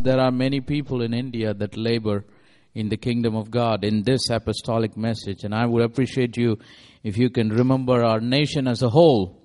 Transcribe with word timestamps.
There 0.00 0.20
are 0.20 0.30
many 0.30 0.60
people 0.60 1.02
in 1.02 1.12
India 1.12 1.52
that 1.54 1.76
labor 1.76 2.24
in 2.72 2.88
the 2.88 2.96
kingdom 2.96 3.34
of 3.34 3.50
God 3.50 3.84
in 3.84 4.04
this 4.04 4.30
apostolic 4.30 4.96
message, 4.96 5.42
and 5.42 5.52
I 5.52 5.66
would 5.66 5.82
appreciate 5.82 6.36
you 6.36 6.58
if 7.02 7.18
you 7.18 7.30
can 7.30 7.48
remember 7.48 8.04
our 8.04 8.20
nation 8.20 8.68
as 8.68 8.82
a 8.82 8.90
whole, 8.90 9.44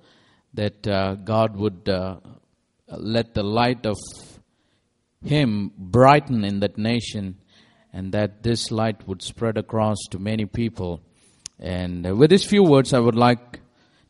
that 0.54 0.86
uh, 0.86 1.16
God 1.16 1.56
would 1.56 1.88
uh, 1.88 2.18
let 2.88 3.34
the 3.34 3.42
light 3.42 3.84
of 3.84 3.96
Him 5.24 5.72
brighten 5.76 6.44
in 6.44 6.60
that 6.60 6.78
nation, 6.78 7.36
and 7.92 8.12
that 8.12 8.44
this 8.44 8.70
light 8.70 9.08
would 9.08 9.22
spread 9.22 9.58
across 9.58 9.98
to 10.12 10.20
many 10.20 10.46
people. 10.46 11.00
And 11.58 12.06
uh, 12.06 12.14
with 12.14 12.30
these 12.30 12.44
few 12.44 12.62
words, 12.62 12.92
I 12.92 13.00
would 13.00 13.16
like 13.16 13.60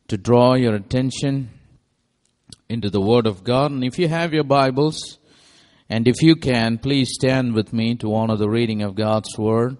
to 0.08 0.18
draw 0.18 0.54
your 0.54 0.74
attention 0.74 1.48
into 2.68 2.90
the 2.90 3.00
Word 3.00 3.26
of 3.26 3.44
God. 3.44 3.70
And 3.70 3.82
if 3.82 3.98
you 3.98 4.08
have 4.08 4.34
your 4.34 4.44
Bibles, 4.44 5.18
and 5.88 6.08
if 6.08 6.22
you 6.22 6.36
can, 6.36 6.78
please 6.78 7.10
stand 7.12 7.54
with 7.54 7.72
me 7.72 7.94
to 7.96 8.14
honor 8.14 8.36
the 8.36 8.48
reading 8.48 8.82
of 8.82 8.94
God's 8.94 9.36
Word. 9.36 9.76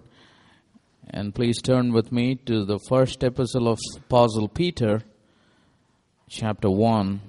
And 1.09 1.33
please 1.33 1.61
turn 1.61 1.93
with 1.93 2.11
me 2.11 2.35
to 2.45 2.65
the 2.65 2.79
first 2.89 3.23
epistle 3.23 3.67
of 3.67 3.79
Apostle 3.97 4.47
Peter, 4.47 5.01
chapter 6.29 6.69
1. 6.69 7.21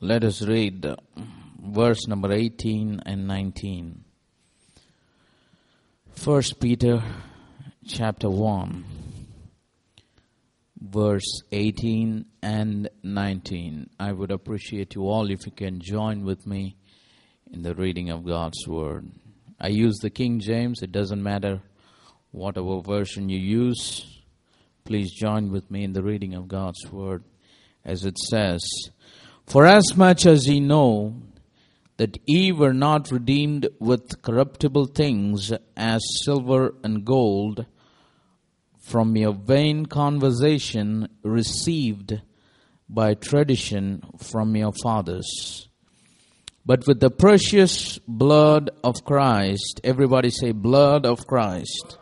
Let 0.00 0.22
us 0.22 0.42
read 0.42 0.86
verse 1.60 2.06
number 2.06 2.32
18 2.32 3.02
and 3.04 3.26
19. 3.26 4.04
First 6.12 6.60
Peter 6.60 7.02
chapter 7.86 8.30
1 8.30 8.84
verse 10.80 11.42
18 11.52 12.24
and 12.42 12.88
19. 13.02 13.90
I 13.98 14.12
would 14.12 14.30
appreciate 14.30 14.94
you 14.94 15.02
all 15.02 15.30
if 15.30 15.46
you 15.46 15.52
can 15.52 15.80
join 15.80 16.24
with 16.24 16.46
me 16.46 16.76
in 17.52 17.62
the 17.62 17.74
reading 17.74 18.10
of 18.10 18.24
God's 18.24 18.66
Word. 18.66 19.10
I 19.60 19.68
use 19.68 19.98
the 19.98 20.10
King 20.10 20.40
James, 20.40 20.82
it 20.82 20.92
doesn't 20.92 21.22
matter 21.22 21.60
whatever 22.30 22.80
version 22.80 23.28
you 23.28 23.38
use. 23.38 24.22
Please 24.84 25.12
join 25.12 25.50
with 25.50 25.70
me 25.70 25.84
in 25.84 25.92
the 25.92 26.02
reading 26.02 26.34
of 26.34 26.48
God's 26.48 26.90
Word 26.90 27.24
as 27.84 28.04
it 28.04 28.18
says, 28.18 28.60
For 29.46 29.66
as 29.66 29.96
much 29.96 30.26
as 30.26 30.46
ye 30.46 30.60
know 30.60 31.14
that 31.96 32.18
ye 32.26 32.52
were 32.52 32.74
not 32.74 33.10
redeemed 33.10 33.68
with 33.80 34.22
corruptible 34.22 34.86
things 34.86 35.52
as 35.76 36.00
silver 36.24 36.74
and 36.84 37.04
gold, 37.04 37.66
from 38.88 39.16
your 39.16 39.34
vain 39.34 39.84
conversation 39.84 41.08
received 41.22 42.22
by 42.88 43.12
tradition 43.12 44.02
from 44.16 44.56
your 44.56 44.72
fathers. 44.82 45.68
But 46.64 46.86
with 46.86 46.98
the 46.98 47.10
precious 47.10 47.98
blood 48.08 48.70
of 48.82 49.04
Christ, 49.04 49.82
everybody 49.84 50.30
say, 50.30 50.52
blood 50.52 51.04
of 51.04 51.26
Christ, 51.26 51.98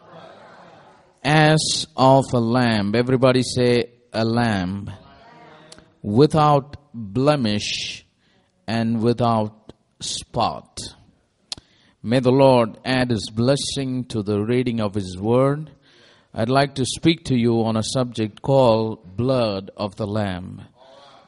as 1.24 1.86
of 1.96 2.24
a 2.32 2.38
lamb, 2.38 2.94
everybody 2.94 3.42
say, 3.42 3.90
a 4.12 4.24
lamb, 4.24 4.90
without 6.02 6.76
blemish 6.94 8.06
and 8.68 9.02
without 9.02 9.72
spot. 10.00 10.78
May 12.00 12.20
the 12.20 12.30
Lord 12.30 12.78
add 12.84 13.10
his 13.10 13.28
blessing 13.30 14.04
to 14.06 14.22
the 14.22 14.40
reading 14.40 14.80
of 14.80 14.94
his 14.94 15.18
word 15.18 15.72
I'd 16.34 16.48
like 16.48 16.74
to 16.74 16.84
speak 16.84 17.24
to 17.24 17.36
you 17.36 17.64
on 17.64 17.76
a 17.76 17.82
subject 17.82 18.42
called 18.42 19.16
blood 19.16 19.70
of 19.76 19.96
the 19.96 20.06
Lamb. 20.06 20.62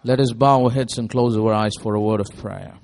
Let 0.05 0.21
us 0.21 0.33
bow 0.33 0.65
our 0.65 0.71
heads 0.71 0.99
and 0.99 1.09
close 1.09 1.37
our 1.37 1.53
eyes 1.53 1.73
for 1.81 1.95
a 1.95 2.01
word 2.01 2.21
of 2.21 2.29
prayer. 2.37 2.75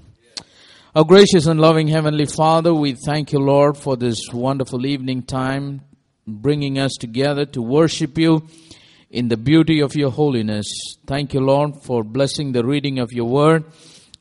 Our 0.95 1.05
gracious 1.05 1.47
and 1.47 1.61
loving 1.61 1.89
Heavenly 1.89 2.27
Father, 2.27 2.73
we 2.73 2.95
thank 2.95 3.33
you, 3.33 3.41
Lord, 3.41 3.77
for 3.77 3.97
this 3.97 4.21
wonderful 4.33 4.87
evening 4.87 5.23
time, 5.23 5.83
bringing 6.27 6.79
us 6.79 6.93
together 6.99 7.45
to 7.47 7.61
worship 7.61 8.17
you 8.17 8.47
in 9.11 9.29
the 9.29 9.37
beauty 9.37 9.81
of 9.81 9.95
your 9.95 10.11
holiness. 10.11 10.67
Thank 11.07 11.35
you, 11.35 11.41
Lord, 11.41 11.83
for 11.83 12.03
blessing 12.03 12.53
the 12.53 12.65
reading 12.65 12.99
of 12.99 13.13
your 13.13 13.27
word. 13.27 13.65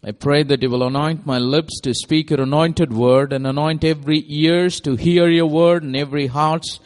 I 0.04 0.12
pray 0.12 0.44
that 0.44 0.62
you 0.62 0.70
will 0.70 0.86
anoint 0.86 1.26
my 1.26 1.38
lips 1.38 1.80
to 1.82 1.94
speak 1.94 2.30
your 2.30 2.42
anointed 2.42 2.92
word 2.92 3.34
and 3.34 3.48
anoint 3.48 3.84
every 3.84 4.24
ears 4.28 4.80
to 4.82 4.96
hear 4.96 5.30
your 5.30 5.46
word 5.46 5.84
and 5.84 5.96
every 5.96 6.28
heart's 6.28 6.80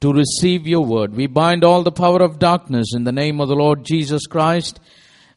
to 0.00 0.12
receive 0.12 0.66
your 0.66 0.84
word. 0.84 1.14
We 1.14 1.26
bind 1.26 1.62
all 1.62 1.82
the 1.82 1.92
power 1.92 2.22
of 2.22 2.38
darkness 2.38 2.94
in 2.94 3.04
the 3.04 3.12
name 3.12 3.40
of 3.40 3.48
the 3.48 3.54
Lord 3.54 3.84
Jesus 3.84 4.26
Christ, 4.26 4.80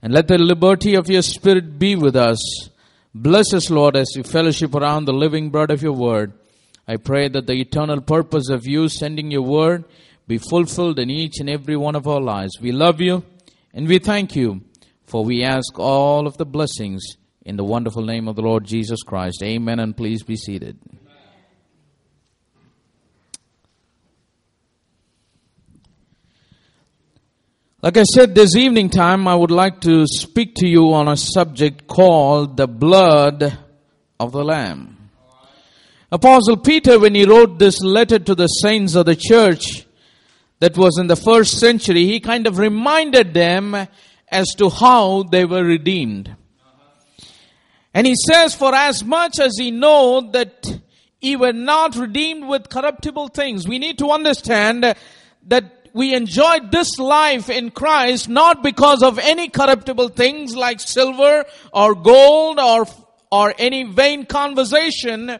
and 0.01 0.13
let 0.13 0.27
the 0.27 0.37
liberty 0.37 0.95
of 0.95 1.09
your 1.09 1.21
spirit 1.21 1.77
be 1.77 1.95
with 1.95 2.15
us. 2.15 2.39
Bless 3.13 3.53
us, 3.53 3.69
Lord, 3.69 3.95
as 3.95 4.11
we 4.15 4.23
fellowship 4.23 4.73
around 4.73 5.05
the 5.05 5.13
living 5.13 5.49
bread 5.49 5.69
of 5.69 5.83
your 5.83 5.93
word. 5.93 6.33
I 6.87 6.97
pray 6.97 7.29
that 7.29 7.47
the 7.47 7.53
eternal 7.53 8.01
purpose 8.01 8.49
of 8.49 8.65
you 8.65 8.89
sending 8.89 9.31
your 9.31 9.43
word 9.43 9.85
be 10.27 10.37
fulfilled 10.37 10.99
in 10.99 11.09
each 11.09 11.39
and 11.39 11.49
every 11.49 11.77
one 11.77 11.95
of 11.95 12.07
our 12.07 12.21
lives. 12.21 12.59
We 12.59 12.71
love 12.71 12.99
you 13.01 13.23
and 13.73 13.87
we 13.87 13.99
thank 13.99 14.35
you, 14.35 14.61
for 15.05 15.23
we 15.23 15.43
ask 15.43 15.77
all 15.77 16.27
of 16.27 16.37
the 16.37 16.45
blessings 16.45 17.17
in 17.45 17.57
the 17.57 17.63
wonderful 17.63 18.03
name 18.03 18.27
of 18.27 18.35
the 18.35 18.41
Lord 18.41 18.65
Jesus 18.65 19.03
Christ. 19.03 19.41
Amen, 19.43 19.79
and 19.79 19.95
please 19.95 20.23
be 20.23 20.35
seated. 20.35 20.77
Like 27.83 27.97
I 27.97 28.03
said, 28.03 28.33
this 28.33 28.55
evening 28.55 28.89
time, 28.89 29.27
I 29.27 29.35
would 29.35 29.51
like 29.51 29.81
to 29.81 30.05
speak 30.07 30.55
to 30.55 30.65
you 30.65 30.93
on 30.93 31.09
a 31.09 31.17
subject 31.17 31.85
called 31.85 32.55
the 32.55 32.65
blood 32.65 33.59
of 34.17 34.31
the 34.31 34.41
Lamb. 34.41 35.09
Apostle 36.09 36.55
Peter, 36.55 36.97
when 36.97 37.13
he 37.13 37.25
wrote 37.25 37.59
this 37.59 37.81
letter 37.81 38.19
to 38.19 38.35
the 38.35 38.47
saints 38.47 38.95
of 38.95 39.05
the 39.05 39.17
church 39.17 39.85
that 40.59 40.77
was 40.77 40.97
in 40.97 41.07
the 41.07 41.17
first 41.17 41.59
century, 41.59 42.05
he 42.05 42.21
kind 42.21 42.47
of 42.47 42.57
reminded 42.57 43.33
them 43.33 43.75
as 44.29 44.47
to 44.55 44.69
how 44.69 45.23
they 45.23 45.43
were 45.43 45.65
redeemed. 45.65 46.33
And 47.93 48.07
he 48.07 48.15
says, 48.15 48.55
for 48.55 48.73
as 48.73 49.03
much 49.03 49.41
as 49.41 49.57
he 49.59 49.71
know 49.71 50.31
that 50.31 50.79
ye 51.19 51.35
were 51.35 51.51
not 51.51 51.97
redeemed 51.97 52.47
with 52.47 52.69
corruptible 52.69 53.27
things, 53.27 53.67
we 53.67 53.77
need 53.77 53.97
to 53.97 54.11
understand 54.11 54.95
that 55.47 55.82
we 55.93 56.15
enjoyed 56.15 56.71
this 56.71 56.97
life 56.97 57.49
in 57.49 57.69
Christ 57.69 58.27
not 58.27 58.63
because 58.63 59.03
of 59.03 59.19
any 59.19 59.47
corruptible 59.49 60.09
things 60.09 60.55
like 60.55 60.79
silver 60.79 61.45
or 61.71 61.93
gold 61.93 62.59
or, 62.59 62.87
or 63.31 63.53
any 63.57 63.83
vain 63.83 64.25
conversation 64.25 65.39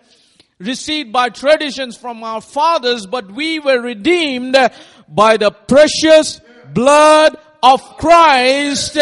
received 0.59 1.11
by 1.11 1.29
traditions 1.29 1.97
from 1.97 2.23
our 2.23 2.39
fathers, 2.39 3.05
but 3.05 3.31
we 3.31 3.59
were 3.59 3.81
redeemed 3.81 4.55
by 5.09 5.37
the 5.37 5.51
precious 5.51 6.39
blood 6.73 7.35
of 7.61 7.81
Christ 7.97 8.97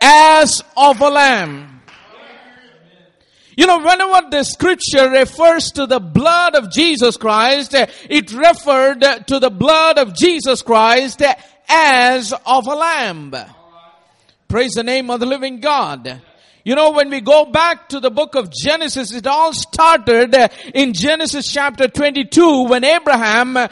as 0.00 0.62
of 0.76 1.00
a 1.00 1.10
lamb. 1.10 1.73
You 3.56 3.66
know, 3.66 3.78
whenever 3.78 4.30
the 4.30 4.42
scripture 4.42 5.08
refers 5.10 5.70
to 5.72 5.86
the 5.86 6.00
blood 6.00 6.56
of 6.56 6.72
Jesus 6.72 7.16
Christ, 7.16 7.74
it 7.74 8.32
referred 8.32 9.00
to 9.28 9.38
the 9.38 9.50
blood 9.50 9.98
of 9.98 10.14
Jesus 10.14 10.62
Christ 10.62 11.22
as 11.68 12.32
of 12.46 12.66
a 12.66 12.74
lamb. 12.74 13.34
Praise 14.48 14.72
the 14.72 14.82
name 14.82 15.10
of 15.10 15.20
the 15.20 15.26
living 15.26 15.60
God. 15.60 16.20
You 16.64 16.74
know, 16.74 16.92
when 16.92 17.10
we 17.10 17.20
go 17.20 17.44
back 17.44 17.90
to 17.90 18.00
the 18.00 18.10
book 18.10 18.34
of 18.34 18.50
Genesis, 18.50 19.12
it 19.12 19.26
all 19.26 19.52
started 19.52 20.34
in 20.74 20.94
Genesis 20.94 21.52
chapter 21.52 21.88
22 21.88 22.68
when 22.68 22.84
Abraham 22.84 23.68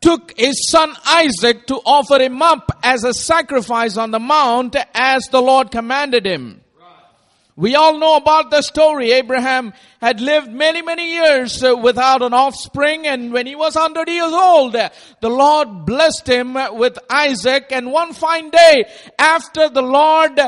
took 0.00 0.36
his 0.36 0.68
son 0.68 0.92
Isaac 1.06 1.66
to 1.68 1.76
offer 1.76 2.20
him 2.20 2.42
up 2.42 2.76
as 2.82 3.04
a 3.04 3.14
sacrifice 3.14 3.96
on 3.96 4.10
the 4.10 4.18
mount 4.18 4.76
as 4.92 5.22
the 5.30 5.40
Lord 5.40 5.70
commanded 5.70 6.26
him. 6.26 6.62
We 7.54 7.74
all 7.74 7.98
know 7.98 8.16
about 8.16 8.50
the 8.50 8.62
story. 8.62 9.12
Abraham 9.12 9.74
had 10.00 10.22
lived 10.22 10.50
many, 10.50 10.80
many 10.80 11.12
years 11.12 11.62
uh, 11.62 11.76
without 11.76 12.22
an 12.22 12.32
offspring 12.32 13.06
and 13.06 13.30
when 13.30 13.46
he 13.46 13.54
was 13.54 13.74
100 13.74 14.08
years 14.08 14.32
old, 14.32 14.72
the 14.72 15.28
Lord 15.28 15.84
blessed 15.84 16.26
him 16.26 16.56
with 16.78 16.98
Isaac 17.10 17.66
and 17.70 17.92
one 17.92 18.14
fine 18.14 18.48
day 18.48 18.84
after 19.18 19.68
the 19.68 19.82
Lord 19.82 20.40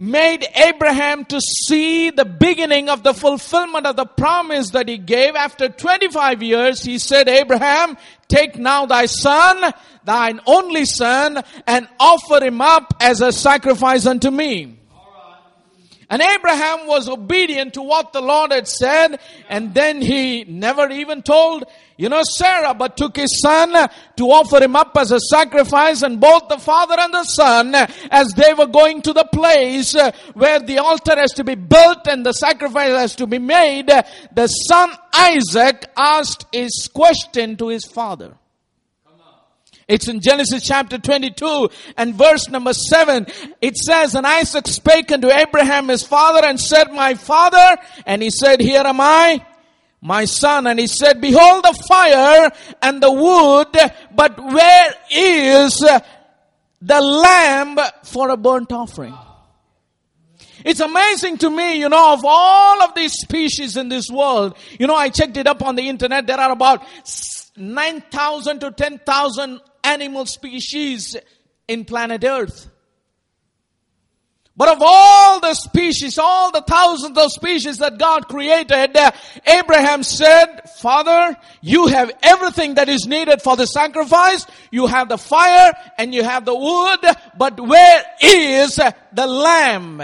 made 0.00 0.46
Abraham 0.54 1.26
to 1.26 1.40
see 1.40 2.10
the 2.10 2.24
beginning 2.24 2.88
of 2.88 3.02
the 3.02 3.14
fulfillment 3.14 3.86
of 3.86 3.96
the 3.96 4.06
promise 4.06 4.70
that 4.70 4.88
he 4.88 4.96
gave 4.98 5.34
after 5.36 5.68
25 5.68 6.42
years, 6.42 6.82
he 6.82 6.98
said, 6.98 7.28
Abraham, 7.28 7.96
take 8.26 8.58
now 8.58 8.86
thy 8.86 9.06
son, 9.06 9.72
thine 10.04 10.40
only 10.46 10.86
son, 10.86 11.42
and 11.66 11.88
offer 11.98 12.42
him 12.42 12.60
up 12.62 12.94
as 12.98 13.20
a 13.20 13.30
sacrifice 13.30 14.06
unto 14.06 14.30
me. 14.30 14.79
And 16.10 16.20
Abraham 16.20 16.88
was 16.88 17.08
obedient 17.08 17.74
to 17.74 17.82
what 17.82 18.12
the 18.12 18.20
Lord 18.20 18.50
had 18.50 18.66
said. 18.66 19.20
And 19.48 19.72
then 19.72 20.02
he 20.02 20.42
never 20.42 20.90
even 20.90 21.22
told, 21.22 21.64
you 21.96 22.08
know, 22.08 22.22
Sarah, 22.24 22.74
but 22.74 22.96
took 22.96 23.16
his 23.16 23.40
son 23.40 23.88
to 24.16 24.24
offer 24.24 24.60
him 24.60 24.74
up 24.74 24.96
as 24.96 25.12
a 25.12 25.20
sacrifice. 25.20 26.02
And 26.02 26.20
both 26.20 26.48
the 26.48 26.58
father 26.58 26.96
and 26.98 27.14
the 27.14 27.22
son, 27.22 27.76
as 28.10 28.32
they 28.32 28.52
were 28.54 28.66
going 28.66 29.02
to 29.02 29.12
the 29.12 29.24
place 29.24 29.94
where 30.34 30.58
the 30.58 30.78
altar 30.78 31.14
has 31.16 31.30
to 31.34 31.44
be 31.44 31.54
built 31.54 32.08
and 32.08 32.26
the 32.26 32.32
sacrifice 32.32 32.90
has 32.90 33.14
to 33.16 33.28
be 33.28 33.38
made, 33.38 33.86
the 33.86 34.48
son 34.48 34.90
Isaac 35.14 35.86
asked 35.96 36.46
his 36.52 36.90
question 36.92 37.56
to 37.58 37.68
his 37.68 37.84
father. 37.84 38.34
It's 39.90 40.06
in 40.06 40.20
Genesis 40.20 40.62
chapter 40.62 40.98
22 40.98 41.68
and 41.96 42.14
verse 42.14 42.48
number 42.48 42.72
7. 42.72 43.26
It 43.60 43.76
says, 43.76 44.14
And 44.14 44.24
Isaac 44.24 44.68
spake 44.68 45.10
unto 45.10 45.28
Abraham 45.28 45.88
his 45.88 46.04
father 46.04 46.46
and 46.46 46.60
said, 46.60 46.92
My 46.92 47.14
father. 47.14 47.76
And 48.06 48.22
he 48.22 48.30
said, 48.30 48.60
Here 48.60 48.82
am 48.84 49.00
I, 49.00 49.44
my 50.00 50.26
son. 50.26 50.68
And 50.68 50.78
he 50.78 50.86
said, 50.86 51.20
Behold 51.20 51.64
the 51.64 51.84
fire 51.88 52.52
and 52.80 53.02
the 53.02 53.10
wood, 53.10 53.76
but 54.14 54.38
where 54.38 54.94
is 55.10 55.84
the 56.80 57.00
lamb 57.00 57.76
for 58.04 58.30
a 58.30 58.36
burnt 58.36 58.70
offering? 58.70 59.18
It's 60.64 60.80
amazing 60.80 61.38
to 61.38 61.50
me, 61.50 61.80
you 61.80 61.88
know, 61.88 62.12
of 62.12 62.20
all 62.22 62.82
of 62.82 62.94
these 62.94 63.14
species 63.14 63.76
in 63.76 63.88
this 63.88 64.08
world, 64.08 64.56
you 64.78 64.86
know, 64.86 64.94
I 64.94 65.08
checked 65.08 65.36
it 65.36 65.48
up 65.48 65.62
on 65.62 65.74
the 65.74 65.88
internet, 65.88 66.26
there 66.26 66.38
are 66.38 66.52
about 66.52 66.84
9,000 67.56 68.60
to 68.60 68.70
10,000 68.70 69.60
animal 69.90 70.26
species 70.26 71.16
in 71.68 71.84
planet 71.84 72.24
Earth. 72.24 72.68
But 74.56 74.76
of 74.76 74.82
all 74.82 75.40
the 75.40 75.54
species, 75.54 76.18
all 76.18 76.52
the 76.52 76.60
thousands 76.60 77.16
of 77.16 77.32
species 77.32 77.78
that 77.78 77.98
God 77.98 78.28
created, 78.28 78.94
uh, 78.94 79.10
Abraham 79.46 80.02
said, 80.02 80.68
Father, 80.80 81.34
you 81.62 81.86
have 81.86 82.12
everything 82.22 82.74
that 82.74 82.88
is 82.90 83.06
needed 83.06 83.40
for 83.40 83.56
the 83.56 83.64
sacrifice. 83.64 84.46
You 84.70 84.86
have 84.86 85.08
the 85.08 85.16
fire 85.16 85.72
and 85.96 86.12
you 86.12 86.22
have 86.24 86.44
the 86.44 86.54
wood, 86.54 87.00
but 87.38 87.58
where 87.58 88.04
is 88.22 88.76
the 88.76 89.26
lamb? 89.26 90.02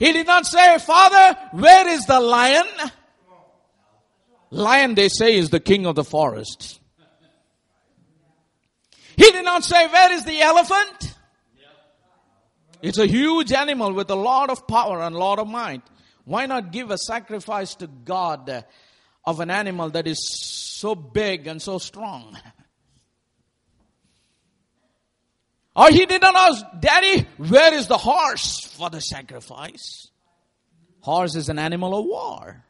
He 0.00 0.12
did 0.12 0.26
not 0.26 0.46
say, 0.46 0.78
Father, 0.78 1.38
where 1.52 1.86
is 1.86 2.06
the 2.06 2.18
lion? 2.18 2.66
Lion, 4.50 4.96
they 4.96 5.08
say, 5.08 5.36
is 5.36 5.50
the 5.50 5.60
king 5.60 5.86
of 5.86 5.94
the 5.94 6.02
forest. 6.02 6.80
He 9.16 9.30
did 9.30 9.44
not 9.44 9.64
say, 9.64 9.86
Where 9.86 10.12
is 10.12 10.24
the 10.24 10.40
elephant? 10.40 11.14
It's 12.82 12.98
a 12.98 13.06
huge 13.06 13.52
animal 13.52 13.92
with 13.92 14.10
a 14.10 14.16
lot 14.16 14.50
of 14.50 14.66
power 14.66 15.00
and 15.02 15.14
a 15.14 15.18
lot 15.18 15.38
of 15.38 15.46
might. 15.46 15.82
Why 16.24 16.46
not 16.46 16.72
give 16.72 16.90
a 16.90 16.98
sacrifice 16.98 17.74
to 17.76 17.86
God 17.86 18.64
of 19.24 19.40
an 19.40 19.50
animal 19.50 19.90
that 19.90 20.06
is 20.06 20.18
so 20.80 20.94
big 20.94 21.46
and 21.46 21.62
so 21.62 21.78
strong? 21.78 22.36
Or 25.74 25.88
he 25.88 26.04
did 26.04 26.20
not 26.20 26.34
ask, 26.34 26.64
Daddy, 26.80 27.26
where 27.38 27.72
is 27.72 27.86
the 27.86 27.96
horse 27.96 28.60
for 28.76 28.90
the 28.90 29.00
sacrifice? 29.00 30.08
Horse 31.00 31.34
is 31.34 31.48
an 31.48 31.58
animal 31.58 31.98
of 31.98 32.04
war. 32.04 32.64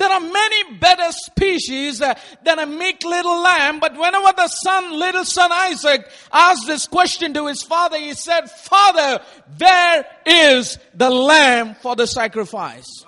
There 0.00 0.10
are 0.10 0.20
many 0.20 0.76
better 0.78 1.12
species 1.12 2.00
uh, 2.00 2.14
than 2.42 2.58
a 2.58 2.64
meek 2.64 3.04
little 3.04 3.42
lamb, 3.42 3.80
but 3.80 3.92
whenever 3.98 4.32
the 4.34 4.48
son, 4.48 4.98
little 4.98 5.26
son 5.26 5.50
Isaac, 5.52 6.10
asked 6.32 6.66
this 6.66 6.86
question 6.86 7.34
to 7.34 7.48
his 7.48 7.62
father, 7.62 7.98
he 7.98 8.14
said, 8.14 8.50
Father, 8.50 9.22
there 9.58 10.06
is 10.24 10.78
the 10.94 11.10
lamb 11.10 11.74
for 11.82 11.96
the 11.96 12.06
sacrifice? 12.06 13.04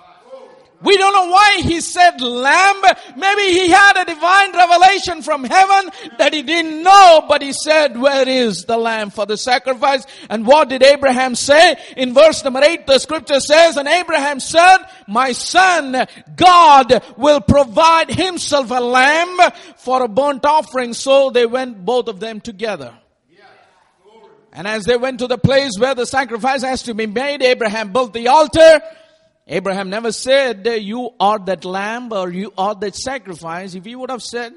We 0.83 0.97
don't 0.97 1.13
know 1.13 1.31
why 1.31 1.61
he 1.61 1.79
said 1.81 2.19
lamb. 2.21 2.81
Maybe 3.15 3.41
he 3.41 3.69
had 3.69 4.01
a 4.01 4.05
divine 4.05 4.51
revelation 4.51 5.21
from 5.21 5.43
heaven 5.43 5.91
that 6.17 6.33
he 6.33 6.41
didn't 6.41 6.83
know, 6.83 7.25
but 7.27 7.41
he 7.41 7.53
said, 7.53 7.97
where 7.97 8.27
is 8.27 8.65
the 8.65 8.77
lamb 8.77 9.09
for 9.09 9.25
the 9.25 9.37
sacrifice? 9.37 10.05
And 10.29 10.45
what 10.45 10.69
did 10.69 10.83
Abraham 10.83 11.35
say? 11.35 11.77
In 11.95 12.13
verse 12.13 12.43
number 12.43 12.61
eight, 12.63 12.85
the 12.85 12.99
scripture 12.99 13.39
says, 13.39 13.77
and 13.77 13.87
Abraham 13.87 14.39
said, 14.39 14.77
my 15.07 15.31
son, 15.31 16.05
God 16.35 17.03
will 17.17 17.41
provide 17.41 18.09
himself 18.09 18.69
a 18.71 18.81
lamb 18.81 19.51
for 19.77 20.03
a 20.03 20.07
burnt 20.07 20.45
offering. 20.45 20.93
So 20.93 21.29
they 21.29 21.45
went 21.45 21.85
both 21.85 22.07
of 22.07 22.19
them 22.19 22.41
together. 22.41 22.93
And 24.55 24.67
as 24.67 24.83
they 24.83 24.97
went 24.97 25.19
to 25.19 25.27
the 25.27 25.37
place 25.37 25.71
where 25.79 25.95
the 25.95 26.05
sacrifice 26.05 26.61
has 26.61 26.83
to 26.83 26.93
be 26.93 27.07
made, 27.07 27.41
Abraham 27.41 27.91
built 27.91 28.13
the 28.13 28.27
altar 28.27 28.81
Abraham 29.47 29.89
never 29.89 30.11
said, 30.11 30.65
You 30.65 31.11
are 31.19 31.39
that 31.39 31.65
lamb 31.65 32.13
or 32.13 32.29
you 32.31 32.53
are 32.57 32.75
that 32.75 32.95
sacrifice. 32.95 33.75
If 33.75 33.85
he 33.85 33.95
would 33.95 34.09
have 34.09 34.23
said, 34.23 34.53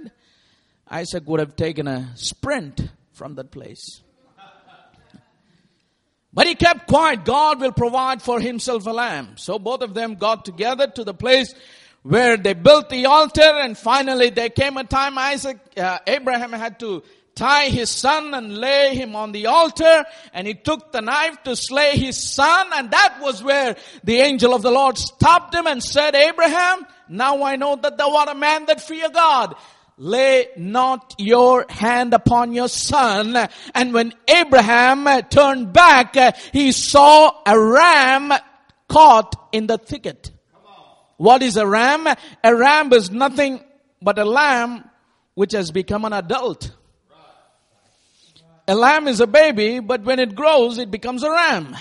Isaac 0.89 1.27
would 1.27 1.41
have 1.41 1.57
taken 1.57 1.89
a 1.89 2.13
sprint 2.15 2.89
from 3.13 3.35
that 3.35 3.51
place. 3.51 4.03
But 6.33 6.47
he 6.47 6.55
kept 6.55 6.87
quiet. 6.87 7.25
God 7.25 7.61
will 7.61 7.73
provide 7.73 8.21
for 8.21 8.39
himself 8.39 8.87
a 8.87 8.91
lamb. 8.91 9.37
So 9.39 9.59
both 9.59 9.81
of 9.81 9.95
them 9.95 10.17
got 10.17 10.45
together 10.45 10.87
to 10.87 11.03
the 11.03 11.15
place 11.15 11.55
where 12.03 12.37
they 12.37 12.53
built 12.53 12.91
the 12.91 13.07
altar 13.07 13.41
and 13.41 13.77
finally 13.77 14.31
there 14.31 14.51
came 14.51 14.77
a 14.77 14.85
time 14.85 15.19
Isaac, 15.19 15.59
uh, 15.77 15.99
Abraham 16.07 16.53
had 16.53 16.79
to 16.81 17.03
tie 17.37 17.69
his 17.69 17.91
son 17.91 18.35
and 18.35 18.57
lay 18.57 18.97
him 18.97 19.15
on 19.15 19.31
the 19.31 19.47
altar 19.47 20.05
and 20.33 20.47
he 20.47 20.55
took 20.55 20.91
the 20.91 21.03
knife 21.03 21.41
to 21.45 21.55
slay 21.55 21.97
his 21.97 22.17
son 22.17 22.71
and 22.75 22.91
that 22.91 23.19
was 23.21 23.45
where 23.45 23.77
the 24.03 24.17
angel 24.17 24.55
of 24.55 24.63
the 24.63 24.71
Lord 24.71 24.99
stopped 24.99 25.55
him 25.55 25.67
and 25.67 25.83
said, 25.83 26.15
Abraham, 26.15 26.87
now 27.09 27.45
I 27.45 27.57
know 27.57 27.77
that 27.77 27.99
thou 27.99 28.17
art 28.17 28.31
a 28.31 28.35
man 28.35 28.67
that 28.67 28.81
fear 28.81 29.11
God. 29.11 29.55
Lay 29.99 30.49
not 30.57 31.15
your 31.19 31.65
hand 31.71 32.13
upon 32.13 32.53
your 32.53 32.69
son. 32.69 33.49
And 33.75 33.95
when 33.95 34.13
Abraham 34.29 35.23
turned 35.31 35.73
back, 35.73 36.17
he 36.53 36.73
saw 36.73 37.31
a 37.47 37.59
ram 37.59 38.33
caught 38.89 39.49
in 39.53 39.67
the 39.67 39.79
thicket. 39.79 40.31
What 41.17 41.43
is 41.43 41.57
a 41.57 41.67
ram? 41.67 42.07
A 42.45 42.55
ram 42.55 42.93
is 42.93 43.11
nothing 43.11 43.65
but 44.03 44.19
a 44.19 44.25
lamb 44.25 44.85
which 45.35 45.53
has 45.53 45.71
become 45.71 46.05
an 46.05 46.13
adult. 46.13 46.76
A 48.69 48.75
lamb 48.75 49.07
is 49.07 49.21
a 49.21 49.27
baby, 49.27 49.79
but 49.79 50.03
when 50.03 50.19
it 50.19 50.35
grows, 50.35 50.79
it 50.79 50.91
becomes 50.91 51.23
a 51.23 51.31
ram. 51.31 51.77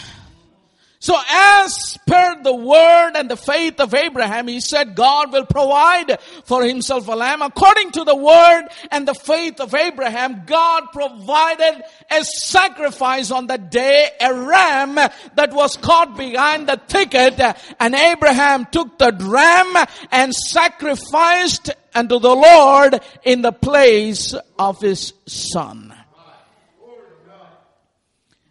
So 1.06 1.16
as 1.30 2.00
per 2.08 2.42
the 2.42 2.56
word 2.56 3.12
and 3.16 3.30
the 3.30 3.38
faith 3.38 3.80
of 3.80 3.94
Abraham, 3.94 4.48
he 4.48 4.60
said 4.60 4.96
God 4.96 5.32
will 5.32 5.46
provide 5.46 6.20
for 6.46 6.64
himself 6.64 7.08
a 7.08 7.12
lamb. 7.12 7.44
According 7.44 7.92
to 7.92 8.04
the 8.04 8.16
word 8.16 8.64
and 8.90 9.08
the 9.08 9.14
faith 9.14 9.60
of 9.60 9.76
Abraham, 9.76 10.46
God 10.46 10.86
provided 10.92 11.84
a 12.10 12.24
sacrifice 12.24 13.30
on 13.30 13.48
that 13.48 13.70
day, 13.70 14.10
a 14.20 14.34
ram 14.34 14.96
that 14.96 15.54
was 15.54 15.78
caught 15.78 16.18
behind 16.18 16.68
the 16.68 16.82
thicket. 16.88 17.40
And 17.80 17.94
Abraham 17.94 18.66
took 18.72 18.98
the 18.98 19.12
ram 19.12 19.86
and 20.12 20.34
sacrificed 20.34 21.70
unto 21.94 22.20
the 22.20 22.36
Lord 22.36 23.00
in 23.24 23.44
the 23.44 23.52
place 23.52 24.34
of 24.58 24.82
his 24.82 25.14
son. 25.28 25.95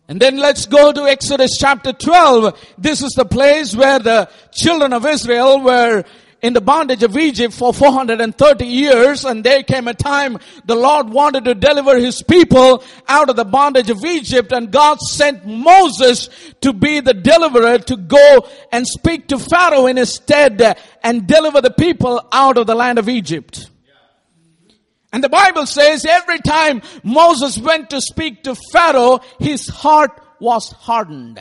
And 0.07 0.21
then 0.21 0.37
let's 0.37 0.67
go 0.67 0.93
to 0.93 1.05
Exodus 1.05 1.57
chapter 1.59 1.93
12. 1.93 2.75
This 2.77 3.03
is 3.03 3.13
the 3.13 3.25
place 3.25 3.75
where 3.75 3.99
the 3.99 4.29
children 4.53 4.93
of 4.93 5.07
Israel 5.07 5.61
were 5.61 6.05
in 6.45 6.53
the 6.53 6.61
bondage 6.61 7.03
of 7.03 7.17
Egypt 7.17 7.55
for 7.55 7.73
430 7.73 8.67
years 8.67 9.25
and 9.25 9.43
there 9.43 9.63
came 9.63 9.89
a 9.89 9.95
time 9.95 10.39
the 10.67 10.75
Lord 10.75 11.09
wanted 11.09 11.47
to 11.47 11.55
deliver 11.55 11.99
his 11.99 12.23
people 12.23 12.85
out 13.09 13.31
of 13.31 13.37
the 13.37 13.47
bondage 13.47 13.89
of 13.89 14.05
Egypt 14.05 14.53
and 14.53 14.71
God 14.71 15.01
sent 15.01 15.47
Moses 15.47 16.29
to 16.61 16.75
be 16.75 17.01
the 17.01 17.15
deliverer 17.15 17.79
to 17.79 17.97
go 17.97 18.47
and 18.71 18.87
speak 18.87 19.29
to 19.29 19.39
Pharaoh 19.39 19.87
in 19.87 19.97
his 19.97 20.13
stead 20.13 20.79
and 21.03 21.27
deliver 21.27 21.63
the 21.63 21.71
people 21.71 22.21
out 22.31 22.59
of 22.59 22.67
the 22.67 22.75
land 22.75 22.99
of 22.99 23.09
Egypt. 23.09 23.71
And 25.15 25.23
the 25.23 25.29
Bible 25.29 25.65
says 25.65 26.05
every 26.05 26.41
time 26.41 26.83
Moses 27.05 27.57
went 27.57 27.91
to 27.91 28.01
speak 28.01 28.43
to 28.43 28.57
Pharaoh, 28.73 29.21
his 29.39 29.69
heart 29.69 30.11
was 30.41 30.73
hardened. 30.73 31.41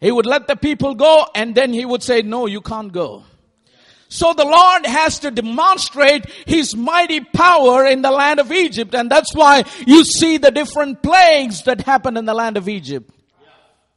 He 0.00 0.10
would 0.10 0.24
let 0.24 0.46
the 0.46 0.56
people 0.56 0.94
go 0.94 1.26
and 1.34 1.54
then 1.54 1.74
he 1.74 1.84
would 1.84 2.02
say, 2.02 2.22
no, 2.22 2.46
you 2.46 2.62
can't 2.62 2.90
go. 2.90 3.24
So 4.08 4.32
the 4.32 4.46
Lord 4.46 4.86
has 4.86 5.18
to 5.20 5.30
demonstrate 5.30 6.24
His 6.46 6.74
mighty 6.74 7.20
power 7.20 7.84
in 7.84 8.00
the 8.00 8.12
land 8.12 8.38
of 8.38 8.52
Egypt. 8.52 8.94
And 8.94 9.10
that's 9.10 9.34
why 9.34 9.64
you 9.86 10.04
see 10.04 10.38
the 10.38 10.52
different 10.52 11.02
plagues 11.02 11.64
that 11.64 11.80
happen 11.80 12.16
in 12.16 12.24
the 12.24 12.32
land 12.32 12.56
of 12.56 12.68
Egypt. 12.68 13.10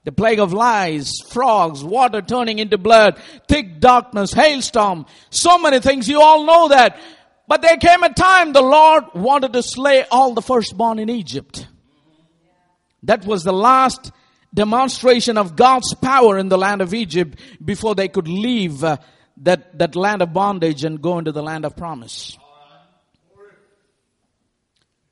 The 0.05 0.11
plague 0.11 0.39
of 0.39 0.53
lies, 0.53 1.11
frogs, 1.29 1.83
water 1.83 2.21
turning 2.21 2.59
into 2.59 2.77
blood, 2.77 3.19
thick 3.47 3.79
darkness, 3.79 4.33
hailstorm, 4.33 5.05
so 5.29 5.59
many 5.59 5.79
things. 5.79 6.09
You 6.09 6.21
all 6.21 6.45
know 6.45 6.69
that. 6.69 6.97
But 7.47 7.61
there 7.61 7.77
came 7.77 8.03
a 8.03 8.13
time 8.13 8.51
the 8.51 8.61
Lord 8.61 9.05
wanted 9.13 9.53
to 9.53 9.63
slay 9.63 10.03
all 10.11 10.33
the 10.33 10.41
firstborn 10.41 10.99
in 10.99 11.09
Egypt. 11.09 11.67
That 13.03 13.25
was 13.25 13.43
the 13.43 13.53
last 13.53 14.11
demonstration 14.53 15.37
of 15.37 15.55
God's 15.55 15.93
power 15.93 16.37
in 16.37 16.49
the 16.49 16.57
land 16.57 16.81
of 16.81 16.93
Egypt 16.93 17.39
before 17.63 17.95
they 17.95 18.09
could 18.09 18.27
leave 18.27 18.83
uh, 18.83 18.97
that, 19.43 19.77
that 19.77 19.95
land 19.95 20.21
of 20.21 20.33
bondage 20.33 20.83
and 20.83 21.01
go 21.01 21.19
into 21.19 21.31
the 21.31 21.43
land 21.43 21.63
of 21.63 21.75
promise. 21.75 22.37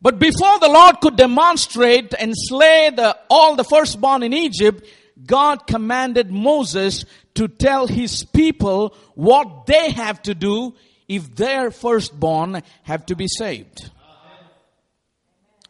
But 0.02 0.20
before 0.20 0.60
the 0.60 0.68
Lord 0.68 1.00
could 1.00 1.16
demonstrate 1.16 2.14
and 2.20 2.34
slay 2.36 2.92
the, 2.96 3.18
all 3.30 3.56
the 3.56 3.64
firstborn 3.64 4.24
in 4.24 4.34
Egypt, 4.34 4.86
God 5.26 5.66
commanded 5.66 6.30
Moses 6.30 7.06
to 7.36 7.48
tell 7.48 7.88
his 7.88 8.24
people 8.24 8.96
what 9.16 9.66
they 9.66 9.92
have 9.92 10.22
to 10.24 10.36
do 10.36 10.76
if 11.08 11.36
their 11.36 11.72
firstborn 11.72 12.62
have 12.84 13.06
to 13.08 13.16
be 13.16 13.28
saved. 13.28 13.90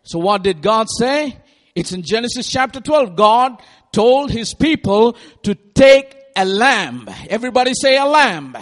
So 0.03 0.19
what 0.19 0.43
did 0.43 0.61
God 0.61 0.87
say? 0.89 1.37
It's 1.73 1.91
in 1.91 2.03
Genesis 2.03 2.49
chapter 2.49 2.79
12. 2.79 3.15
God 3.15 3.61
told 3.91 4.31
his 4.31 4.53
people 4.53 5.17
to 5.43 5.55
take 5.55 6.15
a 6.35 6.45
lamb. 6.45 7.09
Everybody 7.29 7.73
say 7.73 7.97
a 7.97 8.05
lamb. 8.05 8.55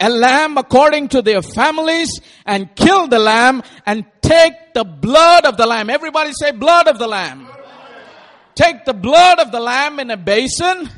A 0.00 0.10
lamb 0.10 0.58
according 0.58 1.08
to 1.10 1.22
their 1.22 1.40
families 1.40 2.20
and 2.44 2.74
kill 2.74 3.06
the 3.06 3.18
lamb 3.18 3.62
and 3.86 4.04
take 4.20 4.74
the 4.74 4.84
blood 4.84 5.46
of 5.46 5.56
the 5.56 5.66
lamb. 5.66 5.88
Everybody 5.88 6.32
say 6.32 6.50
blood 6.50 6.88
of 6.88 6.98
the 6.98 7.06
lamb. 7.06 7.46
Take 8.54 8.84
the 8.84 8.94
blood 8.94 9.38
of 9.38 9.52
the 9.52 9.60
lamb 9.60 10.00
in 10.00 10.10
a 10.10 10.16
basin. 10.16 10.90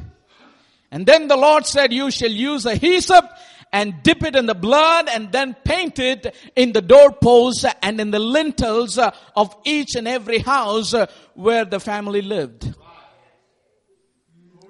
And 0.91 1.05
then 1.05 1.29
the 1.29 1.37
Lord 1.37 1.67
said, 1.67 1.93
you 1.93 2.11
shall 2.11 2.31
use 2.31 2.65
a 2.65 2.75
hyssop 2.75 3.29
and 3.77 4.03
dip 4.03 4.23
it 4.23 4.35
in 4.35 4.47
the 4.47 4.55
blood 4.55 5.07
and 5.07 5.31
then 5.31 5.55
paint 5.63 5.99
it 5.99 6.35
in 6.57 6.73
the 6.73 6.81
doorposts 6.81 7.67
and 7.83 8.01
in 8.01 8.11
the 8.11 8.19
lintels 8.19 8.99
of 9.37 9.55
each 9.67 9.95
and 9.97 10.09
every 10.09 10.39
house 10.39 10.95
where 11.35 11.67
the 11.67 11.79
family 11.79 12.23
lived. 12.23 12.75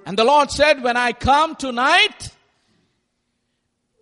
And 0.04 0.18
the 0.18 0.24
Lord 0.24 0.50
said, 0.50 0.82
when 0.82 0.96
I 0.96 1.12
come 1.12 1.54
tonight, 1.54 2.30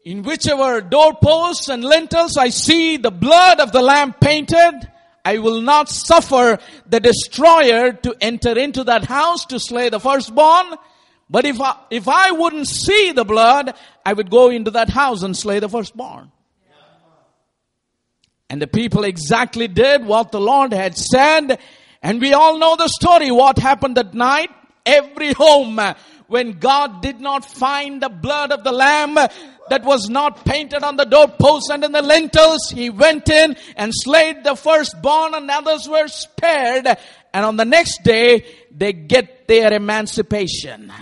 in 0.06 0.22
whichever 0.22 0.80
doorposts 0.80 1.68
and 1.68 1.84
lintels 1.84 2.38
I 2.38 2.48
see 2.48 2.96
the 2.96 3.10
blood 3.10 3.60
of 3.60 3.72
the 3.72 3.82
lamb 3.82 4.14
painted, 4.14 4.90
I 5.22 5.36
will 5.36 5.60
not 5.60 5.90
suffer 5.90 6.58
the 6.88 7.00
destroyer 7.00 7.92
to 7.92 8.16
enter 8.22 8.58
into 8.58 8.84
that 8.84 9.04
house 9.04 9.44
to 9.46 9.60
slay 9.60 9.90
the 9.90 10.00
firstborn. 10.00 10.76
But 11.28 11.44
if 11.44 11.60
I, 11.60 11.76
if 11.90 12.06
I 12.06 12.32
wouldn't 12.32 12.68
see 12.68 13.12
the 13.12 13.24
blood, 13.24 13.74
I 14.04 14.12
would 14.12 14.30
go 14.30 14.50
into 14.50 14.70
that 14.72 14.90
house 14.90 15.22
and 15.22 15.36
slay 15.36 15.58
the 15.58 15.68
firstborn. 15.68 16.30
And 18.50 18.60
the 18.60 18.66
people 18.66 19.04
exactly 19.04 19.66
did 19.68 20.04
what 20.04 20.30
the 20.30 20.40
Lord 20.40 20.72
had 20.72 20.96
said. 20.96 21.58
And 22.02 22.20
we 22.20 22.34
all 22.34 22.58
know 22.58 22.76
the 22.76 22.88
story, 22.88 23.30
what 23.30 23.58
happened 23.58 23.96
that 23.96 24.14
night. 24.14 24.50
Every 24.86 25.32
home, 25.32 25.80
when 26.26 26.58
God 26.58 27.00
did 27.00 27.20
not 27.20 27.44
find 27.44 28.02
the 28.02 28.10
blood 28.10 28.52
of 28.52 28.62
the 28.62 28.72
lamb, 28.72 29.16
that 29.70 29.82
was 29.82 30.10
not 30.10 30.44
painted 30.44 30.82
on 30.82 30.96
the 30.96 31.04
doorposts 31.04 31.70
and 31.70 31.84
in 31.84 31.92
the 31.92 32.02
lintels. 32.02 32.70
He 32.70 32.90
went 32.90 33.28
in 33.30 33.56
and 33.76 33.92
slayed 33.94 34.44
the 34.44 34.54
firstborn 34.54 35.34
and 35.34 35.50
others 35.50 35.88
were 35.88 36.08
spared. 36.08 36.86
And 37.32 37.44
on 37.44 37.56
the 37.56 37.64
next 37.64 38.02
day, 38.04 38.44
they 38.70 38.92
get 38.92 39.48
their 39.48 39.72
emancipation. 39.72 40.92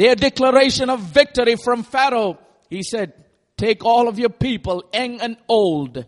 Their 0.00 0.14
declaration 0.14 0.88
of 0.88 1.00
victory 1.00 1.56
from 1.56 1.82
Pharaoh. 1.82 2.38
He 2.70 2.82
said, 2.82 3.12
take 3.58 3.84
all 3.84 4.08
of 4.08 4.18
your 4.18 4.30
people, 4.30 4.82
young 4.94 5.20
and 5.20 5.36
old, 5.46 6.06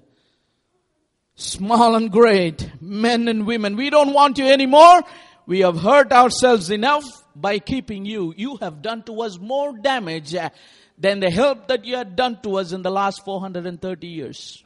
small 1.34 1.94
and 1.94 2.10
great, 2.10 2.70
men 2.80 3.28
and 3.28 3.46
women. 3.46 3.76
We 3.76 3.90
don't 3.90 4.14
want 4.14 4.38
you 4.38 4.46
anymore. 4.46 5.02
We 5.44 5.60
have 5.60 5.78
hurt 5.78 6.10
ourselves 6.10 6.70
enough 6.70 7.04
by 7.36 7.58
keeping 7.58 8.06
you. 8.06 8.32
You 8.34 8.56
have 8.62 8.80
done 8.80 9.02
to 9.02 9.20
us 9.20 9.38
more 9.38 9.76
damage 9.76 10.34
uh, 10.34 10.48
than 10.96 11.20
the 11.20 11.30
help 11.30 11.68
that 11.68 11.84
you 11.84 11.96
had 11.96 12.16
done 12.16 12.40
to 12.44 12.56
us 12.56 12.72
in 12.72 12.80
the 12.80 12.90
last 12.90 13.22
430 13.26 14.06
years. 14.06 14.64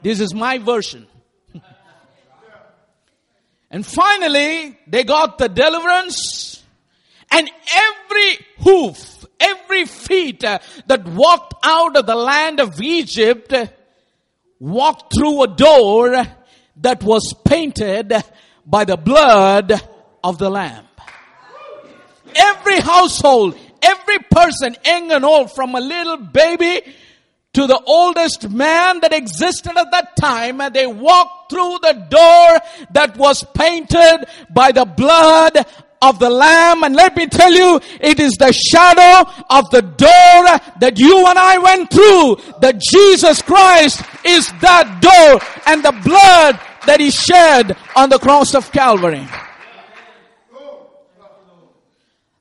This 0.00 0.20
is 0.20 0.32
my 0.32 0.56
version. 0.56 1.06
and 3.70 3.84
finally, 3.84 4.78
they 4.86 5.04
got 5.04 5.36
the 5.36 5.50
deliverance 5.50 6.63
and 7.34 7.50
every 7.74 8.38
hoof, 8.60 9.26
every 9.40 9.86
feet 9.86 10.44
uh, 10.44 10.60
that 10.86 11.04
walked 11.04 11.54
out 11.64 11.96
of 11.96 12.06
the 12.06 12.14
land 12.14 12.60
of 12.60 12.80
Egypt 12.80 13.52
uh, 13.52 13.66
walked 14.60 15.12
through 15.16 15.42
a 15.42 15.48
door 15.48 16.24
that 16.76 17.02
was 17.02 17.34
painted 17.44 18.12
by 18.64 18.84
the 18.84 18.96
blood 18.96 19.72
of 20.22 20.38
the 20.38 20.48
lamb. 20.48 20.86
Every 22.36 22.78
household, 22.78 23.58
every 23.82 24.20
person, 24.30 24.76
young 24.84 25.10
and 25.10 25.24
old, 25.24 25.52
from 25.52 25.74
a 25.74 25.80
little 25.80 26.18
baby 26.18 26.82
to 27.54 27.66
the 27.66 27.80
oldest 27.84 28.48
man 28.48 29.00
that 29.00 29.12
existed 29.12 29.76
at 29.76 29.90
that 29.90 30.16
time, 30.16 30.60
and 30.60 30.72
they 30.72 30.86
walked 30.86 31.50
through 31.50 31.78
the 31.82 32.06
door 32.08 32.86
that 32.92 33.16
was 33.16 33.44
painted 33.54 34.26
by 34.50 34.70
the 34.70 34.84
blood 34.84 35.66
of 36.08 36.18
the 36.18 36.30
Lamb. 36.30 36.84
And 36.84 36.94
let 36.94 37.16
me 37.16 37.26
tell 37.26 37.52
you, 37.52 37.80
it 38.00 38.20
is 38.20 38.34
the 38.34 38.52
shadow 38.52 39.30
of 39.50 39.70
the 39.70 39.82
door 39.82 40.44
that 40.80 40.98
you 40.98 41.26
and 41.26 41.38
I 41.38 41.58
went 41.58 41.90
through. 41.90 42.36
That 42.60 42.80
Jesus 42.80 43.42
Christ 43.42 44.02
is 44.24 44.52
that 44.60 45.00
door 45.00 45.40
and 45.66 45.84
the 45.84 45.92
blood 46.04 46.60
that 46.86 47.00
He 47.00 47.10
shed 47.10 47.76
on 47.96 48.10
the 48.10 48.18
cross 48.18 48.54
of 48.54 48.70
Calvary. 48.70 49.26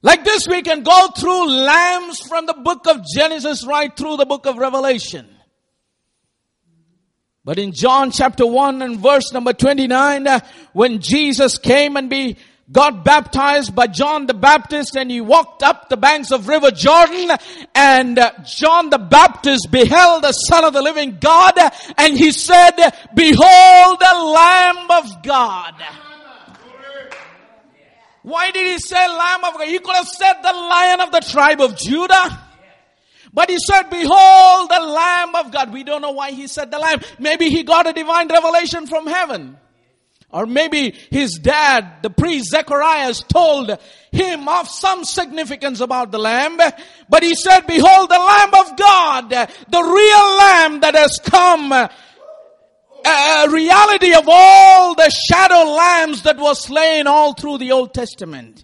Like 0.01 0.25
this, 0.25 0.47
we 0.49 0.61
can 0.61 0.83
go 0.83 1.07
through 1.17 1.49
lambs 1.49 2.19
from 2.19 2.45
the 2.45 2.53
book 2.53 2.87
of 2.87 3.05
Genesis 3.15 3.65
right 3.65 3.95
through 3.95 4.17
the 4.17 4.25
book 4.25 4.45
of 4.45 4.57
Revelation. 4.57 5.29
But 7.45 7.57
in 7.57 7.71
John 7.71 8.11
chapter 8.11 8.45
1 8.45 8.81
and 8.81 8.99
verse 8.99 9.31
number 9.31 9.53
29, 9.53 10.27
uh, 10.27 10.39
when 10.73 10.99
Jesus 10.99 11.57
came 11.57 11.95
and 11.95 12.09
be, 12.09 12.37
got 12.71 13.03
baptized 13.03 13.75
by 13.75 13.87
John 13.87 14.25
the 14.25 14.33
Baptist 14.33 14.95
and 14.95 15.11
he 15.11 15.21
walked 15.21 15.63
up 15.63 15.89
the 15.89 15.97
banks 15.97 16.31
of 16.31 16.47
river 16.47 16.71
Jordan 16.71 17.31
and 17.75 18.17
uh, 18.17 18.31
John 18.45 18.89
the 18.89 18.97
Baptist 18.97 19.69
beheld 19.69 20.23
the 20.23 20.31
son 20.31 20.63
of 20.63 20.73
the 20.73 20.81
living 20.81 21.17
God 21.19 21.53
and 21.97 22.17
he 22.17 22.31
said, 22.31 22.71
behold 23.13 23.99
the 23.99 24.19
lamb 24.33 24.89
of 24.91 25.23
God. 25.23 25.73
Why 28.23 28.51
did 28.51 28.65
he 28.65 28.79
say 28.79 29.07
Lamb 29.07 29.43
of 29.43 29.53
God? 29.55 29.67
He 29.67 29.79
could 29.79 29.95
have 29.95 30.07
said 30.07 30.33
the 30.41 30.53
Lion 30.53 31.01
of 31.01 31.11
the 31.11 31.19
tribe 31.19 31.59
of 31.59 31.75
Judah. 31.75 32.39
But 33.33 33.49
he 33.49 33.57
said, 33.59 33.89
behold 33.89 34.69
the 34.69 34.79
Lamb 34.79 35.35
of 35.35 35.51
God. 35.51 35.73
We 35.73 35.83
don't 35.83 36.01
know 36.01 36.11
why 36.11 36.31
he 36.31 36.47
said 36.47 36.71
the 36.71 36.79
Lamb. 36.79 37.01
Maybe 37.19 37.49
he 37.49 37.63
got 37.63 37.85
a 37.85 37.91
divine 37.91 38.29
revelation 38.29 38.87
from 38.87 39.07
heaven. 39.07 39.57
Or 40.33 40.47
maybe 40.47 40.95
his 41.11 41.37
dad, 41.37 42.01
the 42.01 42.09
priest 42.09 42.49
Zacharias, 42.49 43.21
told 43.21 43.77
him 44.11 44.49
of 44.49 44.67
some 44.67 45.05
significance 45.05 45.79
about 45.79 46.11
the 46.11 46.17
lamb. 46.17 46.57
But 47.07 47.21
he 47.21 47.35
said, 47.35 47.67
behold 47.67 48.09
the 48.09 48.17
lamb 48.17 48.53
of 48.55 48.77
God, 48.77 49.29
the 49.29 49.83
real 49.83 50.37
lamb 50.37 50.79
that 50.81 50.95
has 50.95 51.19
come 51.23 51.71
a 53.05 53.47
reality 53.49 54.13
of 54.13 54.23
all 54.27 54.95
the 54.95 55.11
shadow 55.29 55.71
lambs 55.71 56.23
that 56.23 56.37
was 56.37 56.63
slain 56.63 57.05
all 57.05 57.33
through 57.33 57.59
the 57.59 57.71
Old 57.71 57.93
Testament. 57.93 58.63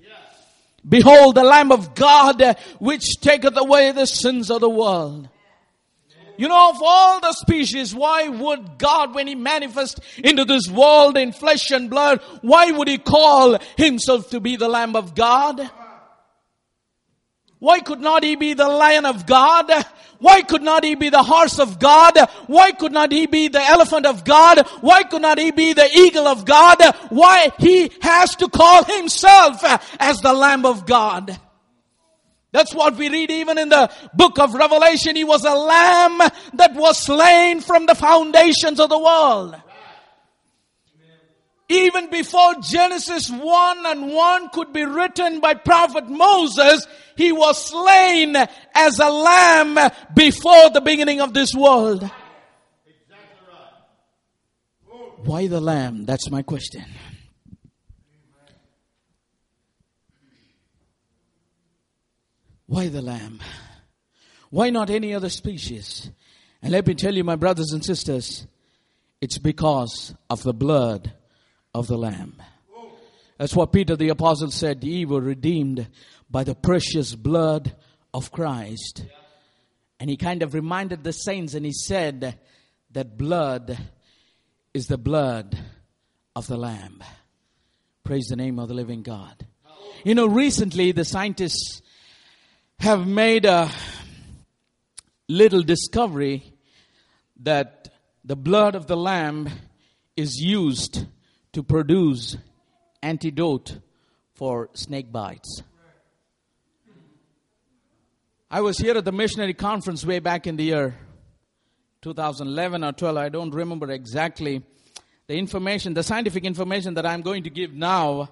Behold 0.88 1.36
the 1.36 1.44
Lamb 1.44 1.72
of 1.72 1.94
God 1.94 2.58
which 2.80 3.20
taketh 3.22 3.58
away 3.58 3.92
the 3.92 4.08
sins 4.08 4.50
of 4.50 4.62
the 4.62 4.70
world. 4.70 5.30
You 6.40 6.48
know, 6.48 6.70
of 6.70 6.78
all 6.82 7.20
the 7.20 7.34
species, 7.34 7.94
why 7.94 8.30
would 8.30 8.78
God, 8.78 9.14
when 9.14 9.28
He 9.28 9.36
manifests 9.36 10.00
into 10.20 10.46
this 10.46 10.70
world 10.70 11.18
in 11.18 11.34
flesh 11.34 11.70
and 11.70 11.90
blood, 11.90 12.22
why 12.42 12.72
would 12.72 12.88
He 12.88 12.98
call 12.98 13.58
Himself 13.76 14.30
to 14.30 14.40
be 14.40 14.56
the 14.56 14.70
Lamb 14.70 14.96
of 14.96 15.16
God? 15.16 15.70
Why 17.60 17.82
could 17.82 18.00
not 18.00 18.24
He 18.24 18.38
be 18.38 18.54
the 18.54 18.70
Lion 18.70 19.06
of 19.06 19.26
God? 19.26 19.70
Why 20.20 20.42
could 20.42 20.62
not 20.62 20.86
he 20.86 20.96
be 20.96 21.10
the 21.10 21.24
horse 21.24 21.60
of 21.60 21.80
God? 21.80 22.18
Why 22.48 22.72
could 22.72 22.92
not 22.92 23.12
he 23.12 23.26
be 23.26 23.48
the 23.48 23.62
elephant 23.62 24.06
of 24.06 24.26
God? 24.26 24.68
Why 24.82 25.04
could 25.04 25.22
not 25.22 25.38
he 25.38 25.52
be 25.52 25.72
the 25.72 25.90
eagle 25.94 26.28
of 26.28 26.44
God? 26.44 26.82
Why 27.08 27.52
he 27.58 27.90
has 28.02 28.36
to 28.36 28.50
call 28.50 28.84
himself 28.84 29.64
as 29.98 30.20
the 30.20 30.34
lamb 30.34 30.66
of 30.66 30.86
God? 30.86 31.40
That's 32.52 32.74
what 32.74 32.96
we 32.96 33.10
read 33.10 33.30
even 33.30 33.58
in 33.58 33.70
the 33.70 33.92
book 34.14 34.40
of 34.40 34.54
Revelation. 34.54 35.16
He 35.16 35.24
was 35.24 35.46
a 35.46 35.54
lamb 35.54 36.18
that 36.54 36.74
was 36.74 36.98
slain 36.98 37.62
from 37.62 37.86
the 37.86 37.96
foundations 37.96 38.80
of 38.80 38.90
the 38.90 38.98
world. 38.98 39.56
Even 41.72 42.10
before 42.10 42.56
Genesis 42.64 43.30
1 43.30 43.86
and 43.86 44.12
1 44.12 44.50
could 44.50 44.74
be 44.74 44.84
written 44.84 45.40
by 45.40 45.54
prophet 45.54 46.10
Moses, 46.10 46.88
he 47.16 47.32
was 47.32 47.70
slain 47.70 48.36
as 48.74 48.98
a 48.98 49.10
lamb 49.10 49.78
before 50.16 50.72
the 50.72 50.82
beginning 50.82 51.22
of 51.22 51.36
this 51.36 51.54
world. 51.54 52.10
Why 55.24 55.46
the 55.46 55.62
lamb? 55.62 56.06
That's 56.06 56.32
my 56.32 56.42
question. 56.42 56.86
Why 62.70 62.88
the 62.88 63.02
lamb? 63.02 63.40
Why 64.52 64.70
not 64.70 64.92
any 64.92 65.16
other 65.16 65.30
species? 65.30 66.12
And 66.62 66.72
let 66.72 66.86
me 66.86 66.94
tell 66.94 67.16
you, 67.16 67.24
my 67.24 67.36
brothers 67.36 67.72
and 67.72 67.84
sisters, 67.84 68.46
it's 69.20 69.40
because 69.40 70.14
of 70.30 70.44
the 70.44 70.54
blood 70.54 71.12
of 71.74 71.88
the 71.88 71.98
lamb. 71.98 72.36
That's 73.40 73.56
what 73.56 73.74
Peter 73.74 73.96
the 73.96 74.10
apostle 74.10 74.52
said. 74.52 74.84
Ye 74.84 75.06
were 75.06 75.20
redeemed 75.20 75.88
by 76.30 76.44
the 76.44 76.54
precious 76.54 77.16
blood 77.16 77.76
of 78.14 78.32
Christ. 78.32 79.04
And 80.00 80.08
he 80.08 80.16
kind 80.16 80.44
of 80.44 80.54
reminded 80.54 81.04
the 81.04 81.12
saints 81.12 81.56
and 81.56 81.66
he 81.66 81.74
said 81.74 82.38
that 82.92 83.18
blood 83.18 83.80
is 84.76 84.86
the 84.86 85.00
blood 85.00 85.58
of 86.36 86.46
the 86.46 86.58
lamb. 86.58 87.04
Praise 88.04 88.28
the 88.30 88.36
name 88.36 88.60
of 88.60 88.68
the 88.68 88.76
living 88.76 89.02
God. 89.02 89.48
You 90.04 90.14
know, 90.14 90.28
recently 90.28 90.92
the 90.92 91.04
scientists 91.04 91.82
have 92.80 93.06
made 93.06 93.44
a 93.44 93.70
little 95.28 95.62
discovery 95.62 96.54
that 97.42 97.90
the 98.24 98.38
blood 98.38 98.74
of 98.74 98.88
the 98.88 98.96
lamb 98.96 99.50
is 100.16 100.38
used 100.38 101.06
to 101.52 101.62
produce 101.62 102.38
antidote 103.04 103.80
for 104.34 104.70
snake 104.74 105.12
bites. 105.12 105.62
I 108.50 108.62
was 108.62 108.78
here 108.78 108.96
at 108.96 109.04
the 109.04 109.12
missionary 109.12 109.54
conference 109.54 110.06
way 110.06 110.20
back 110.20 110.48
in 110.48 110.56
the 110.56 110.64
year 110.64 110.96
2011 112.02 112.84
or 112.86 112.94
12, 112.94 113.18
I 113.18 113.28
don't 113.28 113.54
remember 113.54 113.92
exactly. 113.92 114.64
The 115.28 115.36
information, 115.36 115.94
the 115.94 116.04
scientific 116.04 116.46
information 116.46 116.94
that 116.94 117.06
I'm 117.06 117.22
going 117.24 117.44
to 117.44 117.50
give 117.50 117.74
now, 117.74 118.30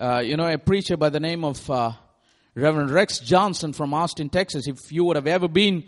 uh, 0.00 0.22
you 0.24 0.36
know, 0.36 0.46
a 0.46 0.56
preacher 0.56 0.96
by 0.96 1.08
the 1.10 1.18
name 1.18 1.44
of 1.44 1.68
uh, 1.68 1.92
Reverend 2.54 2.90
Rex 2.90 3.18
Johnson 3.18 3.72
from 3.72 3.94
Austin, 3.94 4.28
Texas. 4.28 4.66
If 4.66 4.92
you 4.92 5.04
would 5.04 5.16
have 5.16 5.26
ever 5.26 5.48
been 5.48 5.84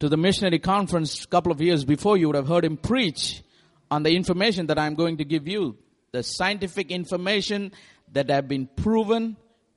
to 0.00 0.08
the 0.08 0.16
missionary 0.16 0.58
conference 0.58 1.24
a 1.24 1.28
couple 1.28 1.52
of 1.52 1.60
years 1.60 1.84
before, 1.84 2.16
you 2.16 2.26
would 2.26 2.36
have 2.36 2.48
heard 2.48 2.64
him 2.64 2.76
preach 2.76 3.42
on 3.90 4.02
the 4.02 4.14
information 4.14 4.66
that 4.66 4.78
I'm 4.78 4.94
going 4.94 5.18
to 5.18 5.24
give 5.24 5.48
you. 5.48 5.78
The 6.12 6.22
scientific 6.22 6.90
information 6.90 7.72
that 8.12 8.28
have 8.28 8.46
been 8.46 8.66
proven, 8.66 9.36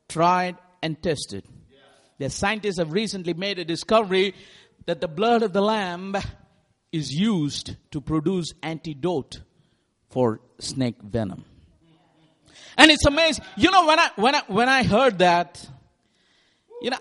tried, 0.09 0.57
and 0.81 1.01
tested. 1.01 1.45
The 2.17 2.29
scientists 2.29 2.79
have 2.79 2.91
recently 2.91 3.33
made 3.33 3.59
a 3.59 3.65
discovery 3.65 4.35
that 4.85 4.99
the 4.99 5.07
blood 5.07 5.41
of 5.41 5.53
the 5.53 5.61
lamb 5.61 6.15
is 6.91 7.13
used 7.13 7.75
to 7.91 8.01
produce 8.01 8.53
antidote 8.61 9.41
for 10.09 10.41
snake 10.59 11.01
venom. 11.01 11.45
And 12.77 12.91
it's 12.91 13.05
amazing. 13.05 13.43
You 13.55 13.71
know, 13.71 13.85
when 13.85 13.99
I, 13.99 14.09
when 14.15 14.35
I, 14.35 14.41
when 14.47 14.69
I 14.69 14.83
heard 14.83 15.19
that, 15.19 15.65
you 16.85 16.91
know, 16.91 16.99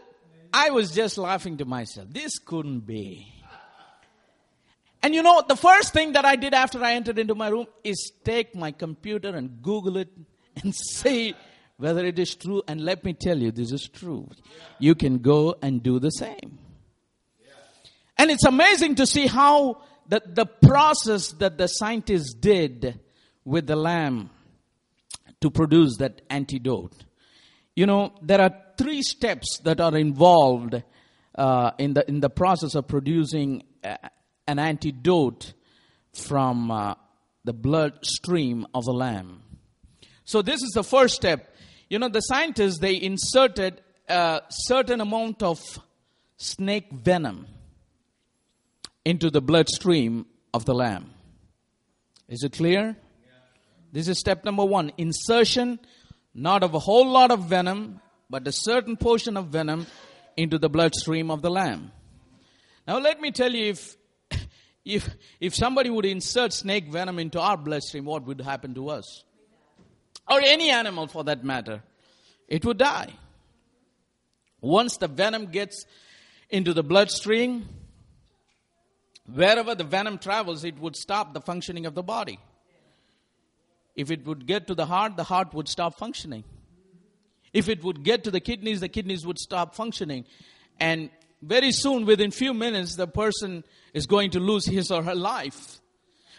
I 0.51 0.71
was 0.71 0.93
just 0.93 1.19
laughing 1.19 1.59
to 1.59 1.67
myself. 1.67 2.09
This 2.11 2.39
couldn't 2.39 2.87
be. 2.87 3.31
And 5.03 5.15
you 5.15 5.23
know, 5.23 5.43
the 5.47 5.57
first 5.57 5.93
thing 5.93 6.13
that 6.13 6.25
I 6.25 6.37
did 6.37 6.55
after 6.55 6.83
I 6.83 6.95
entered 6.95 7.19
into 7.19 7.35
my 7.35 7.49
room 7.49 7.67
is 7.85 8.13
take 8.25 8.55
my 8.55 8.73
computer 8.73 9.37
and 9.37 9.61
Google 9.61 9.99
it 9.99 10.09
and 10.63 10.75
see 10.75 11.35
whether 11.77 12.03
it 12.03 12.19
is 12.19 12.35
true. 12.35 12.63
And 12.67 12.81
let 12.81 13.05
me 13.05 13.13
tell 13.13 13.37
you, 13.37 13.51
this 13.51 13.73
is 13.73 13.87
true. 13.87 14.27
You 14.79 14.95
can 14.95 15.19
go 15.19 15.55
and 15.61 15.83
do 15.83 15.99
the 15.99 16.09
same. 16.09 16.59
And 18.17 18.31
it's 18.31 18.47
amazing 18.47 18.95
to 18.95 19.07
see 19.07 19.27
how 19.27 19.83
the, 20.09 20.23
the 20.25 20.47
process 20.47 21.33
that 21.33 21.59
the 21.59 21.67
scientists 21.67 22.33
did 22.33 23.01
with 23.45 23.67
the 23.67 23.77
lamb 23.77 24.31
to 25.43 25.51
produce 25.51 25.99
that 25.99 26.23
antidote. 26.31 27.05
You 27.77 27.85
know, 27.85 28.15
there 28.23 28.41
are 28.41 28.64
three 28.77 29.03
steps 29.03 29.59
that 29.65 29.81
are 29.81 29.97
involved 29.97 30.83
uh, 31.35 31.71
in, 31.79 31.95
the, 31.95 32.09
in 32.09 32.21
the 32.21 32.31
process 32.31 32.75
of 32.75 32.87
producing 32.87 33.65
uh, 33.83 33.97
an 34.47 34.59
antidote 34.59 35.53
from 36.13 36.71
uh, 36.71 36.95
the 37.45 37.53
bloodstream 37.53 38.67
of 38.75 38.85
the 38.85 38.93
lamb. 38.93 39.43
So 40.25 40.43
this 40.43 40.63
is 40.63 40.71
the 40.71 40.85
first 40.85 41.15
step. 41.15 41.55
You 41.91 41.99
know, 41.99 42.09
the 42.09 42.21
scientists, 42.21 42.79
they 42.79 43.01
inserted 43.01 43.83
a 44.09 44.43
certain 44.49 45.01
amount 45.01 45.43
of 45.43 45.61
snake 46.37 46.91
venom 46.93 47.47
into 49.05 49.31
the 49.31 49.41
bloodstream 49.41 50.27
of 50.53 50.65
the 50.65 50.75
lamb. 50.75 51.11
Is 52.29 52.43
it 52.43 52.53
clear? 52.53 52.97
This 53.93 54.09
is 54.09 54.19
step 54.19 54.45
number 54.45 54.65
one. 54.65 54.93
Insertion, 54.97 55.79
not 56.35 56.63
of 56.63 56.75
a 56.75 56.79
whole 56.79 57.09
lot 57.09 57.31
of 57.31 57.45
venom, 57.45 58.01
but 58.29 58.47
a 58.47 58.53
certain 58.53 58.97
portion 58.97 59.37
of 59.37 59.49
venom 59.49 59.87
into 60.37 60.59
the 60.59 60.69
bloodstream 60.69 61.31
of 61.31 61.43
the 61.43 61.51
lamb. 61.51 61.93
Now 62.87 62.99
let 62.99 63.21
me 63.21 63.31
tell 63.31 63.53
you 63.53 63.71
if 63.71 63.97
if, 64.85 65.09
if 65.41 65.55
somebody 65.55 65.91
would 65.91 66.05
insert 66.05 66.53
snake 66.53 66.91
venom 66.91 67.19
into 67.19 67.41
our 67.41 67.57
bloodstream, 67.57 68.05
what 68.05 68.27
would 68.27 68.41
happen 68.41 68.75
to 68.75 68.91
us? 68.91 69.25
Or 70.29 70.41
any 70.41 70.71
animal 70.71 71.07
for 71.07 71.25
that 71.25 71.45
matter. 71.45 71.83
It 72.49 72.65
would 72.65 72.79
die. 72.79 73.13
Once 74.61 74.97
the 74.97 75.09
venom 75.09 75.47
gets 75.47 75.85
into 76.49 76.73
the 76.73 76.83
bloodstream, 76.83 77.69
wherever 79.33 79.75
the 79.75 79.85
venom 79.85 80.19
travels, 80.19 80.65
it 80.65 80.79
would 80.79 80.97
stop 80.97 81.35
the 81.35 81.41
functioning 81.41 81.87
of 81.87 81.95
the 81.95 82.03
body. 82.03 82.39
If 83.95 84.11
it 84.11 84.27
would 84.27 84.47
get 84.47 84.67
to 84.69 84.75
the 84.75 84.87
heart, 84.87 85.17
the 85.17 85.25
heart 85.25 85.55
would 85.55 85.69
stop 85.69 85.99
functioning. 85.99 86.45
If 87.55 87.69
it 87.69 87.83
would 87.85 88.03
get 88.03 88.25
to 88.25 88.31
the 88.31 88.41
kidneys, 88.41 88.81
the 88.81 88.89
kidneys 88.89 89.25
would 89.25 89.39
stop 89.39 89.75
functioning. 89.75 90.27
And 90.79 91.09
very 91.41 91.71
soon, 91.71 92.05
within 92.05 92.33
few 92.33 92.53
minutes, 92.53 92.97
the 92.97 93.07
person 93.07 93.65
is 93.95 94.07
going 94.07 94.33
to 94.33 94.41
lose 94.41 94.67
his 94.67 94.91
or 94.91 95.05
her 95.05 95.15
life. 95.15 95.81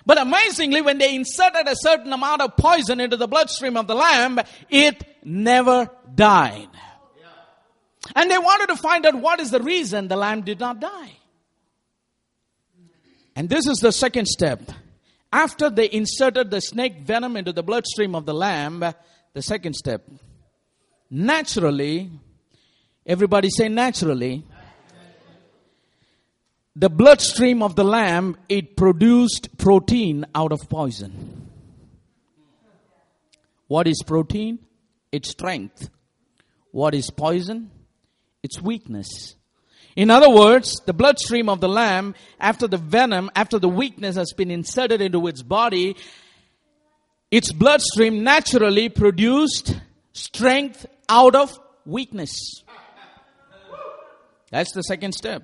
But 0.06 0.22
amazingly, 0.22 0.82
when 0.82 0.98
they 0.98 1.16
inserted 1.16 1.68
a 1.68 1.76
certain 1.76 2.12
amount 2.14 2.42
of 2.42 2.58
poison 2.58 3.00
into 3.00 3.18
the 3.18 3.28
bloodstream 3.28 3.78
of 3.78 3.88
the 3.88 3.96
lamb, 3.96 4.40
it 4.70 5.04
never 5.24 5.90
died. 6.14 6.70
And 8.16 8.30
they 8.30 8.38
wanted 8.38 8.68
to 8.68 8.76
find 8.76 9.06
out 9.06 9.16
what 9.16 9.40
is 9.40 9.50
the 9.50 9.62
reason 9.62 10.10
the 10.10 10.18
lamb 10.18 10.42
did 10.42 10.60
not 10.60 10.80
die. 10.80 11.18
And 13.36 13.50
this 13.50 13.68
is 13.68 13.78
the 13.78 13.92
second 13.92 14.28
step. 14.28 14.62
After 15.32 15.70
they 15.70 15.90
inserted 15.92 16.52
the 16.52 16.62
snake 16.62 17.00
venom 17.00 17.36
into 17.36 17.52
the 17.52 17.64
bloodstream 17.64 18.16
of 18.16 18.26
the 18.26 18.34
lamb, 18.34 18.84
the 19.34 19.42
second 19.42 19.76
step. 19.76 20.04
Naturally, 21.10 22.10
everybody 23.06 23.50
say 23.50 23.70
naturally, 23.70 24.44
the 26.76 26.90
bloodstream 26.90 27.64
of 27.64 27.76
the 27.76 27.86
lamb, 27.86 28.38
it 28.50 28.76
produced 28.76 29.58
protein 29.58 30.26
out 30.36 30.52
of 30.52 30.68
poison. 30.68 31.50
What 33.68 33.88
is 33.88 34.04
protein? 34.06 34.60
It's 35.12 35.30
strength. 35.30 35.90
What 36.72 36.94
is 36.94 37.10
poison? 37.10 37.72
It's 38.44 38.62
weakness. 38.62 39.36
In 39.96 40.12
other 40.12 40.30
words, 40.30 40.82
the 40.86 40.94
bloodstream 40.94 41.48
of 41.48 41.62
the 41.62 41.70
lamb, 41.70 42.16
after 42.40 42.68
the 42.68 42.78
venom, 42.78 43.32
after 43.36 43.58
the 43.58 43.70
weakness 43.70 44.18
has 44.18 44.34
been 44.34 44.52
inserted 44.52 45.00
into 45.00 45.26
its 45.28 45.42
body, 45.42 45.96
its 47.32 47.54
bloodstream 47.54 48.24
naturally 48.24 48.90
produced 48.90 49.80
strength 50.16 50.86
out 51.10 51.36
of 51.36 51.60
weakness. 51.86 52.64
That's 54.50 54.72
the 54.72 54.82
second 54.82 55.14
step. 55.14 55.44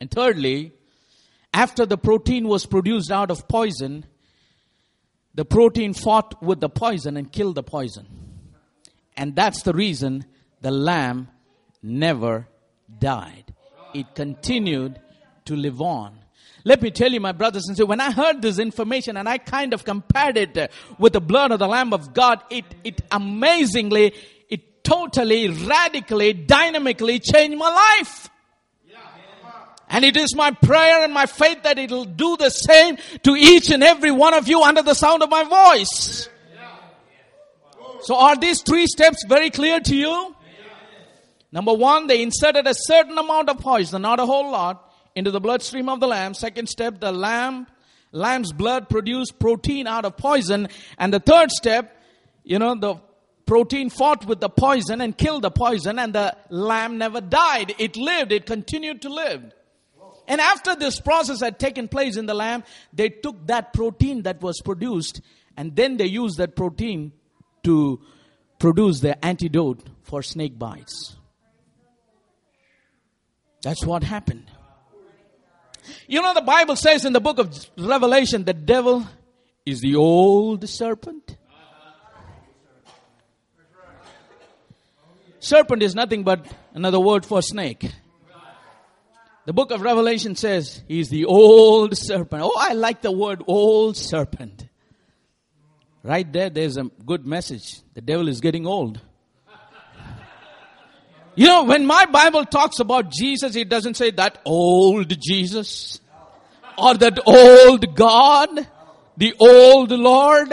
And 0.00 0.10
thirdly, 0.10 0.72
after 1.54 1.86
the 1.86 1.96
protein 1.96 2.48
was 2.48 2.66
produced 2.66 3.10
out 3.10 3.30
of 3.30 3.48
poison, 3.48 4.04
the 5.34 5.44
protein 5.44 5.94
fought 5.94 6.42
with 6.42 6.60
the 6.60 6.68
poison 6.68 7.16
and 7.16 7.32
killed 7.32 7.54
the 7.54 7.62
poison. 7.62 8.06
And 9.16 9.34
that's 9.34 9.62
the 9.62 9.72
reason 9.72 10.24
the 10.60 10.70
lamb 10.70 11.28
never 11.82 12.48
died. 12.98 13.54
It 13.94 14.14
continued 14.14 15.00
to 15.46 15.56
live 15.56 15.80
on. 15.80 16.18
Let 16.64 16.82
me 16.82 16.90
tell 16.90 17.10
you, 17.10 17.20
my 17.20 17.32
brothers 17.32 17.66
and 17.66 17.76
sisters, 17.76 17.88
when 17.88 18.00
I 18.00 18.10
heard 18.10 18.42
this 18.42 18.58
information 18.58 19.16
and 19.16 19.28
I 19.28 19.38
kind 19.38 19.72
of 19.72 19.84
compared 19.84 20.36
it 20.36 20.70
with 20.98 21.12
the 21.12 21.20
blood 21.20 21.52
of 21.52 21.58
the 21.58 21.68
Lamb 21.68 21.92
of 21.92 22.12
God, 22.12 22.42
it, 22.50 22.64
it 22.84 23.00
amazingly, 23.10 24.12
it 24.48 24.84
totally, 24.84 25.48
radically, 25.48 26.32
dynamically 26.32 27.20
changed 27.20 27.56
my 27.56 27.70
life. 28.00 28.28
And 29.90 30.04
it 30.04 30.16
is 30.16 30.34
my 30.34 30.50
prayer 30.50 31.02
and 31.02 31.14
my 31.14 31.26
faith 31.26 31.62
that 31.62 31.78
it'll 31.78 32.04
do 32.04 32.36
the 32.36 32.50
same 32.50 32.98
to 33.22 33.34
each 33.34 33.70
and 33.70 33.82
every 33.82 34.10
one 34.10 34.34
of 34.34 34.46
you 34.46 34.62
under 34.62 34.82
the 34.82 34.94
sound 34.94 35.22
of 35.22 35.30
my 35.30 35.44
voice. 35.44 36.28
So 38.02 38.16
are 38.16 38.36
these 38.36 38.62
three 38.62 38.86
steps 38.86 39.24
very 39.26 39.50
clear 39.50 39.80
to 39.80 39.96
you? 39.96 40.34
Number 41.50 41.72
one, 41.72 42.06
they 42.06 42.22
inserted 42.22 42.66
a 42.66 42.74
certain 42.74 43.16
amount 43.16 43.48
of 43.48 43.58
poison, 43.58 44.02
not 44.02 44.20
a 44.20 44.26
whole 44.26 44.50
lot, 44.50 44.87
into 45.18 45.30
the 45.30 45.40
bloodstream 45.40 45.88
of 45.88 46.00
the 46.00 46.06
lamb. 46.06 46.32
Second 46.32 46.68
step, 46.68 47.00
the 47.00 47.12
lamb, 47.12 47.66
lamb's 48.12 48.52
blood 48.52 48.88
produced 48.88 49.38
protein 49.38 49.86
out 49.86 50.04
of 50.04 50.16
poison. 50.16 50.68
And 50.96 51.12
the 51.12 51.20
third 51.20 51.50
step, 51.50 51.96
you 52.44 52.58
know, 52.58 52.74
the 52.74 52.96
protein 53.44 53.90
fought 53.90 54.24
with 54.26 54.40
the 54.40 54.48
poison 54.48 55.00
and 55.00 55.16
killed 55.16 55.42
the 55.42 55.50
poison 55.50 55.98
and 55.98 56.14
the 56.14 56.36
lamb 56.50 56.98
never 56.98 57.20
died. 57.20 57.74
It 57.78 57.96
lived, 57.96 58.32
it 58.32 58.46
continued 58.46 59.02
to 59.02 59.08
live. 59.08 59.52
And 60.26 60.40
after 60.40 60.76
this 60.76 61.00
process 61.00 61.40
had 61.40 61.58
taken 61.58 61.88
place 61.88 62.16
in 62.16 62.26
the 62.26 62.34
lamb, 62.34 62.62
they 62.92 63.08
took 63.08 63.46
that 63.46 63.72
protein 63.72 64.22
that 64.22 64.42
was 64.42 64.60
produced 64.62 65.22
and 65.56 65.74
then 65.74 65.96
they 65.96 66.06
used 66.06 66.38
that 66.38 66.54
protein 66.54 67.12
to 67.64 68.00
produce 68.58 69.00
the 69.00 69.22
antidote 69.24 69.80
for 70.02 70.22
snake 70.22 70.58
bites. 70.58 71.16
That's 73.62 73.84
what 73.84 74.04
happened. 74.04 74.50
You 76.06 76.22
know, 76.22 76.34
the 76.34 76.40
Bible 76.42 76.76
says 76.76 77.04
in 77.04 77.12
the 77.12 77.20
book 77.20 77.38
of 77.38 77.54
Revelation, 77.76 78.44
the 78.44 78.54
devil 78.54 79.06
is 79.64 79.80
the 79.80 79.96
old 79.96 80.68
serpent. 80.68 81.36
Serpent 85.40 85.82
is 85.82 85.94
nothing 85.94 86.24
but 86.24 86.46
another 86.74 87.00
word 87.00 87.24
for 87.24 87.40
snake. 87.42 87.90
The 89.46 89.52
book 89.52 89.70
of 89.70 89.80
Revelation 89.80 90.36
says 90.36 90.82
he's 90.88 91.08
the 91.08 91.24
old 91.24 91.96
serpent. 91.96 92.42
Oh, 92.44 92.54
I 92.58 92.74
like 92.74 93.00
the 93.00 93.12
word 93.12 93.42
old 93.46 93.96
serpent. 93.96 94.66
Right 96.02 96.30
there, 96.30 96.50
there's 96.50 96.76
a 96.76 96.84
good 96.84 97.26
message. 97.26 97.80
The 97.94 98.02
devil 98.02 98.28
is 98.28 98.40
getting 98.40 98.66
old. 98.66 99.00
You 101.38 101.46
know, 101.46 101.62
when 101.62 101.86
my 101.86 102.04
Bible 102.06 102.44
talks 102.44 102.80
about 102.80 103.12
Jesus, 103.12 103.54
it 103.54 103.68
doesn't 103.68 103.94
say 103.94 104.10
that 104.10 104.40
old 104.44 105.16
Jesus 105.20 106.00
or 106.76 106.94
that 106.94 107.20
old 107.26 107.94
God, 107.94 108.66
the 109.16 109.34
old 109.38 109.92
Lord. 109.92 110.48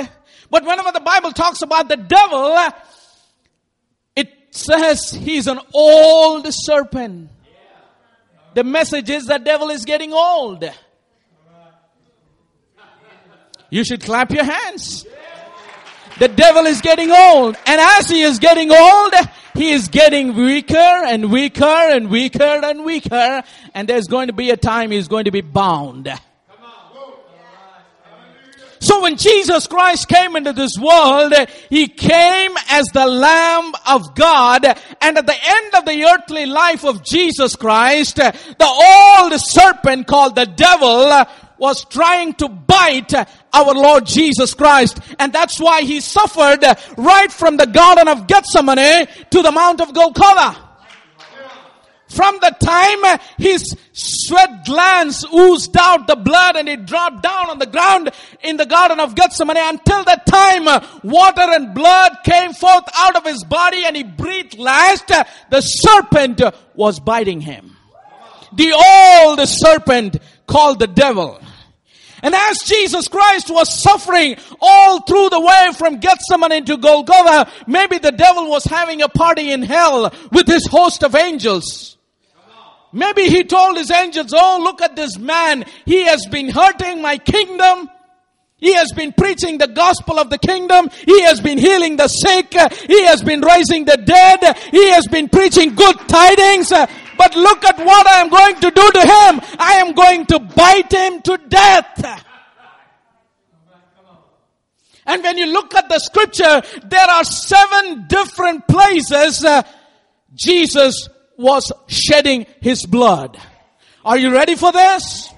But 0.51 0.63
whenever 0.63 0.91
the 0.91 0.99
Bible 0.99 1.31
talks 1.31 1.63
about 1.63 1.89
the 1.89 1.97
devil, 1.97 2.71
it 4.15 4.31
says 4.51 5.09
he's 5.09 5.47
an 5.47 5.59
old 5.73 6.45
serpent. 6.51 7.31
The 8.53 8.63
message 8.63 9.09
is 9.09 9.25
the 9.25 9.39
devil 9.39 9.71
is 9.71 9.85
getting 9.85 10.13
old. 10.13 10.71
You 13.71 13.83
should 13.83 14.03
clap 14.03 14.29
your 14.29 14.43
hands. 14.43 15.07
The 16.19 16.27
devil 16.27 16.67
is 16.67 16.81
getting 16.81 17.09
old. 17.09 17.57
And 17.65 17.81
as 17.81 18.07
he 18.07 18.21
is 18.21 18.37
getting 18.37 18.71
old, 18.71 19.15
he 19.55 19.71
is 19.71 19.87
getting 19.87 20.35
weaker 20.35 20.75
and 20.75 21.31
weaker 21.31 21.63
and 21.63 22.09
weaker 22.09 22.43
and 22.63 22.85
weaker. 22.85 23.43
And 23.73 23.87
there's 23.87 24.07
going 24.07 24.27
to 24.27 24.33
be 24.33 24.49
a 24.51 24.57
time 24.57 24.91
he's 24.91 25.07
going 25.07 25.25
to 25.25 25.31
be 25.31 25.41
bound. 25.41 26.09
So 28.85 29.01
when 29.01 29.17
Jesus 29.17 29.65
Christ 29.65 30.07
came 30.07 30.35
into 30.35 30.53
this 30.53 30.77
world, 30.77 31.33
He 31.71 31.87
came 31.87 32.51
as 32.69 32.85
the 32.93 33.07
Lamb 33.07 33.73
of 33.87 34.13
God. 34.13 34.63
And 35.01 35.17
at 35.17 35.25
the 35.25 35.35
end 35.43 35.73
of 35.73 35.85
the 35.85 36.03
earthly 36.03 36.45
life 36.45 36.85
of 36.85 37.03
Jesus 37.03 37.55
Christ, 37.55 38.17
the 38.17 38.35
old 38.61 39.33
serpent 39.41 40.05
called 40.05 40.35
the 40.35 40.45
devil 40.45 41.25
was 41.57 41.85
trying 41.85 42.33
to 42.35 42.49
bite 42.49 43.13
our 43.13 43.73
Lord 43.73 44.05
Jesus 44.05 44.53
Christ. 44.53 44.99
And 45.19 45.31
that's 45.31 45.59
why 45.59 45.81
He 45.81 45.99
suffered 45.99 46.63
right 46.97 47.31
from 47.31 47.57
the 47.57 47.67
Garden 47.67 48.07
of 48.07 48.27
Gethsemane 48.27 49.07
to 49.31 49.41
the 49.41 49.51
Mount 49.51 49.81
of 49.81 49.93
Golgotha. 49.93 50.65
From 52.15 52.39
the 52.39 52.55
time 52.61 53.19
his 53.37 53.75
sweat 53.91 54.63
glands 54.65 55.25
oozed 55.33 55.75
out 55.77 56.07
the 56.07 56.15
blood 56.15 56.55
and 56.55 56.69
it 56.69 56.85
dropped 56.85 57.23
down 57.23 57.49
on 57.49 57.59
the 57.59 57.65
ground 57.65 58.11
in 58.41 58.57
the 58.57 58.65
Garden 58.65 58.99
of 58.99 59.15
Gethsemane 59.15 59.57
until 59.57 60.03
the 60.03 60.21
time 60.25 60.65
water 61.03 61.41
and 61.41 61.73
blood 61.73 62.17
came 62.23 62.53
forth 62.53 62.83
out 62.95 63.15
of 63.17 63.25
his 63.25 63.43
body 63.43 63.83
and 63.85 63.95
he 63.95 64.03
breathed 64.03 64.57
last, 64.57 65.07
the 65.49 65.61
serpent 65.61 66.41
was 66.75 66.99
biting 66.99 67.41
him. 67.41 67.75
The 68.53 68.71
old 68.71 69.45
serpent 69.47 70.17
called 70.47 70.79
the 70.79 70.87
devil. 70.87 71.41
And 72.25 72.33
as 72.33 72.57
Jesus 72.65 73.07
Christ 73.07 73.51
was 73.51 73.83
suffering 73.83 74.35
all 74.59 75.01
through 75.01 75.29
the 75.29 75.39
way 75.39 75.69
from 75.77 75.99
Gethsemane 75.99 76.65
to 76.65 76.75
Golgotha, 76.75 77.51
maybe 77.67 77.99
the 77.99 78.11
devil 78.11 78.49
was 78.49 78.63
having 78.63 79.03
a 79.03 79.07
party 79.07 79.51
in 79.51 79.61
hell 79.61 80.11
with 80.31 80.47
his 80.47 80.65
host 80.65 81.03
of 81.03 81.13
angels. 81.13 81.97
Maybe 82.91 83.29
he 83.29 83.43
told 83.43 83.77
his 83.77 83.91
angels, 83.91 84.33
oh, 84.35 84.59
look 84.63 84.81
at 84.81 84.95
this 84.95 85.19
man. 85.19 85.65
He 85.85 86.05
has 86.05 86.25
been 86.25 86.49
hurting 86.49 86.99
my 86.99 87.19
kingdom. 87.19 87.91
He 88.57 88.73
has 88.73 88.91
been 88.93 89.13
preaching 89.13 89.59
the 89.59 89.67
gospel 89.67 90.17
of 90.17 90.31
the 90.31 90.39
kingdom. 90.39 90.89
He 91.05 91.21
has 91.23 91.39
been 91.41 91.59
healing 91.59 91.97
the 91.97 92.07
sick. 92.07 92.53
He 92.87 93.05
has 93.05 93.21
been 93.21 93.41
raising 93.41 93.85
the 93.85 93.97
dead. 93.97 94.57
He 94.71 94.89
has 94.89 95.05
been 95.05 95.29
preaching 95.29 95.75
good 95.75 95.95
tidings. 96.07 96.71
But 97.17 97.35
look 97.35 97.63
at 97.65 97.77
what 97.77 98.07
I 98.07 98.21
am 98.21 98.29
going 98.29 98.55
to 98.55 98.71
do 98.71 98.91
to 98.91 99.01
him. 99.01 99.59
I 99.59 99.83
am 99.85 99.93
going 99.93 100.25
to 100.27 100.39
bite 100.39 100.91
him 100.91 101.21
to 101.21 101.37
death. 101.47 102.23
And 105.05 105.21
when 105.21 105.37
you 105.37 105.45
look 105.47 105.75
at 105.75 105.87
the 105.87 105.99
scripture, 105.99 106.61
there 106.83 107.07
are 107.07 107.23
seven 107.23 108.07
different 108.07 108.67
places 108.67 109.45
uh, 109.45 109.61
Jesus 110.33 111.09
was 111.37 111.71
shedding 111.87 112.45
his 112.61 112.85
blood. 112.85 113.39
Are 114.03 114.17
you 114.17 114.31
ready 114.31 114.55
for 114.55 114.71
this? 114.71 115.29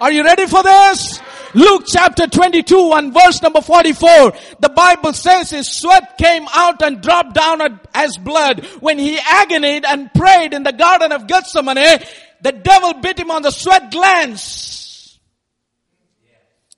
Are 0.00 0.10
you 0.10 0.24
ready 0.24 0.46
for 0.46 0.62
this? 0.62 1.20
Luke 1.54 1.84
chapter 1.86 2.26
22 2.26 2.92
and 2.94 3.12
verse 3.12 3.42
number 3.42 3.60
44. 3.60 4.32
The 4.60 4.68
Bible 4.68 5.12
says 5.12 5.50
his 5.50 5.68
sweat 5.70 6.16
came 6.18 6.46
out 6.54 6.82
and 6.82 7.00
dropped 7.00 7.34
down 7.34 7.80
as 7.94 8.16
blood. 8.16 8.64
When 8.80 8.98
he 8.98 9.18
agonied 9.18 9.84
and 9.84 10.12
prayed 10.14 10.54
in 10.54 10.62
the 10.62 10.72
garden 10.72 11.12
of 11.12 11.26
Gethsemane, 11.26 12.02
the 12.42 12.52
devil 12.52 12.94
bit 12.94 13.18
him 13.18 13.30
on 13.30 13.42
the 13.42 13.50
sweat 13.50 13.90
glands. 13.90 15.18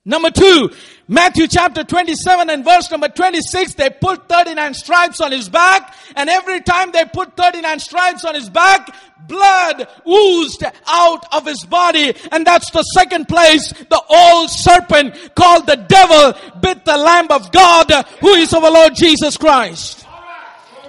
Number 0.04 0.30
two, 0.30 0.70
Matthew 1.08 1.48
chapter 1.48 1.82
27 1.82 2.48
and 2.48 2.64
verse 2.64 2.90
number 2.90 3.08
26, 3.08 3.74
they 3.74 3.90
put 3.90 4.28
39 4.28 4.74
stripes 4.74 5.20
on 5.20 5.32
his 5.32 5.48
back, 5.48 5.94
and 6.14 6.30
every 6.30 6.60
time 6.60 6.92
they 6.92 7.04
put 7.04 7.36
39 7.36 7.80
stripes 7.80 8.24
on 8.24 8.34
his 8.34 8.48
back, 8.48 8.94
blood 9.26 9.88
oozed 10.08 10.62
out 10.86 11.34
of 11.34 11.46
his 11.46 11.64
body. 11.64 12.14
And 12.30 12.46
that's 12.46 12.70
the 12.70 12.82
second 12.82 13.28
place 13.28 13.72
the 13.72 14.02
old 14.08 14.50
serpent 14.50 15.34
called 15.34 15.66
the 15.66 15.76
devil 15.76 16.34
bit 16.60 16.84
the 16.84 16.96
Lamb 16.96 17.28
of 17.30 17.50
God, 17.52 17.90
who 18.20 18.34
is 18.34 18.52
our 18.52 18.70
Lord 18.70 18.94
Jesus 18.94 19.36
Christ. 19.36 20.01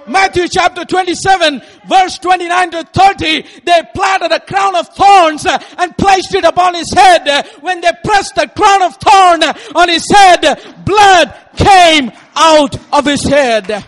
Matthew 0.07 0.47
chapter 0.47 0.85
27 0.85 1.61
verse 1.87 2.17
29 2.17 2.71
to 2.71 2.83
30, 2.83 3.41
they 3.63 3.81
planted 3.93 4.31
a 4.31 4.39
crown 4.39 4.75
of 4.75 4.87
thorns 4.89 5.45
uh, 5.45 5.57
and 5.77 5.97
placed 5.97 6.35
it 6.35 6.43
upon 6.43 6.75
his 6.75 6.91
head. 6.93 7.47
When 7.61 7.81
they 7.81 7.91
pressed 8.03 8.35
the 8.35 8.47
crown 8.47 8.81
of 8.83 8.95
thorn 8.97 9.43
on 9.75 9.89
his 9.89 10.05
head, 10.11 10.41
blood 10.85 11.33
came 11.55 12.11
out 12.35 12.77
of 12.91 13.05
his 13.05 13.23
head. 13.23 13.85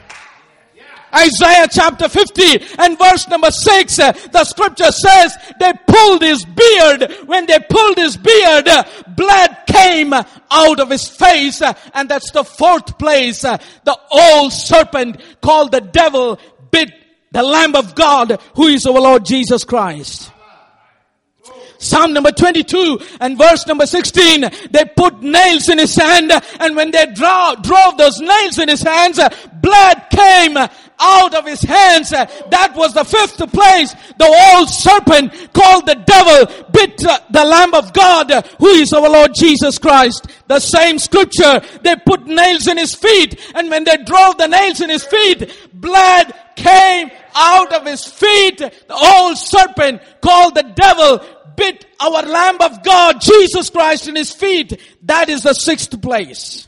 Isaiah 1.14 1.68
chapter 1.70 2.10
50 2.10 2.66
and 2.80 2.98
verse 2.98 3.28
number 3.28 3.52
6, 3.52 4.00
uh, 4.00 4.12
the 4.32 4.44
scripture 4.44 4.92
says 4.92 5.38
they 5.60 5.74
pulled 5.88 6.22
his 6.22 6.46
beard. 6.46 7.12
When 7.26 7.46
they 7.46 7.60
pulled 7.60 7.98
his 7.98 8.18
beard, 8.18 8.68
uh, 8.68 8.84
blood 9.16 9.58
came 9.68 10.14
out 10.14 10.80
of 10.80 10.90
his 10.90 11.08
face. 11.08 11.62
Uh, 11.62 11.74
and 11.94 12.10
that's 12.10 12.32
the 12.32 12.44
fourth 12.44 12.98
place. 12.98 13.44
Uh, 13.44 13.58
the 13.84 13.98
old 14.12 14.52
serpent 14.52 15.22
called 15.42 15.72
the 15.72 15.82
devil 15.82 16.40
bit 16.72 16.92
the 17.32 17.44
Lamb 17.44 17.76
of 17.76 17.96
God 17.96 18.40
who 18.56 18.68
is 18.68 18.86
our 18.86 18.94
Lord 18.94 19.26
Jesus 19.26 19.64
Christ. 19.64 20.32
Psalm 21.86 22.14
number 22.14 22.32
22 22.32 23.00
and 23.22 23.38
verse 23.38 23.66
number 23.68 23.86
16, 23.86 24.46
they 24.72 24.86
put 24.96 25.22
nails 25.22 25.70
in 25.70 25.78
his 25.78 25.96
hand 25.96 26.32
and 26.60 26.76
when 26.76 26.92
they 26.92 27.06
draw, 27.14 27.56
drove 27.56 27.98
those 27.98 28.20
nails 28.20 28.60
in 28.60 28.70
his 28.70 28.82
hands, 28.82 29.20
blood 29.62 30.08
came 30.10 30.58
out 31.00 31.34
of 31.34 31.46
his 31.46 31.62
hands. 31.62 32.10
That 32.10 32.74
was 32.76 32.94
the 32.94 33.04
fifth 33.04 33.38
place. 33.52 33.94
The 34.18 34.54
old 34.56 34.70
serpent 34.70 35.54
called 35.54 35.86
the 35.86 35.96
devil 35.96 36.66
bit 36.72 36.98
the 36.98 37.46
Lamb 37.46 37.74
of 37.74 37.94
God 37.94 38.32
who 38.60 38.68
is 38.68 38.94
our 38.94 39.10
Lord 39.10 39.34
Jesus 39.34 39.78
Christ. 39.78 40.28
The 40.48 40.60
same 40.60 41.00
scripture, 41.00 41.62
they 41.82 41.96
put 42.06 42.26
nails 42.26 42.68
in 42.68 42.78
his 42.78 42.96
feet 42.96 43.40
and 43.56 43.70
when 43.70 43.84
they 43.84 43.98
drove 43.98 44.38
the 44.38 44.48
nails 44.48 44.82
in 44.82 44.90
his 44.90 45.04
feet, 45.04 45.52
blood 45.74 46.34
came 46.56 47.12
out 47.36 47.74
of 47.74 47.86
his 47.86 48.06
feet. 48.06 48.58
The 48.58 48.72
old 48.94 49.38
serpent 49.38 50.02
called 50.22 50.56
the 50.56 50.64
devil 50.76 51.20
bit 51.56 51.86
our 52.00 52.22
Lamb 52.24 52.62
of 52.62 52.84
God, 52.84 53.22
Jesus 53.22 53.70
Christ, 53.70 54.08
in 54.08 54.16
his 54.16 54.32
feet. 54.32 54.80
That 55.04 55.30
is 55.30 55.44
the 55.44 55.54
sixth 55.54 56.02
place. 56.02 56.68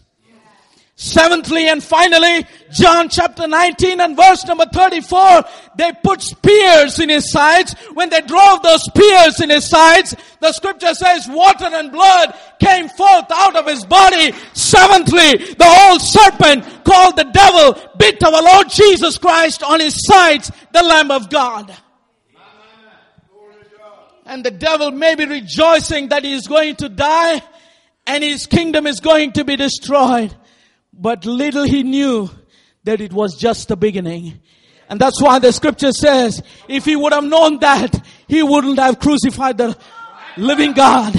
Seventhly 1.00 1.70
and 1.70 1.84
finally, 1.84 2.48
John 2.72 3.08
chapter 3.08 3.48
19 3.48 4.02
and 4.02 4.18
verse 4.18 4.44
number 4.46 4.66
34, 4.66 5.44
they 5.78 5.92
put 6.04 6.24
spears 6.24 7.00
in 7.00 7.10
his 7.10 7.32
sides. 7.32 7.76
When 7.94 8.10
they 8.10 8.22
drove 8.22 8.64
those 8.64 8.82
spears 8.84 9.40
in 9.40 9.52
his 9.52 9.70
sides, 9.70 10.16
the 10.40 10.52
scripture 10.54 10.96
says 10.96 11.28
water 11.30 11.68
and 11.72 11.92
blood 11.92 12.36
came 12.60 12.90
forth 12.90 13.26
out 13.32 13.56
of 13.56 13.68
his 13.68 13.86
body. 13.86 14.32
Seventhly, 14.54 15.38
the 15.54 15.88
old 15.88 16.02
serpent 16.02 16.66
called 16.84 17.16
the 17.16 17.30
devil 17.32 17.80
bit 18.00 18.24
our 18.24 18.42
Lord 18.42 18.68
Jesus 18.70 19.20
Christ 19.20 19.62
on 19.62 19.80
his 19.80 20.04
sides, 20.04 20.52
the 20.74 20.82
Lamb 20.82 21.12
of 21.12 21.30
God. 21.30 21.78
And 24.28 24.44
the 24.44 24.52
devil 24.52 24.92
may 24.92 25.16
be 25.16 25.26
rejoicing 25.26 26.10
that 26.10 26.26
he 26.26 26.34
is 26.34 26.48
going 26.48 26.76
to 26.78 26.90
die 26.90 27.42
and 28.06 28.22
his 28.22 28.46
kingdom 28.46 28.86
is 28.86 29.00
going 29.00 29.32
to 29.34 29.46
be 29.46 29.56
destroyed. 29.56 30.36
But 30.92 31.26
little 31.26 31.64
he 31.64 31.84
knew 31.84 32.30
that 32.84 33.00
it 33.00 33.14
was 33.14 33.38
just 33.38 33.70
the 33.70 33.78
beginning. 33.78 34.42
And 34.90 35.00
that's 35.00 35.22
why 35.22 35.40
the 35.40 35.54
scripture 35.54 35.94
says, 35.94 36.44
if 36.68 36.84
he 36.84 36.98
would 36.98 37.14
have 37.14 37.24
known 37.24 37.60
that, 37.60 38.06
he 38.28 38.44
wouldn't 38.44 38.80
have 38.80 39.00
crucified 39.00 39.58
the 39.60 39.78
living 40.36 40.74
God. 40.74 41.16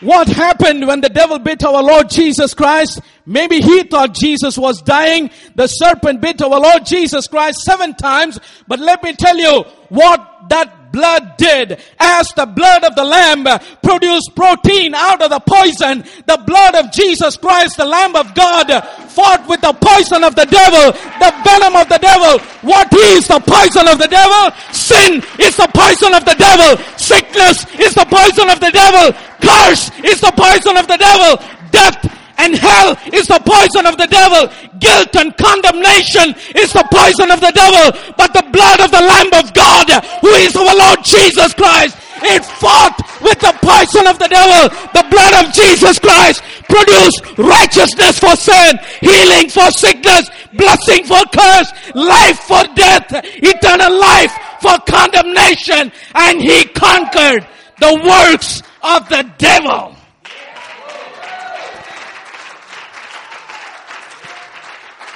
What 0.00 0.28
happened 0.28 0.86
when 0.86 1.02
the 1.02 1.10
devil 1.10 1.38
bit 1.38 1.62
our 1.62 1.82
Lord 1.82 2.08
Jesus 2.08 2.54
Christ? 2.54 3.02
Maybe 3.26 3.60
he 3.60 3.82
thought 3.82 4.14
Jesus 4.14 4.56
was 4.56 4.80
dying. 4.80 5.30
The 5.54 5.66
serpent 5.66 6.22
bit 6.22 6.40
our 6.40 6.58
Lord 6.58 6.86
Jesus 6.86 7.28
Christ 7.28 7.58
seven 7.58 7.94
times. 7.94 8.40
But 8.66 8.80
let 8.80 9.02
me 9.02 9.12
tell 9.12 9.36
you 9.36 9.64
what 9.90 10.48
that 10.48 10.81
blood 10.92 11.36
did. 11.38 11.80
As 11.98 12.28
the 12.36 12.46
blood 12.46 12.84
of 12.84 12.94
the 12.94 13.04
lamb 13.04 13.46
produced 13.82 14.36
protein 14.36 14.94
out 14.94 15.22
of 15.22 15.30
the 15.30 15.40
poison, 15.40 16.04
the 16.26 16.42
blood 16.46 16.74
of 16.76 16.92
Jesus 16.92 17.36
Christ, 17.36 17.78
the 17.78 17.84
lamb 17.84 18.14
of 18.14 18.34
God, 18.34 18.68
fought 19.08 19.48
with 19.48 19.60
the 19.60 19.72
poison 19.72 20.22
of 20.22 20.36
the 20.36 20.46
devil, 20.46 20.92
the 20.92 21.32
venom 21.42 21.74
of 21.76 21.88
the 21.88 21.98
devil. 21.98 22.38
What 22.62 22.92
is 22.92 23.26
the 23.26 23.40
poison 23.40 23.88
of 23.88 23.98
the 23.98 24.08
devil? 24.08 24.54
Sin 24.72 25.24
is 25.40 25.56
the 25.56 25.68
poison 25.72 26.14
of 26.14 26.24
the 26.24 26.36
devil. 26.36 26.76
Sickness 26.96 27.66
is 27.80 27.94
the 27.94 28.06
poison 28.06 28.50
of 28.50 28.60
the 28.60 28.70
devil. 28.70 29.12
Curse 29.40 29.90
is 30.04 30.20
the 30.20 30.32
poison 30.36 30.76
of 30.76 30.86
the 30.86 30.96
devil. 30.96 31.42
Death 31.70 32.21
and 32.42 32.58
hell 32.58 32.98
is 33.14 33.30
the 33.30 33.38
poison 33.46 33.86
of 33.86 33.96
the 33.96 34.10
devil. 34.10 34.50
Guilt 34.82 35.14
and 35.14 35.30
condemnation 35.38 36.34
is 36.58 36.74
the 36.74 36.82
poison 36.90 37.30
of 37.30 37.38
the 37.38 37.54
devil. 37.54 37.94
But 38.18 38.34
the 38.34 38.42
blood 38.50 38.82
of 38.82 38.90
the 38.90 39.00
Lamb 39.00 39.30
of 39.38 39.54
God, 39.54 39.86
who 40.20 40.34
is 40.42 40.56
our 40.58 40.74
Lord 40.74 41.06
Jesus 41.06 41.54
Christ, 41.54 41.96
it 42.22 42.44
fought 42.44 42.98
with 43.22 43.38
the 43.38 43.54
poison 43.62 44.06
of 44.10 44.18
the 44.18 44.26
devil. 44.26 44.74
The 44.90 45.06
blood 45.06 45.46
of 45.46 45.54
Jesus 45.54 45.98
Christ 45.98 46.42
produced 46.66 47.38
righteousness 47.38 48.18
for 48.18 48.34
sin, 48.34 48.78
healing 49.00 49.48
for 49.48 49.70
sickness, 49.70 50.26
blessing 50.54 51.04
for 51.04 51.22
curse, 51.30 51.70
life 51.94 52.38
for 52.40 52.62
death, 52.74 53.06
eternal 53.38 53.94
life 53.94 54.34
for 54.60 54.78
condemnation. 54.82 55.92
And 56.14 56.42
he 56.42 56.64
conquered 56.74 57.46
the 57.78 57.94
works 58.02 58.62
of 58.82 59.08
the 59.08 59.30
devil. 59.38 59.94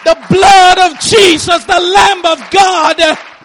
The 0.06 0.16
blood 0.30 0.78
of 0.78 1.00
Jesus, 1.00 1.64
the 1.64 1.80
Lamb 1.80 2.24
of 2.24 2.50
God, 2.52 3.00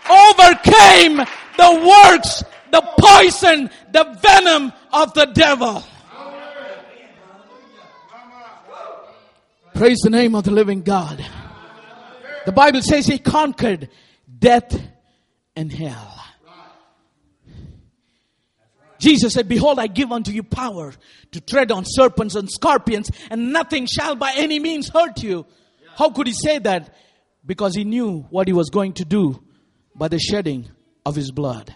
overcame 0.08 1.17
the 1.58 1.71
works, 1.89 2.43
the 2.69 2.82
poison, 3.00 3.71
the 3.91 4.15
venom 4.21 4.71
of 4.93 5.12
the 5.15 5.26
devil. 5.26 5.84
Praise 9.74 9.97
the 10.04 10.12
name 10.12 10.36
of 10.36 10.43
the 10.43 10.52
living 10.52 10.84
God. 10.84 11.26
The 12.45 12.52
Bible 12.52 12.84
says 12.84 13.08
he 13.08 13.17
conquered 13.17 13.89
death 14.38 14.80
and 15.56 15.71
hell. 15.71 16.19
Jesus 19.00 19.34
said, 19.34 19.50
Behold, 19.50 19.80
I 19.80 19.88
give 19.88 20.12
unto 20.12 20.32
you 20.32 20.43
power 20.43 20.93
to 21.32 21.41
tread 21.41 21.71
on 21.71 21.86
serpents 21.88 22.36
and 22.36 22.47
scorpions, 22.52 23.10
and 23.32 23.52
nothing 23.52 23.88
shall 23.88 24.15
by 24.15 24.34
any 24.36 24.60
means 24.60 24.89
hurt 24.89 25.24
you. 25.24 25.47
How 26.01 26.09
could 26.09 26.25
he 26.25 26.33
say 26.33 26.57
that? 26.57 26.95
Because 27.45 27.75
he 27.75 27.83
knew 27.83 28.21
what 28.31 28.47
he 28.47 28.53
was 28.53 28.71
going 28.71 28.93
to 28.93 29.05
do 29.05 29.39
by 29.93 30.07
the 30.07 30.17
shedding 30.17 30.67
of 31.05 31.15
his 31.15 31.29
blood. 31.29 31.75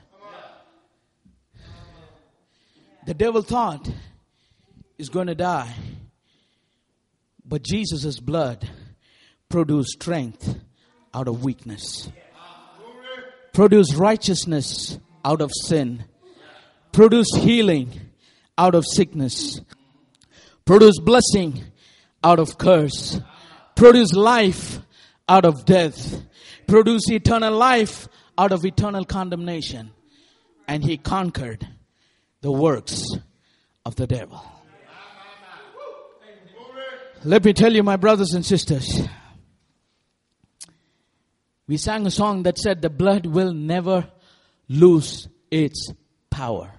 The 3.06 3.14
devil 3.14 3.44
thought 3.44 3.88
he's 4.98 5.10
going 5.10 5.28
to 5.28 5.36
die. 5.36 5.72
But 7.46 7.62
Jesus' 7.62 8.20
blood 8.20 8.68
produced 9.48 9.92
strength 9.92 10.58
out 11.14 11.28
of 11.28 11.44
weakness, 11.44 12.10
produced 13.54 13.96
righteousness 13.96 14.98
out 15.24 15.42
of 15.42 15.52
sin, 15.54 16.04
produced 16.92 17.38
healing 17.38 17.92
out 18.58 18.74
of 18.74 18.86
sickness, 18.92 19.62
produced 20.66 21.06
blessing 21.06 21.64
out 22.24 22.40
of 22.40 22.58
curse 22.58 23.22
produce 23.76 24.14
life 24.14 24.80
out 25.28 25.46
of 25.46 25.66
death, 25.66 26.22
produce 26.68 27.10
eternal 27.10 27.54
life 27.54 28.08
out 28.38 28.52
of 28.52 28.66
eternal 28.66 29.06
condemnation. 29.06 29.92
And 30.68 30.84
he 30.84 30.98
conquered 30.98 31.68
the 32.42 32.52
works 32.52 33.04
of 33.86 33.96
the 33.96 34.08
devil. 34.08 34.44
Let 37.24 37.44
me 37.44 37.54
tell 37.54 37.74
you, 37.74 37.82
my 37.82 37.96
brothers 37.96 38.34
and 38.34 38.46
sisters, 38.46 39.02
we 41.68 41.78
sang 41.78 42.06
a 42.06 42.12
song 42.12 42.44
that 42.44 42.60
said, 42.60 42.82
The 42.82 42.90
blood 42.90 43.26
will 43.26 43.52
never 43.52 44.12
lose 44.68 45.28
its 45.50 45.92
power. 46.30 46.72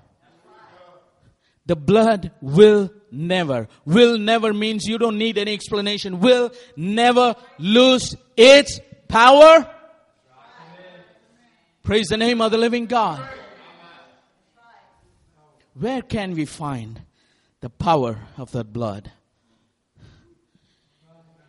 The 1.66 1.74
blood 1.74 2.30
will 2.40 2.90
never. 3.10 3.68
Will 3.84 4.18
never 4.18 4.52
means 4.52 4.86
you 4.86 4.98
don't 4.98 5.18
need 5.18 5.38
any 5.38 5.52
explanation. 5.52 6.20
Will 6.20 6.52
never 6.76 7.36
lose 7.58 8.16
its 8.36 8.80
power. 9.08 9.70
Praise 11.82 12.08
the 12.08 12.16
name 12.16 12.40
of 12.40 12.50
the 12.50 12.58
living 12.58 12.86
God. 12.86 13.26
Where 15.74 16.02
can 16.02 16.34
we 16.34 16.46
find 16.46 17.02
the 17.60 17.70
power 17.70 18.18
of 18.38 18.50
that 18.52 18.72
blood? 18.72 19.12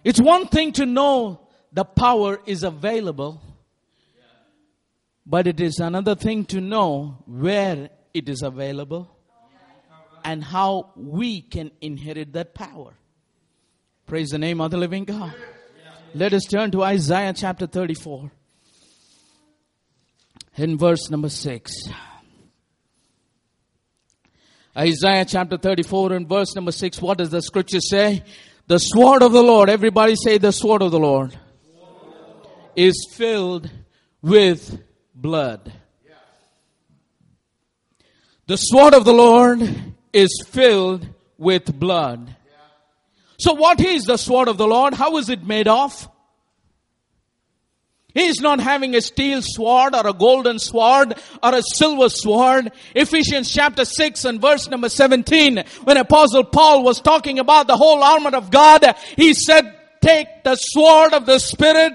It's 0.03 0.19
one 0.21 0.47
thing 0.47 0.73
to 0.73 0.85
know 0.85 1.47
the 1.71 1.85
power 1.85 2.39
is 2.45 2.63
available, 2.63 3.41
but 5.25 5.47
it 5.47 5.59
is 5.59 5.79
another 5.79 6.15
thing 6.15 6.45
to 6.45 6.61
know 6.61 7.23
where 7.25 7.89
it 8.13 8.29
is 8.29 8.41
available 8.41 9.16
and 10.23 10.43
how 10.43 10.91
we 10.95 11.41
can 11.41 11.71
inherit 11.81 12.33
that 12.33 12.53
power. 12.53 12.93
Praise 14.05 14.29
the 14.29 14.37
name 14.37 14.61
of 14.61 14.71
the 14.71 14.77
living 14.77 15.05
God. 15.05 15.33
Let 16.13 16.33
us 16.33 16.43
turn 16.45 16.71
to 16.71 16.83
Isaiah 16.83 17.33
chapter 17.33 17.67
34 17.67 18.31
in 20.55 20.77
verse 20.77 21.09
number 21.09 21.29
6. 21.29 21.73
Isaiah 24.77 25.25
chapter 25.25 25.57
34 25.57 26.13
and 26.13 26.29
verse 26.29 26.55
number 26.55 26.71
6. 26.71 27.01
What 27.01 27.17
does 27.17 27.31
the 27.31 27.41
scripture 27.41 27.81
say? 27.81 28.23
The 28.67 28.77
sword 28.77 29.23
of 29.23 29.31
the 29.31 29.41
Lord, 29.41 29.69
everybody 29.69 30.15
say 30.15 30.37
the 30.37 30.51
sword 30.51 30.81
of 30.81 30.91
the 30.91 30.99
Lord, 30.99 31.37
is 32.75 33.07
filled 33.13 33.69
with 34.21 34.79
blood. 35.15 35.71
The 38.45 38.57
sword 38.57 38.93
of 38.93 39.03
the 39.03 39.13
Lord 39.13 39.59
is 40.13 40.43
filled 40.47 41.07
with 41.37 41.73
blood. 41.79 42.35
So 43.37 43.53
what 43.53 43.79
is 43.79 44.03
the 44.03 44.17
sword 44.17 44.47
of 44.47 44.57
the 44.57 44.67
Lord? 44.67 44.93
How 44.93 45.17
is 45.17 45.29
it 45.29 45.43
made 45.43 45.67
of? 45.67 46.09
He 48.13 48.25
is 48.25 48.41
not 48.41 48.59
having 48.59 48.95
a 48.95 49.01
steel 49.01 49.41
sword 49.43 49.93
or 49.93 50.07
a 50.07 50.13
golden 50.13 50.57
sword 50.57 51.13
or 51.43 51.53
a 51.53 51.61
silver 51.61 52.09
sword. 52.09 52.71
Ephesians 52.95 53.53
chapter 53.53 53.85
6 53.85 54.25
and 54.25 54.41
verse 54.41 54.67
number 54.67 54.89
17, 54.89 55.63
when 55.83 55.97
apostle 55.97 56.43
Paul 56.43 56.83
was 56.83 56.99
talking 56.99 57.37
about 57.37 57.67
the 57.67 57.77
whole 57.77 58.03
armor 58.03 58.35
of 58.35 58.49
God, 58.49 58.83
he 59.15 59.35
said, 59.35 59.71
take 60.01 60.43
the 60.43 60.55
sword 60.55 61.13
of 61.13 61.27
the 61.27 61.37
Spirit, 61.37 61.93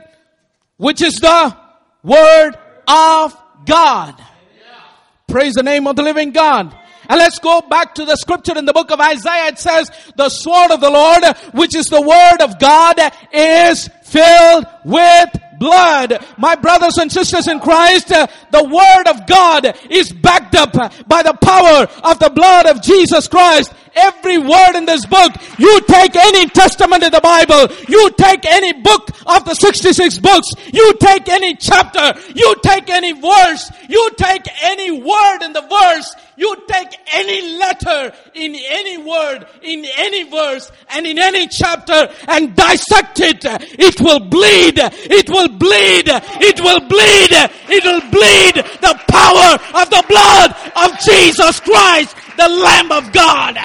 which 0.76 1.02
is 1.02 1.14
the 1.16 1.56
word 2.04 2.52
of 2.86 3.36
God. 3.66 4.14
Praise 5.26 5.54
the 5.54 5.64
name 5.64 5.88
of 5.88 5.96
the 5.96 6.02
living 6.04 6.30
God. 6.30 6.76
And 7.12 7.18
let's 7.18 7.38
go 7.40 7.60
back 7.60 7.94
to 7.96 8.06
the 8.06 8.16
scripture 8.16 8.56
in 8.56 8.64
the 8.64 8.72
book 8.72 8.90
of 8.90 8.98
Isaiah. 8.98 9.48
It 9.48 9.58
says, 9.58 9.90
the 10.16 10.30
sword 10.30 10.70
of 10.70 10.80
the 10.80 10.88
Lord, 10.88 11.22
which 11.52 11.76
is 11.76 11.84
the 11.88 12.00
word 12.00 12.40
of 12.40 12.58
God, 12.58 12.98
is 13.30 13.86
filled 14.02 14.64
with 14.82 15.28
blood. 15.58 16.24
My 16.38 16.54
brothers 16.56 16.96
and 16.96 17.12
sisters 17.12 17.48
in 17.48 17.60
Christ, 17.60 18.10
uh, 18.12 18.28
the 18.50 18.64
word 18.64 19.08
of 19.08 19.26
God 19.26 19.76
is 19.90 20.10
backed 20.10 20.54
up 20.54 20.72
by 21.06 21.22
the 21.22 21.34
power 21.34 21.86
of 22.02 22.18
the 22.18 22.30
blood 22.30 22.64
of 22.64 22.80
Jesus 22.80 23.28
Christ. 23.28 23.74
every 23.94 24.38
word 24.38 24.76
in 24.76 24.86
this 24.86 25.04
book. 25.04 25.32
You 25.58 25.80
take 25.82 26.16
any 26.16 26.48
testament 26.48 27.02
in 27.02 27.12
the 27.12 27.20
Bible. 27.20 27.68
You 27.88 28.10
take 28.12 28.46
any 28.46 28.72
book 28.80 29.10
of 29.26 29.44
the 29.44 29.54
66 29.54 30.18
books. 30.18 30.48
You 30.72 30.94
take 30.94 31.28
any 31.28 31.56
chapter. 31.56 32.18
You 32.34 32.54
take 32.62 32.88
any 32.88 33.12
verse. 33.12 33.70
You 33.90 34.10
take 34.16 34.46
any 34.62 34.90
word 34.90 35.42
in 35.42 35.52
the 35.52 35.60
verse. 35.60 36.14
You 36.36 36.56
take 36.66 36.88
any 37.12 37.58
letter 37.58 38.12
in 38.34 38.54
any 38.54 38.98
word, 38.98 39.46
in 39.62 39.84
any 39.98 40.22
verse, 40.24 40.72
and 40.90 41.06
in 41.06 41.18
any 41.18 41.46
chapter 41.46 42.08
and 42.28 42.56
dissect 42.56 43.20
it. 43.20 43.44
It 43.44 44.00
will 44.00 44.20
bleed. 44.20 44.78
It 44.78 45.28
will 45.28 45.48
bleed. 45.48 46.08
It 46.08 46.60
will 46.60 46.80
bleed. 46.80 47.32
It 47.68 47.84
will 47.84 48.00
bleed 48.10 48.64
the 48.80 48.98
power 49.08 49.82
of 49.82 49.90
the 49.90 50.04
blood 50.08 50.54
of 50.76 50.98
Jesus 51.00 51.60
Christ, 51.60 52.16
the 52.36 52.48
Lamb 52.48 52.92
of 52.92 53.12
God. 53.12 53.58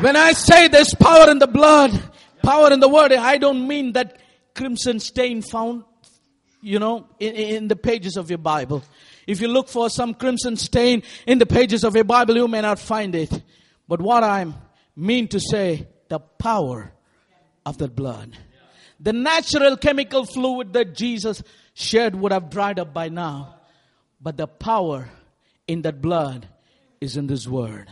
When 0.00 0.16
I 0.16 0.32
say 0.32 0.68
there's 0.68 0.92
power 0.92 1.30
in 1.30 1.38
the 1.38 1.46
blood, 1.46 1.92
power 2.42 2.72
in 2.72 2.80
the 2.80 2.88
word, 2.88 3.12
I 3.12 3.38
don't 3.38 3.66
mean 3.66 3.92
that 3.92 4.18
crimson 4.54 5.00
stain 5.00 5.42
found, 5.42 5.84
you 6.60 6.78
know, 6.78 7.06
in, 7.18 7.34
in, 7.34 7.68
the 7.68 7.76
pages 7.76 8.16
of 8.16 8.30
your 8.30 8.38
Bible. 8.38 8.82
If 9.26 9.40
you 9.40 9.48
look 9.48 9.68
for 9.68 9.90
some 9.90 10.14
crimson 10.14 10.56
stain 10.56 11.02
in 11.26 11.38
the 11.38 11.46
pages 11.46 11.84
of 11.84 11.94
your 11.94 12.04
Bible, 12.04 12.36
you 12.36 12.48
may 12.48 12.60
not 12.60 12.78
find 12.78 13.14
it. 13.14 13.42
But 13.88 14.00
what 14.00 14.22
I 14.22 14.46
mean 14.96 15.28
to 15.28 15.40
say, 15.40 15.88
the 16.08 16.20
power 16.20 16.92
of 17.66 17.78
the 17.78 17.88
blood. 17.88 18.36
The 19.00 19.12
natural 19.12 19.76
chemical 19.76 20.24
fluid 20.24 20.72
that 20.74 20.94
Jesus 20.94 21.42
shed 21.74 22.14
would 22.14 22.32
have 22.32 22.50
dried 22.50 22.78
up 22.78 22.94
by 22.94 23.08
now. 23.08 23.56
But 24.20 24.36
the 24.36 24.46
power 24.46 25.08
in 25.66 25.82
that 25.82 26.00
blood 26.00 26.46
is 27.00 27.16
in 27.16 27.26
this 27.26 27.46
word. 27.46 27.90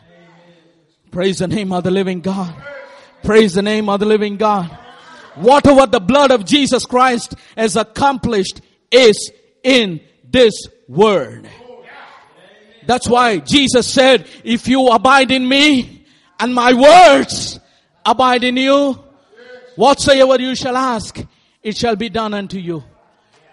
Praise 1.11 1.38
the 1.38 1.48
name 1.48 1.72
of 1.72 1.85
the 1.85 1.90
living 1.90 2.20
God. 2.20 2.55
Praise 3.22 3.55
the 3.55 3.62
name 3.62 3.88
of 3.88 4.01
the 4.01 4.07
living 4.07 4.37
God. 4.37 4.79
Whatever 5.35 5.87
the 5.87 6.01
blood 6.01 6.31
of 6.31 6.45
Jesus 6.45 6.85
Christ 6.85 7.35
has 7.57 7.77
accomplished 7.77 8.61
is 8.90 9.31
in 9.62 10.01
this 10.25 10.55
word. 10.88 11.49
That's 12.85 13.09
why 13.09 13.38
Jesus 13.38 13.87
said, 13.87 14.27
if 14.45 14.66
you 14.68 14.88
abide 14.88 15.31
in 15.31 15.49
me 15.49 16.05
and 16.40 16.55
my 16.55 16.75
words 16.75 17.61
abide 18.05 18.45
in 18.45 18.57
you, 18.57 18.99
whatsoever 19.77 20.40
you 20.40 20.55
shall 20.55 20.77
ask, 20.77 21.18
it 21.62 21.77
shall 21.77 21.97
be 21.97 22.09
done 22.09 22.35
unto 22.35 22.59
you. 22.59 22.83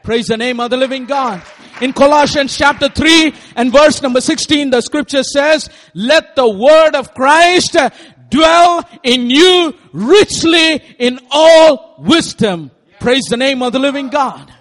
Praise 0.02 0.28
the 0.28 0.38
name 0.38 0.60
of 0.60 0.72
the 0.72 0.78
living 0.78 1.06
God. 1.06 1.44
In 1.82 1.94
Colossians 1.94 2.58
chapter 2.58 2.90
3 2.90 3.34
and 3.56 3.72
verse 3.72 4.02
number 4.02 4.20
16, 4.20 4.72
the 4.72 4.82
scripture 4.82 5.24
says, 5.24 5.70
let 5.94 6.36
the 6.36 6.50
word 6.50 6.96
of 6.96 7.14
Christ 7.14 7.78
dwell 8.30 8.88
in 9.04 9.30
you 9.30 9.76
richly 9.92 10.76
in 10.98 11.20
all 11.32 11.96
wisdom. 12.00 12.72
Praise 13.00 13.24
the 13.30 13.38
name 13.38 13.62
of 13.62 13.74
the 13.74 13.80
living 13.80 14.10
God. 14.10 14.52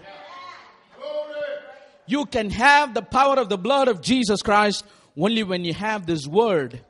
You 2.06 2.24
can 2.24 2.50
have 2.50 2.94
the 2.94 3.02
power 3.02 3.38
of 3.38 3.48
the 3.48 3.58
blood 3.58 3.88
of 3.88 4.00
Jesus 4.00 4.40
Christ 4.42 4.84
only 5.16 5.42
when 5.42 5.64
you 5.64 5.74
have 5.74 6.06
this 6.06 6.26
word 6.26 6.80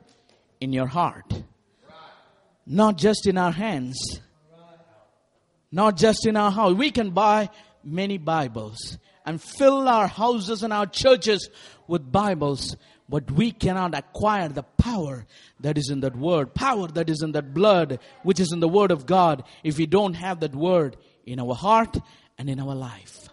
in 0.61 0.71
your 0.71 0.87
heart. 0.87 1.43
Not 2.65 2.97
just 2.97 3.27
in 3.27 3.37
our 3.37 3.51
hands. 3.51 4.21
Not 5.71 5.97
just 5.97 6.25
in 6.25 6.37
our 6.37 6.51
house. 6.51 6.73
We 6.73 6.91
can 6.91 7.11
buy 7.11 7.49
many 7.83 8.17
Bibles 8.17 8.97
and 9.25 9.41
fill 9.41 9.87
our 9.87 10.07
houses 10.07 10.63
and 10.63 10.71
our 10.71 10.85
churches 10.85 11.49
with 11.87 12.11
Bibles, 12.11 12.75
but 13.09 13.31
we 13.31 13.51
cannot 13.51 13.95
acquire 13.95 14.47
the 14.47 14.63
power 14.63 15.25
that 15.59 15.77
is 15.77 15.89
in 15.89 16.01
that 16.01 16.15
word, 16.15 16.53
power 16.53 16.87
that 16.87 17.09
is 17.09 17.23
in 17.23 17.31
that 17.31 17.53
blood, 17.55 17.99
which 18.21 18.39
is 18.39 18.51
in 18.53 18.59
the 18.59 18.67
word 18.67 18.91
of 18.91 19.07
God, 19.07 19.43
if 19.63 19.79
we 19.79 19.87
don't 19.87 20.13
have 20.13 20.39
that 20.41 20.55
word 20.55 20.95
in 21.25 21.39
our 21.39 21.55
heart 21.55 21.97
and 22.37 22.49
in 22.49 22.59
our 22.59 22.75
life. 22.75 23.27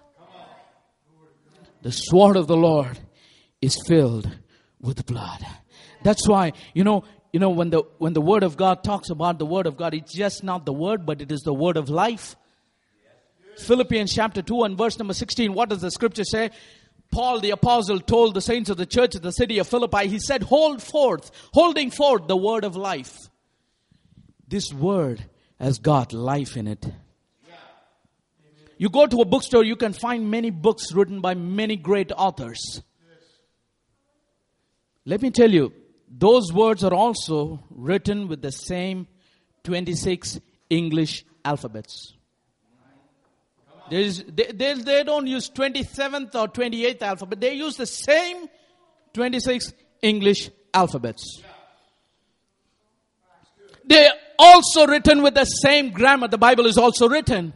The 1.83 1.93
sword 1.93 2.37
of 2.37 2.47
the 2.47 2.57
Lord 2.57 2.99
is 3.61 3.79
filled 3.87 4.29
with 4.81 5.05
blood. 5.07 5.47
That's 6.03 6.27
why, 6.27 6.55
you 6.73 6.83
know, 6.83 7.05
you 7.33 7.41
know, 7.41 7.51
when 7.51 7.69
the, 7.69 7.83
when 7.99 8.15
the 8.15 8.21
word 8.23 8.45
of 8.45 8.57
God 8.57 8.83
talks 8.83 9.11
about 9.11 9.39
the 9.39 9.45
word 9.45 9.67
of 9.67 9.77
God, 9.77 9.93
it's 9.93 10.15
just 10.15 10.43
not 10.43 10.65
the 10.65 10.73
word, 10.73 11.05
but 11.05 11.21
it 11.21 11.31
is 11.31 11.41
the 11.41 11.53
word 11.53 11.77
of 11.77 11.91
life. 11.91 12.35
Philippians 13.59 14.15
chapter 14.15 14.41
2 14.41 14.63
and 14.63 14.79
verse 14.79 14.99
number 14.99 15.15
16, 15.15 15.53
what 15.53 15.69
does 15.69 15.81
the 15.83 15.91
scripture 15.91 16.25
say? 16.25 16.51
Paul 17.11 17.41
the 17.41 17.51
apostle 17.51 18.01
told 18.01 18.35
the 18.35 18.41
saints 18.41 18.71
of 18.71 18.77
the 18.77 18.87
church 18.87 19.15
of 19.15 19.23
the 19.23 19.33
city 19.33 19.59
of 19.59 19.69
Philippi, 19.69 20.09
he 20.09 20.19
said, 20.19 20.43
hold 20.43 20.83
forth, 20.83 21.31
holding 21.53 21.91
forth 21.91 22.27
the 22.27 22.37
word 22.37 22.65
of 22.65 22.77
life. 22.77 23.17
This 24.49 24.73
word 24.73 25.25
has 25.59 25.79
got 25.79 26.13
life 26.13 26.57
in 26.57 26.67
it. 26.67 26.87
You 28.79 28.91
go 28.91 29.07
to 29.07 29.23
a 29.23 29.25
bookstore, 29.25 29.65
you 29.65 29.77
can 29.77 29.95
find 29.95 30.31
many 30.31 30.51
books 30.51 30.93
written 30.93 31.21
by 31.21 31.35
many 31.35 31.77
great 31.77 32.13
authors. 32.13 32.83
Let 35.07 35.23
me 35.23 35.31
tell 35.31 35.51
you, 35.51 35.73
those 36.09 36.53
words 36.53 36.85
are 36.85 36.93
also 36.93 37.63
written 37.71 38.29
with 38.29 38.43
the 38.43 38.53
same 38.53 39.07
26 39.65 40.41
English 40.69 41.25
alphabets. 41.45 42.16
They, 43.91 44.09
they, 44.09 44.75
they 44.75 45.05
don't 45.05 45.27
use 45.27 45.51
27th 45.51 46.35
or 46.35 46.49
28th 46.49 47.03
alphabet. 47.03 47.41
They 47.41 47.55
use 47.55 47.77
the 47.77 47.87
same 47.87 48.49
26 49.15 49.73
English 50.03 50.51
alphabets. 50.75 51.43
They 53.85 54.09
also 54.39 54.87
written 54.87 55.23
with 55.23 55.35
the 55.35 55.45
same 55.45 55.91
grammar. 55.91 56.29
The 56.29 56.39
Bible 56.39 56.67
is 56.67 56.77
also 56.77 57.09
written. 57.09 57.55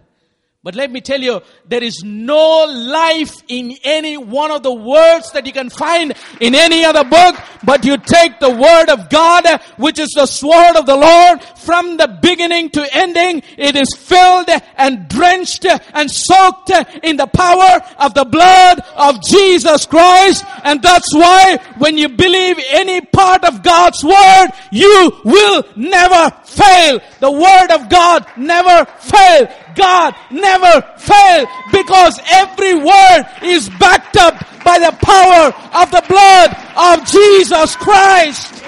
But 0.63 0.75
let 0.75 0.91
me 0.91 1.01
tell 1.01 1.23
you, 1.23 1.41
there 1.67 1.83
is 1.83 2.03
no 2.05 2.67
life 2.67 3.43
in 3.49 3.79
any 3.83 4.19
one 4.19 4.51
of 4.51 4.63
the 4.63 4.75
words 4.75 5.33
that 5.33 5.47
you 5.47 5.55
can 5.55 5.71
find 5.71 6.13
in 6.39 6.55
any 6.55 6.85
other 6.85 7.03
book, 7.03 7.37
but 7.65 7.83
you 7.83 7.97
take 7.97 8.39
the 8.41 8.51
word 8.51 8.91
of 8.91 9.09
God, 9.09 9.47
which 9.79 9.99
is 9.99 10.11
the 10.15 10.27
sword 10.27 10.77
of 10.77 10.85
the 10.85 10.97
Lord, 10.97 11.43
from 11.57 11.97
the 11.97 12.19
beginning 12.21 12.69
to 12.71 12.87
ending, 12.95 13.43
it 13.57 13.75
is 13.75 13.89
filled 13.97 14.51
and 14.77 15.09
drenched 15.09 15.65
and 15.65 16.11
soaked 16.11 16.71
in 17.05 17.17
the 17.17 17.27
power 17.29 17.81
of 17.99 18.13
the 18.13 18.27
blood 18.27 18.81
of 18.97 19.23
Jesus 19.23 19.87
Christ. 19.87 20.45
And 20.63 20.83
that's 20.83 21.15
why 21.15 21.57
when 21.79 21.97
you 21.97 22.11
believe 22.11 22.59
any 22.69 23.01
part 23.01 23.45
of 23.45 23.63
God's 23.63 24.05
word, 24.05 24.49
you 24.71 25.23
will 25.25 25.65
never 25.75 26.37
fail. 26.45 27.01
The 27.21 27.33
word 27.33 27.71
of 27.71 27.89
God 27.89 28.27
never 28.37 28.85
fail. 29.01 29.49
God 29.75 30.15
never 30.31 30.83
fail 30.99 31.47
because 31.73 32.21
every 32.31 32.75
word 32.75 33.25
is 33.43 33.69
backed 33.71 34.17
up 34.17 34.35
by 34.65 34.79
the 34.79 34.97
power 35.01 35.55
of 35.83 35.91
the 35.91 36.05
blood 36.09 36.57
of 36.77 37.07
Jesus 37.07 37.77
Christ. 37.77 38.65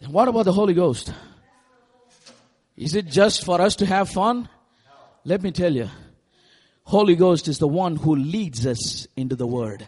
And 0.00 0.12
what 0.12 0.28
about 0.28 0.44
the 0.44 0.52
Holy 0.52 0.74
Ghost? 0.74 1.12
Is 2.76 2.94
it 2.94 3.06
just 3.06 3.44
for 3.44 3.60
us 3.60 3.76
to 3.76 3.86
have 3.86 4.08
fun? 4.08 4.48
Let 5.24 5.42
me 5.42 5.52
tell 5.52 5.72
you. 5.72 5.90
Holy 6.84 7.14
Ghost 7.14 7.46
is 7.46 7.58
the 7.58 7.68
one 7.68 7.96
who 7.96 8.16
leads 8.16 8.66
us 8.66 9.06
into 9.16 9.36
the 9.36 9.46
Word. 9.46 9.86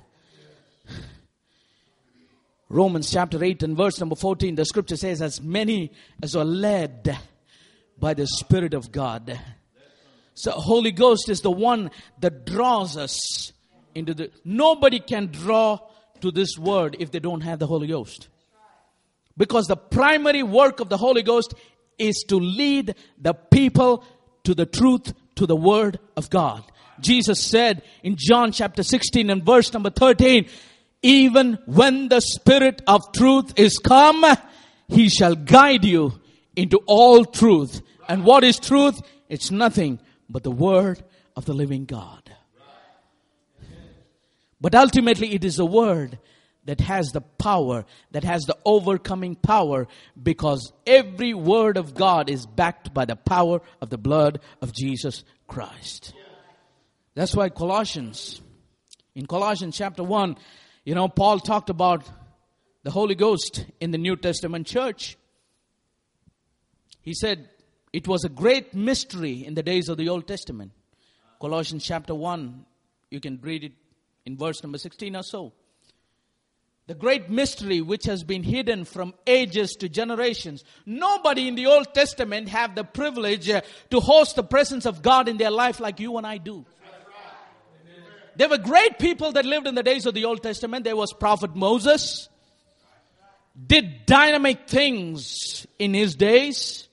Romans 2.73 3.13
chapter 3.13 3.45
8 3.45 3.65
and 3.65 3.77
verse 3.77 4.01
number 4.01 4.15
14, 4.15 4.55
the 4.55 4.65
scripture 4.65 4.97
says, 4.97 5.21
as 5.21 5.43
many 5.43 5.93
as 6.23 6.35
are 6.35 6.45
led 6.45 7.19
by 7.99 8.15
the 8.15 8.27
Spirit 8.27 8.73
of 8.73 8.91
God. 8.91 9.39
So 10.33 10.53
Holy 10.53 10.91
Ghost 10.91 11.29
is 11.29 11.43
the 11.43 11.51
one 11.51 11.91
that 12.21 12.47
draws 12.47 12.97
us 12.97 13.53
into 13.95 14.15
the, 14.15 14.31
nobody 14.43 15.01
can 15.01 15.27
draw 15.27 15.81
to 16.23 16.31
this 16.31 16.57
word 16.57 16.97
if 16.99 17.11
they 17.11 17.19
don't 17.19 17.43
have 17.43 17.59
the 17.59 17.67
Holy 17.67 17.89
Ghost. 17.89 18.29
Because 19.37 19.67
the 19.67 19.77
primary 19.77 20.43
work 20.43 20.81
of 20.81 20.89
the 20.89 20.97
Holy 20.97 21.23
Ghost 21.23 21.53
is 21.99 22.25
to 22.29 22.37
lead 22.37 22.95
the 23.21 23.35
people 23.35 24.03
to 24.45 24.55
the 24.55 24.65
truth, 24.65 25.13
to 25.35 25.45
the 25.47 25.57
word 25.57 25.99
of 26.17 26.31
God. 26.31 26.65
Jesus 27.01 27.39
said 27.39 27.83
in 28.03 28.17
John 28.17 28.51
chapter 28.51 28.83
16 28.83 29.29
and 29.29 29.45
verse 29.45 29.75
number 29.75 29.91
13, 29.91 30.49
even 31.03 31.59
when 31.67 32.09
the 32.09 32.21
Spirit 32.21 32.83
of 32.87 33.13
truth 33.13 33.53
is 33.57 33.79
come, 33.79 34.25
He 34.89 35.09
shall 35.09 35.35
guide 35.35 35.85
you 35.85 36.21
into 36.57 36.79
all 36.87 37.25
truth. 37.25 37.83
And 38.09 38.25
what 38.25 38.45
is 38.45 38.59
truth? 38.59 39.01
It's 39.29 39.51
nothing 39.51 40.01
but 40.29 40.43
the 40.43 40.51
Word 40.51 41.03
of 41.37 41.45
the 41.45 41.55
living 41.55 41.85
God. 41.85 42.23
But 44.61 44.75
ultimately, 44.75 45.35
it 45.35 45.45
is 45.45 45.57
the 45.57 45.67
Word 45.67 46.19
that 46.65 46.81
has 46.81 47.09
the 47.09 47.21
power, 47.21 47.85
that 48.13 48.25
has 48.25 48.43
the 48.43 48.57
overcoming 48.65 49.35
power, 49.35 49.89
because 50.21 50.73
every 50.87 51.35
word 51.35 51.77
of 51.77 51.95
God 51.95 52.31
is 52.31 52.47
backed 52.47 52.95
by 52.95 53.05
the 53.05 53.17
power 53.17 53.61
of 53.81 53.91
the 53.91 53.99
blood 53.99 54.41
of 54.61 54.73
Jesus 54.73 55.25
Christ. 55.49 56.15
That's 57.15 57.35
why 57.35 57.49
Colossians, 57.49 58.41
in 59.15 59.27
Colossians 59.27 59.77
chapter 59.77 60.05
1, 60.05 60.37
you 60.85 60.95
know, 60.95 61.09
Paul 61.09 61.39
talked 61.39 61.71
about 61.71 62.05
the 62.83 62.91
Holy 62.91 63.15
Ghost 63.15 63.65
in 63.81 63.93
the 63.93 63.99
New 63.99 64.17
Testament 64.17 64.67
church. 64.67 65.17
He 67.01 67.15
said 67.15 67.49
it 67.93 68.09
was 68.09 68.25
a 68.25 68.29
great 68.29 68.75
mystery 68.75 69.45
in 69.45 69.55
the 69.55 69.63
days 69.63 69.89
of 69.89 69.97
the 69.97 70.09
Old 70.09 70.27
Testament. 70.27 70.73
Colossians 71.41 71.85
chapter 71.85 72.15
1, 72.15 72.65
you 73.11 73.21
can 73.21 73.39
read 73.43 73.65
it 73.65 73.73
in 74.25 74.37
verse 74.37 74.63
number 74.63 74.79
16 74.79 75.17
or 75.17 75.23
so. 75.23 75.53
The 76.89 76.95
great 76.95 77.31
mystery 77.31 77.81
which 77.81 78.05
has 78.07 78.25
been 78.25 78.43
hidden 78.43 78.85
from 78.85 79.15
ages 79.27 79.77
to 79.77 79.89
generations. 79.89 80.65
Nobody 80.85 81.47
in 81.47 81.55
the 81.55 81.67
Old 81.67 81.95
Testament 81.95 82.49
have 82.49 82.75
the 82.75 82.83
privilege 82.83 83.49
uh, 83.49 83.61
to 83.91 84.01
host 84.01 84.35
the 84.35 84.43
presence 84.43 84.85
of 84.85 85.01
God 85.01 85.29
in 85.29 85.37
their 85.37 85.51
life 85.51 85.79
like 85.79 86.01
you 86.01 86.17
and 86.19 86.27
I 86.27 86.39
do. 86.39 86.67
There 88.37 88.49
were 88.49 88.59
great 88.59 88.99
people 88.99 89.33
that 89.33 89.45
lived 89.45 89.67
in 89.67 89.75
the 89.75 89.83
days 89.83 90.07
of 90.07 90.15
the 90.15 90.25
Old 90.25 90.43
Testament. 90.43 90.85
There 90.85 90.97
was 90.97 91.13
prophet 91.13 91.55
Moses, 91.55 92.29
did 93.67 94.07
dynamic 94.07 94.67
things 94.67 95.67
in 95.79 95.95
his 95.95 96.15
days. 96.15 96.89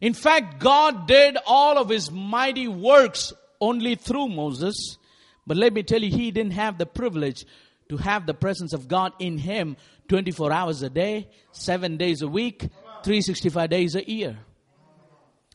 In 0.00 0.12
fact, 0.12 0.58
God 0.58 1.08
did 1.08 1.38
all 1.46 1.78
of 1.78 1.88
his 1.88 2.10
mighty 2.10 2.68
works 2.68 3.32
only 3.60 3.94
through 3.94 4.28
Moses. 4.28 4.98
But 5.46 5.56
let 5.56 5.72
me 5.72 5.82
tell 5.82 6.02
you, 6.02 6.10
he 6.10 6.30
didn't 6.30 6.52
have 6.52 6.76
the 6.76 6.86
privilege 6.86 7.46
to 7.88 7.96
have 7.96 8.26
the 8.26 8.34
presence 8.34 8.72
of 8.72 8.88
God 8.88 9.12
in 9.18 9.38
him 9.38 9.76
24 10.08 10.52
hours 10.52 10.82
a 10.82 10.90
day, 10.90 11.28
7 11.52 11.96
days 11.96 12.20
a 12.20 12.28
week, 12.28 12.68
365 13.04 13.70
days 13.70 13.94
a 13.94 14.08
year. 14.08 14.38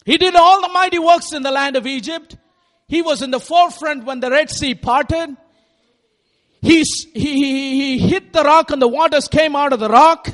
He 0.05 0.17
did 0.17 0.35
all 0.35 0.61
the 0.61 0.69
mighty 0.69 0.97
works 0.97 1.33
in 1.33 1.43
the 1.43 1.51
land 1.51 1.75
of 1.75 1.85
Egypt. 1.85 2.37
He 2.91 3.01
was 3.01 3.21
in 3.21 3.31
the 3.31 3.39
forefront 3.39 4.03
when 4.03 4.19
the 4.19 4.29
Red 4.29 4.49
Sea 4.49 4.75
parted. 4.75 5.37
He, 6.61 6.83
he, 7.13 7.15
he 7.15 7.97
hit 7.99 8.33
the 8.33 8.43
rock 8.43 8.69
and 8.69 8.81
the 8.81 8.87
waters 8.89 9.29
came 9.29 9.55
out 9.55 9.71
of 9.71 9.79
the 9.79 9.87
rock. 9.87 10.27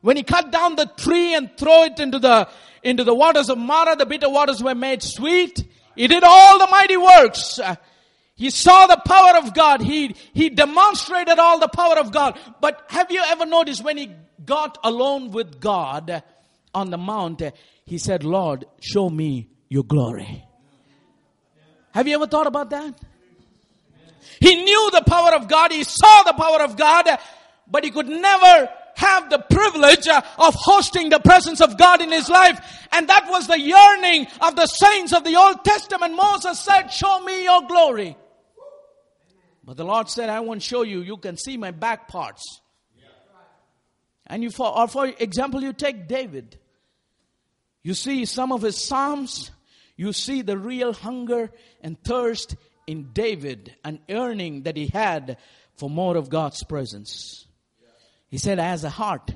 When 0.00 0.16
he 0.16 0.22
cut 0.22 0.50
down 0.50 0.76
the 0.76 0.86
tree 0.96 1.34
and 1.34 1.50
threw 1.58 1.84
it 1.84 2.00
into 2.00 2.20
the, 2.20 2.48
into 2.82 3.04
the 3.04 3.14
waters 3.14 3.50
of 3.50 3.58
Marah, 3.58 3.96
the 3.96 4.06
bitter 4.06 4.30
waters 4.30 4.62
were 4.62 4.74
made 4.74 5.02
sweet. 5.02 5.62
He 5.94 6.06
did 6.06 6.24
all 6.24 6.58
the 6.58 6.68
mighty 6.68 6.96
works. 6.96 7.60
He 8.34 8.48
saw 8.48 8.86
the 8.86 9.02
power 9.04 9.36
of 9.36 9.52
God. 9.52 9.82
He, 9.82 10.16
he 10.32 10.48
demonstrated 10.48 11.38
all 11.38 11.58
the 11.58 11.68
power 11.68 11.98
of 11.98 12.12
God. 12.12 12.38
But 12.62 12.86
have 12.88 13.10
you 13.10 13.22
ever 13.26 13.44
noticed 13.44 13.84
when 13.84 13.98
he 13.98 14.12
got 14.42 14.78
alone 14.82 15.32
with 15.32 15.60
God 15.60 16.22
on 16.72 16.88
the 16.88 16.96
mount, 16.96 17.42
he 17.84 17.98
said, 17.98 18.24
Lord, 18.24 18.64
show 18.80 19.10
me 19.10 19.50
your 19.68 19.84
glory. 19.84 20.47
Have 21.98 22.06
you 22.06 22.14
ever 22.14 22.28
thought 22.28 22.46
about 22.46 22.70
that? 22.70 22.94
He 24.38 24.62
knew 24.62 24.90
the 24.92 25.02
power 25.02 25.34
of 25.34 25.48
God. 25.48 25.72
He 25.72 25.82
saw 25.82 26.22
the 26.22 26.32
power 26.32 26.62
of 26.62 26.76
God, 26.76 27.08
but 27.66 27.82
he 27.82 27.90
could 27.90 28.06
never 28.06 28.68
have 28.94 29.28
the 29.30 29.40
privilege 29.40 30.06
uh, 30.06 30.22
of 30.38 30.54
hosting 30.54 31.08
the 31.08 31.18
presence 31.18 31.60
of 31.60 31.76
God 31.76 32.00
in 32.00 32.12
his 32.12 32.28
life. 32.28 32.86
And 32.92 33.08
that 33.08 33.26
was 33.28 33.48
the 33.48 33.58
yearning 33.58 34.28
of 34.40 34.54
the 34.54 34.66
saints 34.66 35.12
of 35.12 35.24
the 35.24 35.34
Old 35.34 35.64
Testament. 35.64 36.14
Moses 36.14 36.60
said, 36.60 36.86
show 36.86 37.18
me 37.18 37.42
your 37.42 37.66
glory. 37.66 38.16
But 39.64 39.76
the 39.76 39.84
Lord 39.84 40.08
said, 40.08 40.28
I 40.28 40.38
won't 40.38 40.62
show 40.62 40.82
you. 40.82 41.00
You 41.00 41.16
can 41.16 41.36
see 41.36 41.56
my 41.56 41.72
back 41.72 42.06
parts. 42.06 42.60
And 44.24 44.44
you, 44.44 44.52
for, 44.52 44.72
or 44.72 44.86
for 44.86 45.06
example, 45.06 45.64
you 45.64 45.72
take 45.72 46.06
David. 46.06 46.60
You 47.82 47.94
see 47.94 48.24
some 48.24 48.52
of 48.52 48.62
his 48.62 48.80
Psalms 48.80 49.50
you 49.98 50.14
see 50.14 50.40
the 50.42 50.56
real 50.56 50.94
hunger 50.94 51.50
and 51.82 52.02
thirst 52.02 52.56
in 52.86 53.10
David, 53.12 53.74
an 53.84 53.98
yearning 54.08 54.62
that 54.62 54.76
he 54.76 54.86
had 54.86 55.36
for 55.74 55.90
more 55.90 56.16
of 56.16 56.30
God's 56.30 56.62
presence. 56.62 57.46
He 58.28 58.38
said, 58.38 58.60
As 58.60 58.84
a 58.84 58.90
hart 58.90 59.32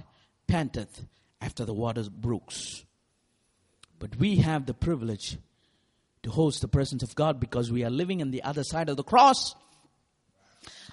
panteth 0.46 1.04
after 1.40 1.64
the 1.64 1.74
water's 1.74 2.08
brooks. 2.08 2.84
But 3.98 4.16
we 4.16 4.36
have 4.36 4.64
the 4.64 4.72
privilege 4.72 5.36
to 6.22 6.30
host 6.30 6.60
the 6.60 6.68
presence 6.68 7.02
of 7.02 7.16
God 7.16 7.40
because 7.40 7.72
we 7.72 7.84
are 7.84 7.90
living 7.90 8.22
on 8.22 8.30
the 8.30 8.44
other 8.44 8.62
side 8.62 8.88
of 8.88 8.96
the 8.96 9.02
cross. 9.02 9.56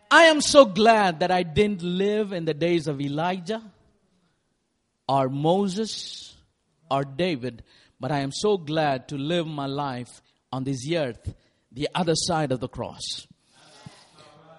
I 0.09 0.23
am 0.23 0.41
so 0.41 0.65
glad 0.65 1.19
that 1.19 1.29
I 1.29 1.43
didn't 1.43 1.83
live 1.83 2.33
in 2.33 2.45
the 2.45 2.55
days 2.55 2.87
of 2.87 2.99
Elijah 2.99 3.61
or 5.07 5.29
Moses 5.29 6.35
or 6.89 7.03
David, 7.03 7.63
but 7.99 8.11
I 8.11 8.19
am 8.19 8.31
so 8.31 8.57
glad 8.57 9.07
to 9.09 9.17
live 9.17 9.47
my 9.47 9.65
life 9.65 10.21
on 10.51 10.63
this 10.63 10.89
earth, 10.91 11.33
the 11.71 11.89
other 11.93 12.15
side 12.15 12.51
of 12.51 12.59
the 12.59 12.67
cross. 12.67 13.27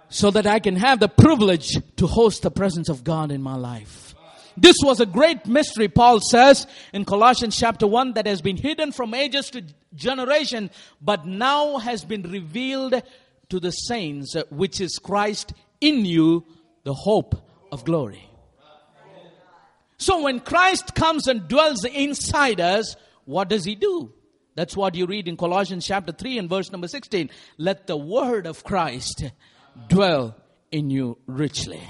So 0.08 0.30
that 0.32 0.46
I 0.46 0.58
can 0.58 0.76
have 0.76 1.00
the 1.00 1.08
privilege 1.08 1.78
to 1.96 2.06
host 2.06 2.42
the 2.42 2.50
presence 2.50 2.88
of 2.88 3.04
God 3.04 3.30
in 3.30 3.42
my 3.42 3.54
life. 3.54 4.14
This 4.56 4.76
was 4.82 5.00
a 5.00 5.06
great 5.06 5.46
mystery, 5.46 5.88
Paul 5.88 6.20
says 6.20 6.66
in 6.92 7.04
Colossians 7.04 7.56
chapter 7.56 7.86
1, 7.86 8.14
that 8.14 8.26
has 8.26 8.42
been 8.42 8.56
hidden 8.56 8.92
from 8.92 9.14
ages 9.14 9.50
to 9.50 9.64
generation, 9.94 10.70
but 11.00 11.26
now 11.26 11.78
has 11.78 12.04
been 12.04 12.22
revealed 12.22 13.00
to 13.48 13.60
the 13.60 13.70
saints, 13.70 14.34
which 14.50 14.80
is 14.80 14.98
Christ 14.98 15.52
in 15.80 16.04
you, 16.04 16.44
the 16.84 16.94
hope 16.94 17.36
of 17.72 17.84
glory. 17.84 18.28
So 19.96 20.22
when 20.22 20.40
Christ 20.40 20.94
comes 20.94 21.26
and 21.26 21.46
dwells 21.46 21.84
inside 21.84 22.60
us, 22.60 22.96
what 23.30 23.48
does 23.48 23.64
he 23.64 23.76
do? 23.76 24.12
That's 24.56 24.76
what 24.76 24.96
you 24.96 25.06
read 25.06 25.28
in 25.28 25.36
Colossians 25.36 25.86
chapter 25.86 26.12
3 26.12 26.38
and 26.38 26.50
verse 26.50 26.72
number 26.72 26.88
16. 26.88 27.30
Let 27.58 27.86
the 27.86 27.96
word 27.96 28.46
of 28.46 28.64
Christ 28.64 29.24
dwell 29.88 30.34
in 30.72 30.90
you 30.90 31.16
richly. 31.26 31.82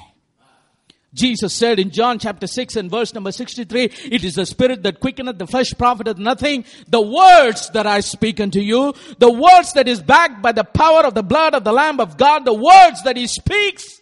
Jesus 1.12 1.54
said 1.54 1.80
in 1.80 1.90
John 1.90 2.18
chapter 2.18 2.46
6 2.46 2.76
and 2.76 2.90
verse 2.90 3.14
number 3.14 3.32
63, 3.32 3.84
it 3.84 4.22
is 4.22 4.34
the 4.34 4.44
spirit 4.46 4.82
that 4.82 5.00
quickeneth, 5.00 5.38
the 5.38 5.46
flesh 5.46 5.72
profiteth 5.76 6.18
nothing. 6.18 6.64
The 6.86 7.00
words 7.00 7.70
that 7.70 7.86
I 7.86 8.00
speak 8.00 8.38
unto 8.38 8.60
you, 8.60 8.94
the 9.18 9.32
words 9.32 9.72
that 9.72 9.88
is 9.88 10.02
backed 10.02 10.42
by 10.42 10.52
the 10.52 10.62
power 10.62 11.04
of 11.04 11.14
the 11.14 11.24
blood 11.24 11.54
of 11.54 11.64
the 11.64 11.72
Lamb 11.72 11.98
of 11.98 12.16
God, 12.16 12.44
the 12.44 12.54
words 12.54 13.02
that 13.04 13.16
he 13.16 13.26
speaks, 13.26 14.00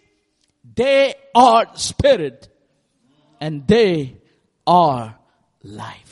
they 0.75 1.15
are 1.33 1.65
spirit 1.75 2.49
and 3.39 3.65
they 3.65 4.17
are 4.67 5.17
life. 5.63 6.08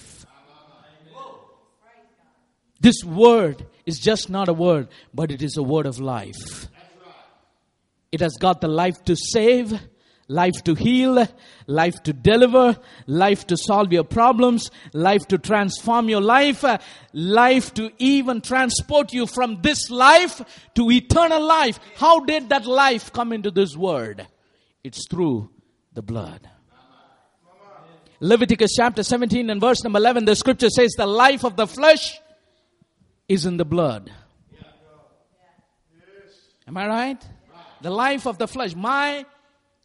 This 2.80 3.04
word 3.04 3.66
is 3.86 4.00
just 4.00 4.30
not 4.30 4.50
a 4.50 4.54
word, 4.54 4.88
but 5.14 5.32
it 5.32 5.42
is 5.42 5.58
a 5.58 5.64
word 5.64 5.86
of 5.86 6.00
life. 6.00 6.68
It 8.12 8.22
has 8.22 8.34
got 8.40 8.62
the 8.62 8.68
life 8.68 9.04
to 9.06 9.16
save, 9.16 9.80
life 10.28 10.64
to 10.64 10.76
heal, 10.76 11.28
life 11.68 12.02
to 12.04 12.14
deliver, 12.14 12.78
life 13.06 13.48
to 13.48 13.58
solve 13.58 13.92
your 13.92 14.04
problems, 14.04 14.72
life 14.94 15.28
to 15.28 15.38
transform 15.38 16.10
your 16.10 16.22
life, 16.22 16.64
life 17.14 17.74
to 17.74 17.92
even 17.98 18.42
transport 18.42 19.14
you 19.14 19.26
from 19.26 19.62
this 19.62 19.90
life 19.90 20.42
to 20.76 20.92
eternal 20.92 21.42
life. 21.42 21.80
How 21.96 22.20
did 22.22 22.50
that 22.50 22.66
life 22.66 23.12
come 23.12 23.34
into 23.34 23.52
this 23.52 23.76
word? 23.76 24.28
It's 24.84 25.08
through 25.10 25.50
the 25.94 26.02
blood. 26.02 26.50
Leviticus 28.20 28.72
chapter 28.76 29.04
17 29.04 29.50
and 29.50 29.62
verse 29.62 29.84
number 29.84 30.00
11, 30.00 30.26
the 30.26 30.36
scripture 30.36 30.70
says, 30.70 30.94
The 30.98 31.06
life 31.06 31.44
of 31.44 31.56
the 31.56 31.68
flesh 31.68 32.20
is 33.28 33.46
in 33.46 33.58
the 33.58 33.66
blood. 33.66 34.12
Am 36.68 36.78
I 36.78 36.88
right? 36.88 37.30
The 37.82 37.90
life 37.90 38.26
of 38.26 38.38
the 38.38 38.48
flesh. 38.48 38.76
My 38.76 39.26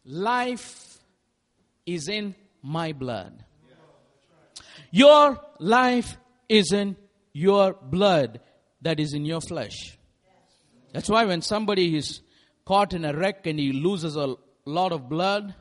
life 0.05 0.97
is 1.85 2.07
in 2.07 2.35
my 2.61 2.93
blood. 2.93 3.43
Your 4.91 5.39
life 5.59 6.17
is 6.49 6.71
in 6.71 6.95
your 7.33 7.73
blood 7.73 8.41
that 8.81 8.99
is 8.99 9.13
in 9.13 9.25
your 9.25 9.41
flesh. 9.41 9.97
That's 10.93 11.09
why 11.09 11.25
when 11.25 11.41
somebody 11.41 11.95
is 11.95 12.21
caught 12.65 12.93
in 12.93 13.05
a 13.05 13.13
wreck 13.13 13.47
and 13.47 13.59
he 13.59 13.71
loses 13.71 14.15
a 14.15 14.35
lot 14.65 14.91
of 14.91 15.09
blood, 15.09 15.55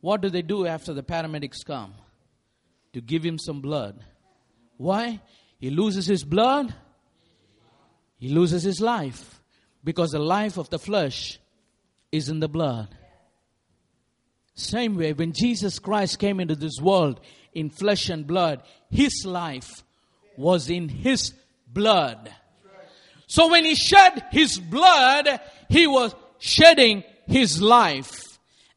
what 0.00 0.20
do 0.20 0.30
they 0.30 0.42
do 0.42 0.66
after 0.66 0.94
the 0.94 1.02
paramedics 1.02 1.64
come? 1.66 1.94
To 2.92 3.00
give 3.00 3.24
him 3.24 3.38
some 3.38 3.60
blood. 3.60 4.04
Why? 4.76 5.20
He 5.58 5.70
loses 5.70 6.06
his 6.06 6.24
blood 6.24 6.74
he 8.20 8.28
loses 8.28 8.62
his 8.62 8.82
life 8.82 9.40
because 9.82 10.10
the 10.10 10.18
life 10.18 10.58
of 10.58 10.68
the 10.68 10.78
flesh 10.78 11.40
is 12.12 12.28
in 12.28 12.38
the 12.38 12.48
blood. 12.48 12.88
Same 14.54 14.94
way, 14.96 15.14
when 15.14 15.32
Jesus 15.32 15.78
Christ 15.78 16.18
came 16.18 16.38
into 16.38 16.54
this 16.54 16.78
world 16.82 17.18
in 17.54 17.70
flesh 17.70 18.10
and 18.10 18.26
blood, 18.26 18.62
his 18.90 19.24
life 19.24 19.82
was 20.36 20.68
in 20.68 20.90
his 20.90 21.32
blood. 21.66 22.30
So 23.26 23.48
when 23.48 23.64
he 23.64 23.74
shed 23.74 24.22
his 24.30 24.58
blood, 24.58 25.40
he 25.70 25.86
was 25.86 26.14
shedding 26.38 27.04
his 27.26 27.62
life. 27.62 28.22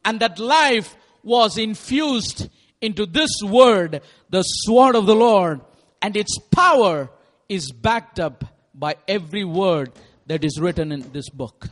And 0.06 0.22
that 0.22 0.40
life 0.40 0.96
was 1.22 1.58
infused 1.58 2.50
into 2.80 3.06
this 3.06 3.42
word, 3.44 4.02
the 4.30 4.44
sword 4.44 4.96
of 4.96 5.06
the 5.06 5.16
Lord, 5.16 5.60
and 6.02 6.16
its 6.16 6.38
power 6.50 7.10
is 7.50 7.74
backed 7.74 8.22
up 8.22 8.46
by 8.74 8.96
every 9.08 9.44
word 9.44 9.92
that 10.28 10.44
is 10.44 10.60
written 10.60 10.92
in 10.92 11.12
this 11.12 11.30
book. 11.30 11.70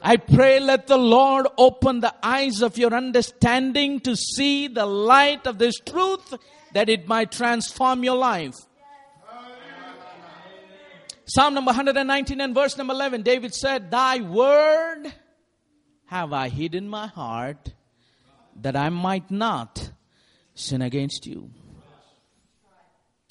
I 0.00 0.16
pray 0.16 0.60
let 0.60 0.86
the 0.86 0.96
Lord 0.96 1.48
open 1.56 2.00
the 2.00 2.14
eyes 2.22 2.62
of 2.62 2.78
your 2.78 2.94
understanding 2.94 4.00
to 4.00 4.14
see 4.14 4.68
the 4.68 4.86
light 4.86 5.46
of 5.46 5.58
this 5.58 5.74
truth 5.80 6.34
that 6.72 6.88
it 6.88 7.08
might 7.08 7.32
transform 7.32 8.04
your 8.04 8.16
life. 8.16 8.54
Psalm 11.24 11.54
number 11.54 11.70
119 11.70 12.40
and 12.40 12.54
verse 12.54 12.78
number 12.78 12.94
11, 12.94 13.22
David 13.22 13.54
said, 13.54 13.90
Thy 13.90 14.20
word 14.20 15.12
have 16.06 16.32
I 16.32 16.48
hid 16.48 16.74
in 16.74 16.88
my 16.88 17.06
heart 17.06 17.74
that 18.62 18.76
I 18.76 18.88
might 18.88 19.30
not 19.30 19.90
sin 20.54 20.80
against 20.80 21.26
you. 21.26 21.50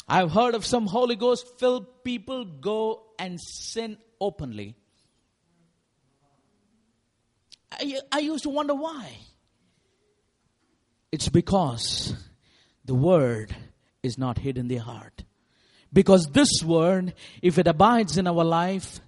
I've 0.07 0.31
heard 0.31 0.55
of 0.55 0.65
some 0.65 0.87
Holy 0.87 1.15
Ghost 1.15 1.59
filled 1.59 2.03
people 2.03 2.45
go 2.45 3.03
and 3.19 3.39
sin 3.41 3.97
openly. 4.21 4.75
I, 7.71 7.99
I 8.11 8.19
used 8.19 8.43
to 8.43 8.49
wonder 8.49 8.73
why. 8.73 9.17
It's 11.11 11.29
because 11.29 12.15
the 12.85 12.95
word 12.95 13.55
is 14.01 14.17
not 14.17 14.37
hid 14.37 14.57
in 14.57 14.67
their 14.67 14.79
heart. 14.79 15.23
Because 15.91 16.27
this 16.27 16.63
word, 16.63 17.13
if 17.41 17.57
it 17.57 17.67
abides 17.67 18.17
in 18.17 18.27
our 18.27 18.43
life, 18.43 18.99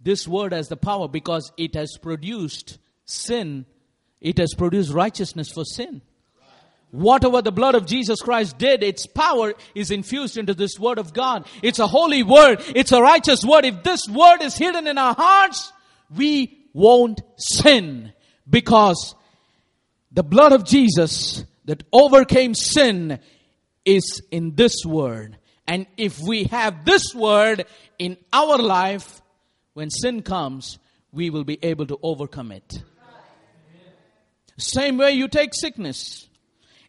this 0.00 0.28
word 0.28 0.52
has 0.52 0.68
the 0.68 0.76
power 0.76 1.08
because 1.08 1.52
it 1.56 1.74
has 1.74 1.96
produced 2.00 2.78
sin, 3.04 3.66
it 4.20 4.38
has 4.38 4.54
produced 4.54 4.92
righteousness 4.92 5.50
for 5.50 5.64
sin. 5.64 6.02
Whatever 6.96 7.42
the 7.42 7.52
blood 7.52 7.74
of 7.74 7.84
Jesus 7.84 8.22
Christ 8.22 8.56
did, 8.56 8.82
its 8.82 9.06
power 9.06 9.52
is 9.74 9.90
infused 9.90 10.38
into 10.38 10.54
this 10.54 10.78
word 10.78 10.98
of 10.98 11.12
God. 11.12 11.46
It's 11.62 11.78
a 11.78 11.86
holy 11.86 12.22
word. 12.22 12.62
It's 12.74 12.90
a 12.90 13.02
righteous 13.02 13.44
word. 13.44 13.66
If 13.66 13.82
this 13.82 14.08
word 14.08 14.40
is 14.40 14.56
hidden 14.56 14.86
in 14.86 14.96
our 14.96 15.14
hearts, 15.14 15.74
we 16.16 16.56
won't 16.72 17.20
sin 17.36 18.14
because 18.48 19.14
the 20.10 20.22
blood 20.22 20.52
of 20.52 20.64
Jesus 20.64 21.44
that 21.66 21.82
overcame 21.92 22.54
sin 22.54 23.18
is 23.84 24.22
in 24.30 24.54
this 24.54 24.82
word. 24.86 25.36
And 25.68 25.86
if 25.98 26.18
we 26.18 26.44
have 26.44 26.86
this 26.86 27.14
word 27.14 27.66
in 27.98 28.16
our 28.32 28.56
life, 28.56 29.20
when 29.74 29.90
sin 29.90 30.22
comes, 30.22 30.78
we 31.12 31.28
will 31.28 31.44
be 31.44 31.58
able 31.62 31.88
to 31.88 31.98
overcome 32.02 32.52
it. 32.52 32.72
Same 34.56 34.96
way 34.96 35.12
you 35.12 35.28
take 35.28 35.52
sickness. 35.52 36.26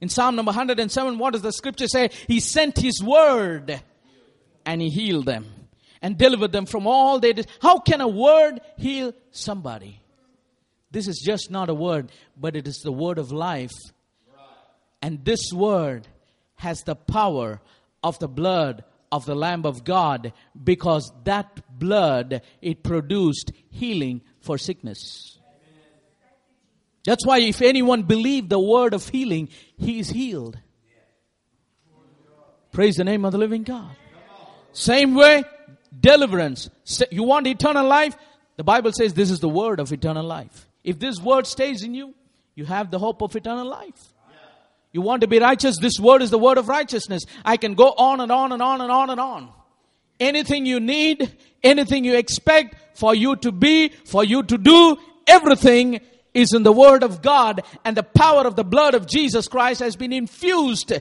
In 0.01 0.09
Psalm 0.09 0.35
number 0.35 0.49
107, 0.51 1.17
what 1.17 1.33
does 1.33 1.41
the 1.41 1.51
scripture 1.51 1.87
say? 1.87 2.09
He 2.27 2.39
sent 2.39 2.77
his 2.77 3.01
word 3.03 3.81
and 4.65 4.81
he 4.81 4.89
healed 4.89 5.25
them 5.25 5.45
and 6.01 6.17
delivered 6.17 6.51
them 6.51 6.65
from 6.65 6.85
all 6.87 7.19
their. 7.19 7.33
Dis- 7.33 7.47
How 7.61 7.79
can 7.79 8.01
a 8.01 8.07
word 8.07 8.59
heal 8.77 9.13
somebody? 9.31 9.99
This 10.91 11.07
is 11.07 11.21
just 11.25 11.51
not 11.51 11.69
a 11.69 11.73
word, 11.73 12.11
but 12.39 12.55
it 12.55 12.67
is 12.67 12.77
the 12.83 12.91
word 12.91 13.17
of 13.17 13.31
life. 13.31 13.71
And 15.01 15.23
this 15.25 15.51
word 15.53 16.07
has 16.55 16.81
the 16.83 16.95
power 16.95 17.61
of 18.03 18.17
the 18.19 18.27
blood 18.27 18.83
of 19.11 19.25
the 19.25 19.35
Lamb 19.35 19.65
of 19.65 19.83
God 19.83 20.33
because 20.61 21.11
that 21.23 21.79
blood, 21.79 22.41
it 22.61 22.83
produced 22.83 23.51
healing 23.69 24.21
for 24.41 24.57
sickness. 24.57 25.36
That's 27.07 27.25
why 27.25 27.39
if 27.39 27.61
anyone 27.61 28.03
believe 28.03 28.49
the 28.49 28.59
word 28.59 28.93
of 28.93 29.07
healing, 29.07 29.47
he 29.77 29.99
is 29.99 30.09
healed. 30.09 30.59
Praise 32.73 32.95
the 32.95 33.05
name 33.05 33.23
of 33.23 33.31
the 33.31 33.37
living 33.37 33.63
God. 33.63 33.95
Same 34.73 35.15
way, 35.15 35.45
deliverance. 35.97 36.69
You 37.09 37.23
want 37.23 37.47
eternal 37.47 37.87
life? 37.87 38.17
The 38.57 38.65
Bible 38.65 38.91
says 38.91 39.13
this 39.13 39.31
is 39.31 39.39
the 39.39 39.47
word 39.47 39.79
of 39.79 39.93
eternal 39.93 40.25
life. 40.25 40.67
If 40.83 40.99
this 40.99 41.17
word 41.17 41.47
stays 41.47 41.81
in 41.81 41.93
you, 41.95 42.13
you 42.55 42.65
have 42.65 42.91
the 42.91 42.99
hope 42.99 43.21
of 43.21 43.33
eternal 43.37 43.69
life. 43.69 44.13
You 44.91 44.99
want 44.99 45.21
to 45.21 45.29
be 45.29 45.39
righteous? 45.39 45.77
This 45.79 46.01
word 46.01 46.21
is 46.21 46.29
the 46.29 46.37
word 46.37 46.57
of 46.57 46.67
righteousness. 46.67 47.23
I 47.45 47.55
can 47.55 47.75
go 47.75 47.93
on 47.97 48.19
and 48.19 48.33
on 48.33 48.51
and 48.51 48.61
on 48.61 48.81
and 48.81 48.91
on 48.91 49.09
and 49.11 49.19
on. 49.21 49.49
Anything 50.19 50.65
you 50.65 50.81
need, 50.81 51.37
anything 51.63 52.03
you 52.03 52.17
expect 52.17 52.75
for 52.97 53.15
you 53.15 53.37
to 53.37 53.53
be, 53.53 53.93
for 54.03 54.25
you 54.25 54.43
to 54.43 54.57
do, 54.57 54.97
everything 55.25 56.01
is 56.37 56.53
in 56.53 56.61
the 56.61 56.71
word 56.71 57.03
of 57.03 57.23
God 57.23 57.63
and 57.83 57.97
the 57.97 58.03
power 58.03 58.45
of 58.45 58.55
the 58.55 58.63
blood 58.63 58.93
of 58.93 59.07
Jesus 59.07 59.47
Christ 59.47 59.79
has 59.79 59.95
been 59.95 60.13
infused 60.13 60.93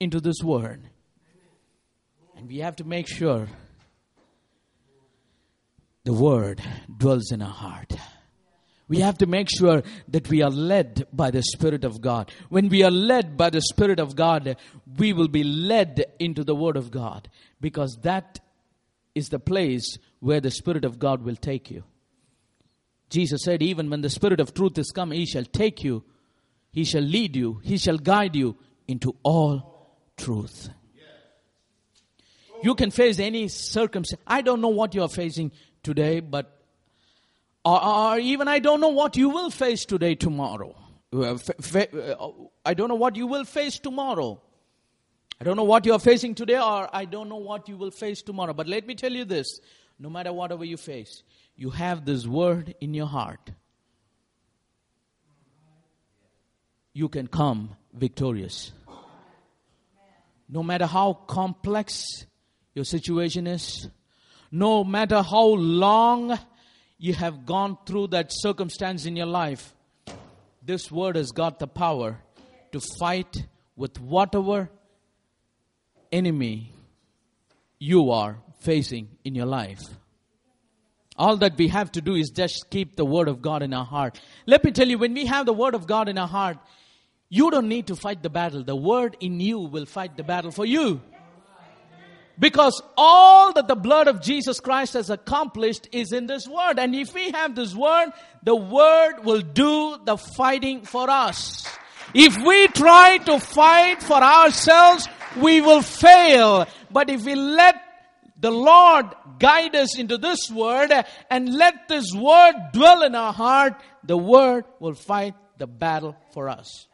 into 0.00 0.18
this 0.18 0.42
word. 0.42 0.88
And 2.36 2.48
we 2.48 2.58
have 2.58 2.76
to 2.76 2.84
make 2.84 3.06
sure 3.06 3.48
the 6.04 6.14
word 6.14 6.62
dwells 6.96 7.32
in 7.32 7.42
our 7.42 7.52
heart. 7.52 7.92
We 8.88 9.00
have 9.00 9.18
to 9.18 9.26
make 9.26 9.48
sure 9.54 9.82
that 10.08 10.30
we 10.30 10.40
are 10.40 10.50
led 10.50 11.06
by 11.12 11.30
the 11.30 11.42
Spirit 11.42 11.84
of 11.84 12.00
God. 12.00 12.32
When 12.48 12.70
we 12.70 12.82
are 12.82 12.90
led 12.90 13.36
by 13.36 13.50
the 13.50 13.60
Spirit 13.60 14.00
of 14.00 14.16
God, 14.16 14.56
we 14.96 15.12
will 15.12 15.28
be 15.28 15.44
led 15.44 16.06
into 16.18 16.44
the 16.44 16.54
Word 16.54 16.78
of 16.78 16.90
God 16.90 17.28
because 17.60 17.98
that 18.04 18.40
is 19.14 19.28
the 19.28 19.38
place 19.38 19.98
where 20.20 20.40
the 20.40 20.50
Spirit 20.50 20.86
of 20.86 20.98
God 20.98 21.22
will 21.22 21.36
take 21.36 21.70
you. 21.70 21.84
Jesus 23.10 23.42
said, 23.42 23.62
Even 23.62 23.90
when 23.90 24.00
the 24.00 24.10
Spirit 24.10 24.40
of 24.40 24.54
truth 24.54 24.78
is 24.78 24.90
come, 24.90 25.10
He 25.10 25.26
shall 25.26 25.44
take 25.44 25.82
you, 25.82 26.04
He 26.70 26.84
shall 26.84 27.02
lead 27.02 27.36
you, 27.36 27.60
He 27.64 27.78
shall 27.78 27.98
guide 27.98 28.36
you 28.36 28.56
into 28.86 29.16
all 29.22 29.96
truth. 30.16 30.70
You 32.62 32.74
can 32.74 32.90
face 32.90 33.20
any 33.20 33.48
circumstance. 33.48 34.20
I 34.26 34.42
don't 34.42 34.60
know 34.60 34.68
what 34.68 34.94
you 34.94 35.02
are 35.02 35.08
facing 35.08 35.52
today, 35.82 36.20
but 36.20 36.54
or, 37.64 37.84
or, 37.84 38.18
even 38.18 38.48
I 38.48 38.60
don't 38.60 38.80
know 38.80 38.88
what 38.88 39.16
you 39.16 39.28
will 39.28 39.50
face 39.50 39.84
today, 39.84 40.14
tomorrow. 40.14 40.74
I 41.12 42.74
don't 42.74 42.88
know 42.88 42.94
what 42.94 43.16
you 43.16 43.26
will 43.26 43.44
face 43.44 43.78
tomorrow. 43.78 44.40
I 45.40 45.44
don't 45.44 45.56
know 45.56 45.64
what 45.64 45.86
you 45.86 45.92
are 45.92 45.98
facing 45.98 46.34
today, 46.34 46.58
or 46.58 46.88
I 46.92 47.04
don't 47.04 47.28
know 47.28 47.36
what 47.36 47.68
you 47.68 47.76
will 47.76 47.90
face 47.90 48.22
tomorrow. 48.22 48.54
But 48.54 48.68
let 48.68 48.86
me 48.86 48.94
tell 48.94 49.12
you 49.12 49.24
this 49.24 49.60
no 49.98 50.08
matter 50.08 50.32
whatever 50.32 50.64
you 50.64 50.76
face, 50.76 51.22
you 51.58 51.70
have 51.70 52.04
this 52.04 52.24
word 52.24 52.76
in 52.80 52.94
your 52.94 53.08
heart. 53.08 53.50
You 56.92 57.08
can 57.08 57.26
come 57.26 57.76
victorious. 57.92 58.70
No 60.48 60.62
matter 60.62 60.86
how 60.86 61.14
complex 61.14 62.04
your 62.74 62.84
situation 62.84 63.48
is, 63.48 63.88
no 64.52 64.84
matter 64.84 65.20
how 65.20 65.46
long 65.46 66.38
you 66.96 67.12
have 67.14 67.44
gone 67.44 67.76
through 67.84 68.06
that 68.08 68.28
circumstance 68.30 69.04
in 69.04 69.16
your 69.16 69.26
life, 69.26 69.74
this 70.62 70.92
word 70.92 71.16
has 71.16 71.32
got 71.32 71.58
the 71.58 71.66
power 71.66 72.20
to 72.70 72.80
fight 73.00 73.46
with 73.74 74.00
whatever 74.00 74.70
enemy 76.12 76.72
you 77.80 78.12
are 78.12 78.38
facing 78.60 79.08
in 79.24 79.34
your 79.34 79.46
life. 79.46 79.82
All 81.18 81.36
that 81.38 81.58
we 81.58 81.68
have 81.68 81.90
to 81.92 82.00
do 82.00 82.14
is 82.14 82.30
just 82.30 82.70
keep 82.70 82.94
the 82.94 83.04
word 83.04 83.26
of 83.26 83.42
God 83.42 83.62
in 83.62 83.74
our 83.74 83.84
heart. 83.84 84.20
Let 84.46 84.62
me 84.62 84.70
tell 84.70 84.86
you, 84.86 84.98
when 84.98 85.14
we 85.14 85.26
have 85.26 85.46
the 85.46 85.52
word 85.52 85.74
of 85.74 85.86
God 85.86 86.08
in 86.08 86.16
our 86.16 86.28
heart, 86.28 86.58
you 87.28 87.50
don't 87.50 87.68
need 87.68 87.88
to 87.88 87.96
fight 87.96 88.22
the 88.22 88.30
battle. 88.30 88.62
The 88.62 88.76
word 88.76 89.16
in 89.20 89.40
you 89.40 89.58
will 89.58 89.84
fight 89.84 90.16
the 90.16 90.22
battle 90.22 90.52
for 90.52 90.64
you. 90.64 91.00
Because 92.38 92.80
all 92.96 93.52
that 93.54 93.66
the 93.66 93.74
blood 93.74 94.06
of 94.06 94.22
Jesus 94.22 94.60
Christ 94.60 94.94
has 94.94 95.10
accomplished 95.10 95.88
is 95.90 96.12
in 96.12 96.26
this 96.26 96.46
word. 96.46 96.78
And 96.78 96.94
if 96.94 97.12
we 97.12 97.32
have 97.32 97.56
this 97.56 97.74
word, 97.74 98.12
the 98.44 98.54
word 98.54 99.24
will 99.24 99.40
do 99.40 99.98
the 100.04 100.16
fighting 100.16 100.82
for 100.82 101.10
us. 101.10 101.66
If 102.14 102.40
we 102.40 102.68
try 102.68 103.18
to 103.18 103.40
fight 103.40 104.02
for 104.02 104.22
ourselves, 104.22 105.08
we 105.36 105.60
will 105.60 105.82
fail. 105.82 106.66
But 106.92 107.10
if 107.10 107.24
we 107.24 107.34
let 107.34 107.74
the 108.38 108.50
Lord 108.50 109.06
guide 109.38 109.74
us 109.74 109.98
into 109.98 110.16
this 110.16 110.50
word 110.50 110.92
and 111.30 111.54
let 111.54 111.88
this 111.88 112.12
word 112.14 112.54
dwell 112.72 113.02
in 113.02 113.14
our 113.14 113.32
heart, 113.32 113.74
the 114.04 114.16
word 114.16 114.64
will 114.78 114.94
fight 114.94 115.34
the 115.58 115.66
battle 115.66 116.16
for 116.32 116.48
us. 116.48 116.86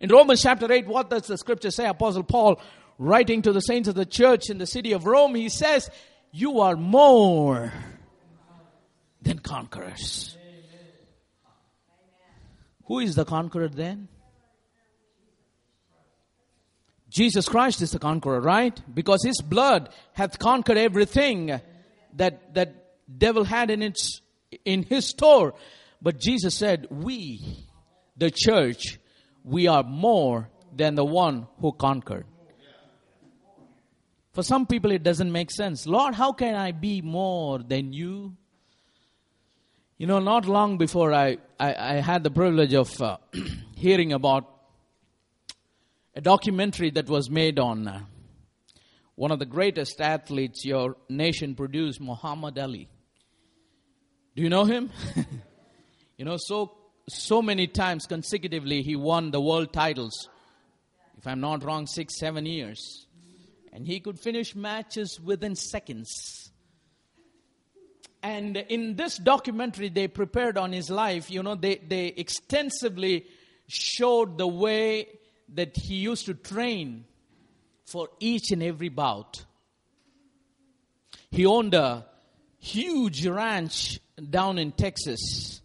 In 0.00 0.10
Romans 0.10 0.42
chapter 0.42 0.70
8, 0.70 0.86
what 0.86 1.10
does 1.10 1.26
the 1.26 1.38
scripture 1.38 1.70
say? 1.70 1.86
Apostle 1.86 2.24
Paul 2.24 2.60
writing 2.98 3.42
to 3.42 3.52
the 3.52 3.60
saints 3.60 3.88
of 3.88 3.94
the 3.94 4.06
church 4.06 4.50
in 4.50 4.58
the 4.58 4.66
city 4.66 4.92
of 4.92 5.06
Rome, 5.06 5.34
he 5.34 5.48
says, 5.48 5.90
You 6.32 6.60
are 6.60 6.76
more 6.76 7.72
than 9.22 9.38
conquerors. 9.38 10.36
Who 12.86 12.98
is 12.98 13.14
the 13.14 13.24
conqueror 13.24 13.68
then? 13.68 14.08
Jesus 17.14 17.48
Christ 17.48 17.80
is 17.80 17.92
the 17.92 18.00
conqueror, 18.00 18.40
right? 18.40 18.78
Because 18.92 19.22
his 19.22 19.40
blood 19.40 19.88
hath 20.14 20.40
conquered 20.40 20.76
everything 20.76 21.60
that 22.16 22.54
that 22.54 22.74
devil 23.18 23.44
had 23.44 23.70
in 23.70 23.82
its 23.82 24.20
in 24.64 24.82
his 24.82 25.06
store. 25.06 25.54
But 26.02 26.18
Jesus 26.18 26.56
said, 26.56 26.88
we, 26.90 27.66
the 28.16 28.32
church, 28.34 28.98
we 29.44 29.68
are 29.68 29.84
more 29.84 30.50
than 30.74 30.96
the 30.96 31.04
one 31.04 31.46
who 31.60 31.72
conquered. 31.72 32.26
For 34.32 34.42
some 34.42 34.66
people, 34.66 34.90
it 34.90 35.04
doesn't 35.04 35.30
make 35.30 35.52
sense. 35.52 35.86
Lord, 35.86 36.14
how 36.14 36.32
can 36.32 36.56
I 36.56 36.72
be 36.72 37.00
more 37.00 37.60
than 37.60 37.92
you? 37.92 38.36
You 39.98 40.08
know, 40.08 40.18
not 40.18 40.46
long 40.46 40.78
before 40.78 41.14
I, 41.14 41.38
I, 41.60 41.74
I 41.74 41.92
had 42.00 42.24
the 42.24 42.30
privilege 42.32 42.74
of 42.74 43.00
uh, 43.00 43.18
hearing 43.76 44.12
about 44.12 44.53
a 46.16 46.20
documentary 46.20 46.90
that 46.90 47.08
was 47.08 47.28
made 47.28 47.58
on 47.58 47.88
uh, 47.88 48.00
one 49.16 49.30
of 49.30 49.38
the 49.38 49.46
greatest 49.46 50.00
athletes 50.00 50.64
your 50.64 50.96
nation 51.08 51.54
produced, 51.54 52.00
Muhammad 52.00 52.58
Ali. 52.58 52.88
Do 54.36 54.42
you 54.42 54.48
know 54.48 54.64
him? 54.64 54.90
you 56.16 56.24
know, 56.24 56.36
so 56.38 56.72
so 57.08 57.42
many 57.42 57.66
times 57.66 58.06
consecutively 58.06 58.82
he 58.82 58.96
won 58.96 59.30
the 59.30 59.40
world 59.40 59.72
titles. 59.72 60.28
If 61.18 61.26
I'm 61.26 61.40
not 61.40 61.64
wrong, 61.64 61.86
six, 61.86 62.18
seven 62.18 62.46
years. 62.46 63.06
And 63.72 63.86
he 63.86 63.98
could 64.00 64.20
finish 64.20 64.54
matches 64.54 65.20
within 65.20 65.56
seconds. 65.56 66.52
And 68.22 68.56
in 68.56 68.96
this 68.96 69.16
documentary 69.16 69.88
they 69.88 70.08
prepared 70.08 70.56
on 70.56 70.72
his 70.72 70.90
life, 70.90 71.30
you 71.30 71.42
know, 71.42 71.56
they, 71.56 71.76
they 71.76 72.06
extensively 72.06 73.26
showed 73.68 74.38
the 74.38 74.46
way 74.46 75.08
that 75.54 75.76
he 75.76 75.96
used 75.96 76.26
to 76.26 76.34
train 76.34 77.04
for 77.86 78.08
each 78.20 78.50
and 78.50 78.62
every 78.62 78.88
bout. 78.88 79.44
He 81.30 81.46
owned 81.46 81.74
a 81.74 82.06
huge 82.58 83.26
ranch 83.26 83.98
down 84.30 84.58
in 84.58 84.72
Texas, 84.72 85.60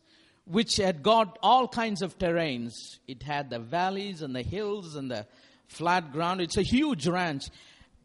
which 0.46 0.78
had 0.78 1.04
got 1.04 1.38
all 1.42 1.68
kinds 1.68 2.02
of 2.02 2.18
terrains. 2.18 2.74
It 3.08 3.24
had 3.24 3.50
the 3.50 3.60
valleys 3.60 4.22
and 4.22 4.36
the 4.36 4.42
hills 4.42 4.96
and 4.96 5.10
the 5.10 5.26
flat 5.68 6.12
ground. 6.12 6.42
It's 6.42 6.58
a 6.58 6.64
huge 6.64 7.08
ranch. 7.08 7.50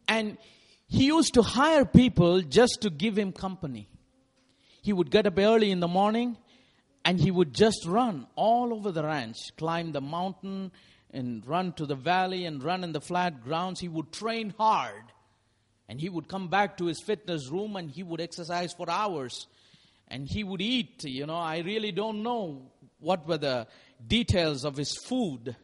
And 0.06 0.36
he 0.86 1.06
used 1.06 1.34
to 1.34 1.42
hire 1.42 1.84
people 1.84 2.42
just 2.42 2.82
to 2.82 2.90
give 2.90 3.18
him 3.18 3.32
company. 3.32 3.88
He 4.82 4.92
would 4.92 5.10
get 5.10 5.26
up 5.26 5.38
early 5.38 5.70
in 5.70 5.80
the 5.80 5.88
morning 5.88 6.36
and 7.04 7.18
he 7.18 7.30
would 7.30 7.54
just 7.54 7.86
run 7.86 8.26
all 8.36 8.72
over 8.72 8.92
the 8.92 9.02
ranch, 9.02 9.38
climb 9.56 9.92
the 9.92 10.00
mountain 10.00 10.72
and 11.14 11.46
run 11.46 11.72
to 11.74 11.86
the 11.86 11.94
valley 11.94 12.44
and 12.44 12.62
run 12.62 12.82
in 12.82 12.92
the 12.92 13.00
flat 13.00 13.42
grounds. 13.42 13.80
He 13.80 13.88
would 13.88 14.12
train 14.12 14.52
hard. 14.58 15.04
And 15.88 16.00
he 16.00 16.08
would 16.08 16.28
come 16.28 16.48
back 16.48 16.78
to 16.78 16.86
his 16.86 17.00
fitness 17.00 17.48
room 17.50 17.76
and 17.76 17.90
he 17.90 18.02
would 18.02 18.20
exercise 18.20 18.72
for 18.72 18.90
hours. 18.90 19.46
And 20.08 20.26
he 20.28 20.42
would 20.42 20.60
eat. 20.60 21.04
You 21.04 21.26
know, 21.26 21.36
I 21.36 21.58
really 21.58 21.92
don't 21.92 22.22
know 22.22 22.62
what 22.98 23.28
were 23.28 23.38
the 23.38 23.68
details 24.04 24.64
of 24.64 24.76
his 24.76 24.96
food. 25.06 25.54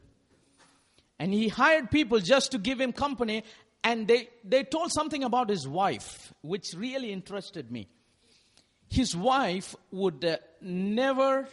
And 1.18 1.34
he 1.34 1.48
hired 1.48 1.90
people 1.90 2.20
just 2.20 2.52
to 2.52 2.58
give 2.58 2.80
him 2.80 2.92
company. 2.92 3.42
And 3.82 4.06
they, 4.06 4.28
they 4.44 4.62
told 4.62 4.92
something 4.92 5.24
about 5.24 5.50
his 5.50 5.66
wife, 5.66 6.32
which 6.42 6.66
really 6.76 7.12
interested 7.12 7.72
me. 7.72 7.88
His 8.88 9.16
wife 9.16 9.74
would 9.90 10.24
uh, 10.24 10.36
never 10.60 11.48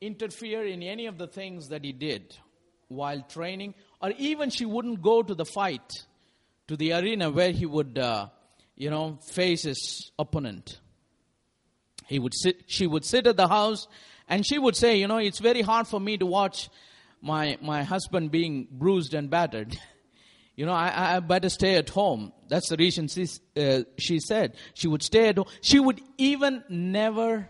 interfere 0.00 0.64
in 0.64 0.82
any 0.82 1.06
of 1.06 1.18
the 1.18 1.26
things 1.26 1.68
that 1.68 1.84
he 1.84 1.92
did 1.92 2.36
while 2.90 3.22
training, 3.22 3.74
or 4.02 4.12
even 4.18 4.50
she 4.50 4.66
wouldn't 4.66 5.00
go 5.00 5.22
to 5.22 5.34
the 5.34 5.44
fight, 5.44 6.04
to 6.66 6.76
the 6.76 6.92
arena 6.92 7.30
where 7.30 7.52
he 7.52 7.64
would, 7.64 7.96
uh, 7.96 8.26
you 8.76 8.90
know, 8.90 9.18
face 9.30 9.62
his 9.62 10.10
opponent. 10.18 10.80
He 12.08 12.18
would 12.18 12.34
sit, 12.34 12.64
she 12.66 12.88
would 12.88 13.04
sit 13.04 13.28
at 13.28 13.36
the 13.36 13.46
house, 13.46 13.86
and 14.28 14.44
she 14.44 14.58
would 14.58 14.74
say, 14.74 14.96
you 14.96 15.06
know, 15.06 15.18
it's 15.18 15.38
very 15.38 15.62
hard 15.62 15.86
for 15.86 16.00
me 16.00 16.18
to 16.18 16.26
watch 16.26 16.68
my, 17.22 17.58
my 17.62 17.84
husband 17.84 18.32
being 18.32 18.66
bruised 18.70 19.14
and 19.14 19.30
battered. 19.30 19.78
you 20.56 20.66
know, 20.66 20.72
I, 20.72 21.16
I 21.16 21.20
better 21.20 21.48
stay 21.48 21.76
at 21.76 21.90
home. 21.90 22.32
That's 22.48 22.70
the 22.70 22.76
reason 22.76 23.06
she, 23.06 23.28
uh, 23.56 23.82
she 23.98 24.18
said. 24.18 24.56
She 24.74 24.88
would 24.88 25.04
stay 25.04 25.28
at 25.28 25.36
home. 25.36 25.46
She 25.60 25.78
would 25.78 26.00
even 26.18 26.64
never 26.68 27.48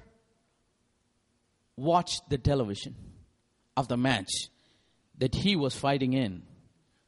watch 1.76 2.20
the 2.28 2.36
television 2.36 2.94
of 3.74 3.88
the 3.88 3.96
match 3.96 4.49
that 5.20 5.34
he 5.34 5.54
was 5.54 5.76
fighting 5.76 6.14
in. 6.14 6.42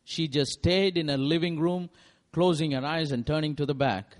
She 0.04 0.28
just 0.28 0.52
stayed 0.52 0.96
in 0.96 1.08
her 1.08 1.16
living 1.16 1.58
room, 1.58 1.90
closing 2.32 2.72
her 2.72 2.84
eyes 2.84 3.10
and 3.10 3.26
turning 3.26 3.56
to 3.56 3.66
the 3.66 3.74
back. 3.74 4.16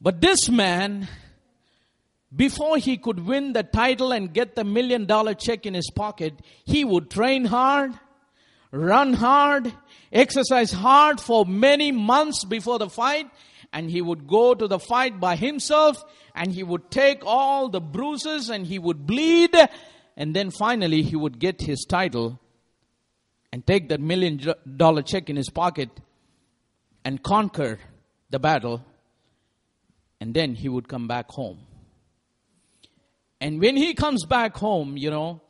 But 0.00 0.20
this 0.20 0.48
man, 0.48 1.08
before 2.34 2.78
he 2.78 2.96
could 2.96 3.26
win 3.26 3.52
the 3.52 3.62
title 3.62 4.12
and 4.12 4.32
get 4.32 4.54
the 4.54 4.64
million 4.64 5.04
dollar 5.04 5.34
check 5.34 5.66
in 5.66 5.74
his 5.74 5.90
pocket, 5.90 6.34
he 6.64 6.84
would 6.84 7.10
train 7.10 7.44
hard, 7.44 7.92
run 8.70 9.12
hard, 9.12 9.72
exercise 10.10 10.72
hard 10.72 11.20
for 11.20 11.44
many 11.44 11.92
months 11.92 12.44
before 12.44 12.78
the 12.78 12.88
fight, 12.88 13.28
and 13.72 13.90
he 13.90 14.00
would 14.00 14.26
go 14.26 14.54
to 14.54 14.66
the 14.66 14.78
fight 14.78 15.20
by 15.20 15.36
himself, 15.36 16.02
and 16.34 16.52
he 16.52 16.62
would 16.62 16.90
take 16.90 17.22
all 17.26 17.68
the 17.68 17.80
bruises 17.80 18.48
and 18.48 18.66
he 18.66 18.78
would 18.78 19.06
bleed, 19.06 19.54
and 20.18 20.34
then 20.34 20.50
finally 20.50 21.02
he 21.02 21.14
would 21.14 21.38
get 21.38 21.62
his 21.62 21.86
title 21.88 22.40
and 23.52 23.64
take 23.64 23.88
that 23.88 24.00
million 24.00 24.40
dollar 24.76 25.00
check 25.00 25.30
in 25.30 25.36
his 25.36 25.48
pocket 25.48 25.88
and 27.04 27.22
conquer 27.22 27.78
the 28.28 28.40
battle. 28.40 28.84
And 30.20 30.34
then 30.34 30.56
he 30.56 30.68
would 30.68 30.88
come 30.88 31.06
back 31.06 31.30
home. 31.30 31.60
And 33.40 33.60
when 33.60 33.76
he 33.76 33.94
comes 33.94 34.24
back 34.26 34.56
home 34.56 34.96
you 34.96 35.08
know 35.08 35.40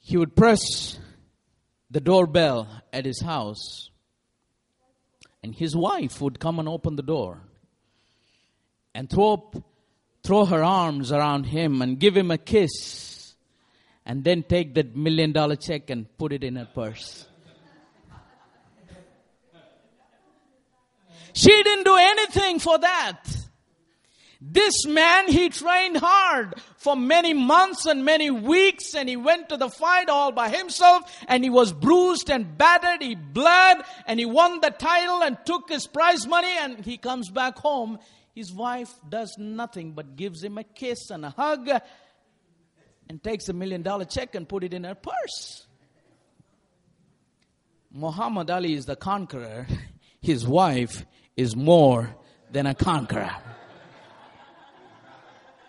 he 0.00 0.16
would 0.16 0.34
press 0.34 0.98
the 1.90 2.00
doorbell 2.00 2.66
at 2.90 3.04
his 3.04 3.20
house. 3.20 3.90
And 5.42 5.54
his 5.54 5.76
wife 5.76 6.22
would 6.22 6.40
come 6.40 6.58
and 6.58 6.68
open 6.68 6.96
the 6.96 7.02
door 7.02 7.42
and 8.94 9.08
throw 9.08 9.34
up 9.34 9.56
throw 10.28 10.44
her 10.44 10.62
arms 10.62 11.10
around 11.10 11.44
him 11.44 11.80
and 11.80 11.98
give 11.98 12.14
him 12.14 12.30
a 12.30 12.36
kiss 12.36 13.34
and 14.04 14.24
then 14.24 14.42
take 14.42 14.74
that 14.74 14.94
million 14.94 15.32
dollar 15.32 15.56
check 15.56 15.88
and 15.88 16.04
put 16.18 16.34
it 16.34 16.44
in 16.44 16.54
her 16.56 16.68
purse. 16.74 17.26
She 21.32 21.62
didn't 21.62 21.84
do 21.84 21.96
anything 21.96 22.58
for 22.58 22.76
that. 22.76 23.24
This 24.38 24.84
man, 24.86 25.28
he 25.28 25.48
trained 25.48 25.96
hard 25.96 26.56
for 26.76 26.94
many 26.94 27.32
months 27.32 27.86
and 27.86 28.04
many 28.04 28.30
weeks 28.30 28.94
and 28.94 29.08
he 29.08 29.16
went 29.16 29.48
to 29.48 29.56
the 29.56 29.70
fight 29.70 30.10
all 30.10 30.30
by 30.30 30.50
himself 30.50 31.24
and 31.26 31.42
he 31.42 31.48
was 31.48 31.72
bruised 31.72 32.30
and 32.30 32.58
battered, 32.58 33.00
he 33.00 33.14
bled 33.14 33.78
and 34.06 34.20
he 34.20 34.26
won 34.26 34.60
the 34.60 34.70
title 34.70 35.22
and 35.22 35.38
took 35.46 35.70
his 35.70 35.86
prize 35.86 36.26
money 36.26 36.52
and 36.60 36.84
he 36.84 36.98
comes 36.98 37.30
back 37.30 37.56
home 37.56 37.98
his 38.38 38.52
wife 38.52 38.94
does 39.08 39.36
nothing 39.36 39.90
but 39.90 40.14
gives 40.14 40.44
him 40.44 40.58
a 40.58 40.62
kiss 40.62 41.10
and 41.10 41.24
a 41.24 41.30
hug 41.30 41.68
and 43.08 43.20
takes 43.20 43.48
a 43.48 43.52
million 43.52 43.82
dollar 43.82 44.04
check 44.04 44.36
and 44.36 44.48
put 44.48 44.62
it 44.62 44.72
in 44.72 44.84
her 44.84 44.94
purse. 44.94 45.66
Muhammad 47.90 48.48
Ali 48.48 48.74
is 48.74 48.86
the 48.86 48.94
conqueror. 48.94 49.66
His 50.22 50.46
wife 50.46 51.04
is 51.36 51.56
more 51.56 52.14
than 52.52 52.66
a 52.66 52.76
conqueror. 52.76 53.34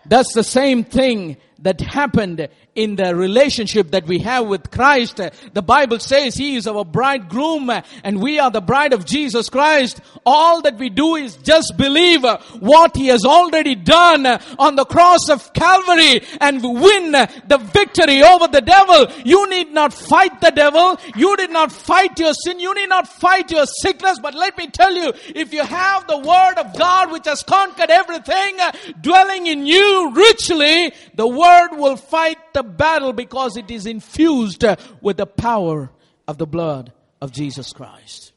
That's 0.06 0.32
the 0.32 0.44
same 0.44 0.84
thing 0.84 1.38
that 1.62 1.80
happened 1.80 2.48
in 2.74 2.96
the 2.96 3.14
relationship 3.14 3.90
that 3.90 4.06
we 4.06 4.20
have 4.20 4.46
with 4.46 4.70
Christ. 4.70 5.16
The 5.52 5.62
Bible 5.62 5.98
says 5.98 6.34
He 6.34 6.56
is 6.56 6.66
our 6.66 6.84
bridegroom 6.84 7.70
and 8.04 8.22
we 8.22 8.38
are 8.38 8.50
the 8.50 8.60
bride 8.60 8.92
of 8.92 9.04
Jesus 9.04 9.48
Christ. 9.48 10.00
All 10.24 10.62
that 10.62 10.78
we 10.78 10.88
do 10.88 11.16
is 11.16 11.36
just 11.36 11.74
believe 11.76 12.24
what 12.60 12.96
He 12.96 13.08
has 13.08 13.24
already 13.24 13.74
done 13.74 14.26
on 14.58 14.76
the 14.76 14.84
cross 14.84 15.28
of 15.28 15.52
Calvary 15.52 16.22
and 16.40 16.62
win 16.62 17.12
the 17.12 17.70
victory 17.72 18.22
over 18.22 18.48
the 18.48 18.62
devil. 18.62 19.06
You 19.24 19.48
need 19.50 19.72
not 19.72 19.92
fight 19.92 20.40
the 20.40 20.50
devil. 20.50 20.98
You 21.16 21.36
did 21.36 21.50
not 21.50 21.72
fight 21.72 22.18
your 22.18 22.32
sin. 22.34 22.60
You 22.60 22.74
need 22.74 22.88
not 22.88 23.06
fight 23.06 23.50
your 23.50 23.66
sickness. 23.66 24.18
But 24.20 24.34
let 24.34 24.56
me 24.56 24.68
tell 24.68 24.94
you, 24.94 25.12
if 25.34 25.52
you 25.52 25.64
have 25.64 26.06
the 26.06 26.18
Word 26.18 26.54
of 26.58 26.76
God 26.78 27.10
which 27.12 27.26
has 27.26 27.42
conquered 27.42 27.90
everything 27.90 28.58
dwelling 29.00 29.46
in 29.46 29.66
you 29.66 30.12
richly, 30.14 30.92
the 31.14 31.26
Word 31.50 31.78
will 31.78 31.96
fight 31.96 32.38
the 32.52 32.62
battle 32.62 33.12
because 33.12 33.56
it 33.56 33.70
is 33.70 33.86
infused 33.86 34.64
with 35.00 35.16
the 35.16 35.26
power 35.26 35.90
of 36.28 36.38
the 36.38 36.46
blood 36.46 36.92
of 37.20 37.32
Jesus 37.32 37.72
Christ. 37.72 38.32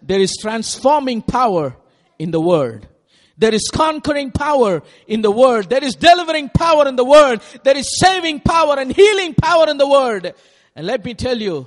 There 0.00 0.20
is 0.20 0.36
transforming 0.40 1.22
power 1.22 1.76
in 2.18 2.30
the 2.30 2.40
Word. 2.40 2.88
There 3.36 3.54
is 3.54 3.68
conquering 3.72 4.32
power 4.32 4.82
in 5.06 5.22
the 5.22 5.30
Word. 5.30 5.68
There 5.68 5.84
is 5.84 5.94
delivering 5.94 6.48
power 6.48 6.88
in 6.88 6.96
the 6.96 7.04
Word. 7.04 7.40
There 7.62 7.76
is 7.76 7.98
saving 8.00 8.40
power 8.40 8.78
and 8.78 8.94
healing 8.94 9.34
power 9.34 9.68
in 9.68 9.76
the 9.76 9.88
Word. 9.88 10.34
And 10.74 10.86
let 10.86 11.04
me 11.04 11.14
tell 11.14 11.38
you, 11.38 11.66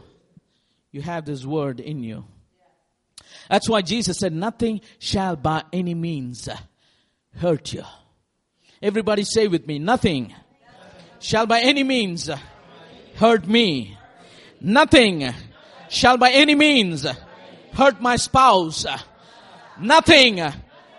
you 0.92 1.02
have 1.02 1.26
this 1.26 1.46
Word 1.46 1.80
in 1.80 2.04
you. 2.04 2.26
That's 3.50 3.70
why 3.70 3.82
Jesus 3.82 4.18
said, 4.18 4.34
nothing 4.34 4.82
shall 5.00 5.36
by 5.36 5.64
any 5.72 5.94
means 5.94 6.50
hurt 7.38 7.74
you. 7.74 7.84
Everybody 8.82 9.24
say 9.24 9.48
with 9.48 9.68
me, 9.68 9.78
nothing 9.78 10.34
shall 11.20 11.46
by 11.46 11.60
any 11.62 11.84
means 11.84 12.30
hurt 13.16 13.48
me. 13.48 13.96
Nothing 14.60 15.30
shall 15.90 16.18
by 16.18 16.32
any 16.32 16.56
means 16.56 17.06
hurt 17.74 18.02
my 18.02 18.16
spouse. 18.16 18.86
Nothing 19.80 20.42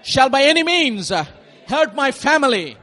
shall 0.02 0.28
by 0.28 0.42
any 0.42 0.62
means 0.62 1.08
hurt 1.10 1.94
my 1.94 2.12
family. 2.12 2.76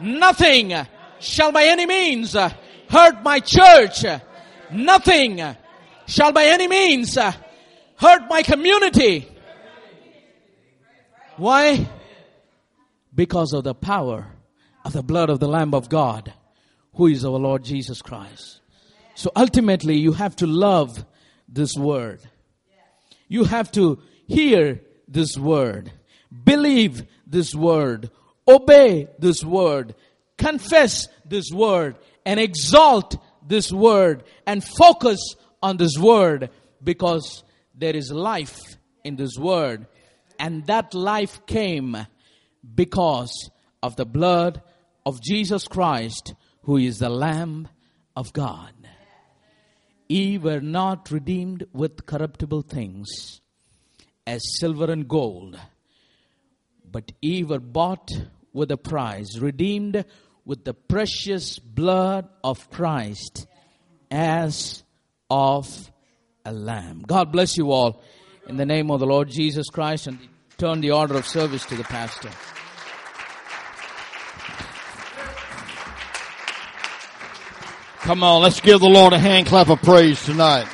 Nothing 0.00 0.72
shall 1.18 1.50
by 1.50 1.64
any 1.64 1.86
means 1.86 2.34
hurt 2.34 3.22
my 3.22 3.40
church. 3.40 4.04
Nothing 4.70 5.42
shall 6.06 6.32
by 6.32 6.44
any 6.44 6.68
means 6.68 7.16
hurt 7.16 8.28
my 8.28 8.42
community. 8.42 9.28
Why? 11.36 11.88
Because 13.12 13.52
of 13.52 13.64
the 13.64 13.74
power 13.74 14.33
of 14.84 14.92
the 14.92 15.02
blood 15.02 15.30
of 15.30 15.40
the 15.40 15.48
Lamb 15.48 15.74
of 15.74 15.88
God, 15.88 16.32
who 16.94 17.06
is 17.06 17.24
our 17.24 17.32
Lord 17.32 17.64
Jesus 17.64 18.02
Christ. 18.02 18.60
So 19.14 19.30
ultimately, 19.34 19.96
you 19.96 20.12
have 20.12 20.36
to 20.36 20.46
love 20.46 21.04
this 21.48 21.74
word. 21.76 22.20
You 23.28 23.44
have 23.44 23.72
to 23.72 24.00
hear 24.26 24.80
this 25.08 25.36
word, 25.36 25.92
believe 26.44 27.04
this 27.26 27.54
word, 27.54 28.10
obey 28.46 29.08
this 29.18 29.42
word, 29.42 29.94
confess 30.36 31.08
this 31.24 31.50
word, 31.50 31.96
and 32.26 32.38
exalt 32.40 33.16
this 33.46 33.72
word, 33.72 34.24
and 34.46 34.62
focus 34.62 35.18
on 35.62 35.76
this 35.76 35.96
word 35.98 36.50
because 36.82 37.44
there 37.74 37.96
is 37.96 38.10
life 38.10 38.60
in 39.04 39.16
this 39.16 39.36
word. 39.38 39.86
And 40.38 40.66
that 40.66 40.94
life 40.94 41.46
came 41.46 41.96
because 42.74 43.50
of 43.82 43.96
the 43.96 44.04
blood 44.04 44.62
of 45.06 45.20
Jesus 45.22 45.68
Christ, 45.68 46.34
who 46.62 46.76
is 46.76 46.98
the 46.98 47.08
Lamb 47.08 47.68
of 48.16 48.32
God. 48.32 48.72
Ye 50.08 50.38
were 50.38 50.60
not 50.60 51.10
redeemed 51.10 51.66
with 51.72 52.06
corruptible 52.06 52.62
things, 52.62 53.40
as 54.26 54.40
silver 54.58 54.90
and 54.90 55.08
gold, 55.08 55.58
but 56.90 57.12
ye 57.20 57.42
were 57.42 57.58
bought 57.58 58.10
with 58.52 58.70
a 58.70 58.76
price, 58.76 59.38
redeemed 59.38 60.04
with 60.44 60.64
the 60.64 60.74
precious 60.74 61.58
blood 61.58 62.28
of 62.42 62.70
Christ, 62.70 63.46
as 64.10 64.82
of 65.30 65.90
a 66.44 66.52
lamb. 66.52 67.02
God 67.06 67.32
bless 67.32 67.56
you 67.56 67.72
all 67.72 68.02
in 68.46 68.56
the 68.56 68.66
name 68.66 68.90
of 68.90 69.00
the 69.00 69.06
Lord 69.06 69.30
Jesus 69.30 69.68
Christ 69.70 70.06
and 70.06 70.18
turn 70.58 70.80
the 70.80 70.92
order 70.92 71.16
of 71.16 71.26
service 71.26 71.64
to 71.66 71.76
the 71.76 71.84
pastor. 71.84 72.30
Come 78.04 78.22
on, 78.22 78.42
let's 78.42 78.60
give 78.60 78.80
the 78.80 78.86
Lord 78.86 79.14
a 79.14 79.18
hand 79.18 79.46
clap 79.46 79.70
of 79.70 79.80
praise 79.80 80.22
tonight. 80.26 80.68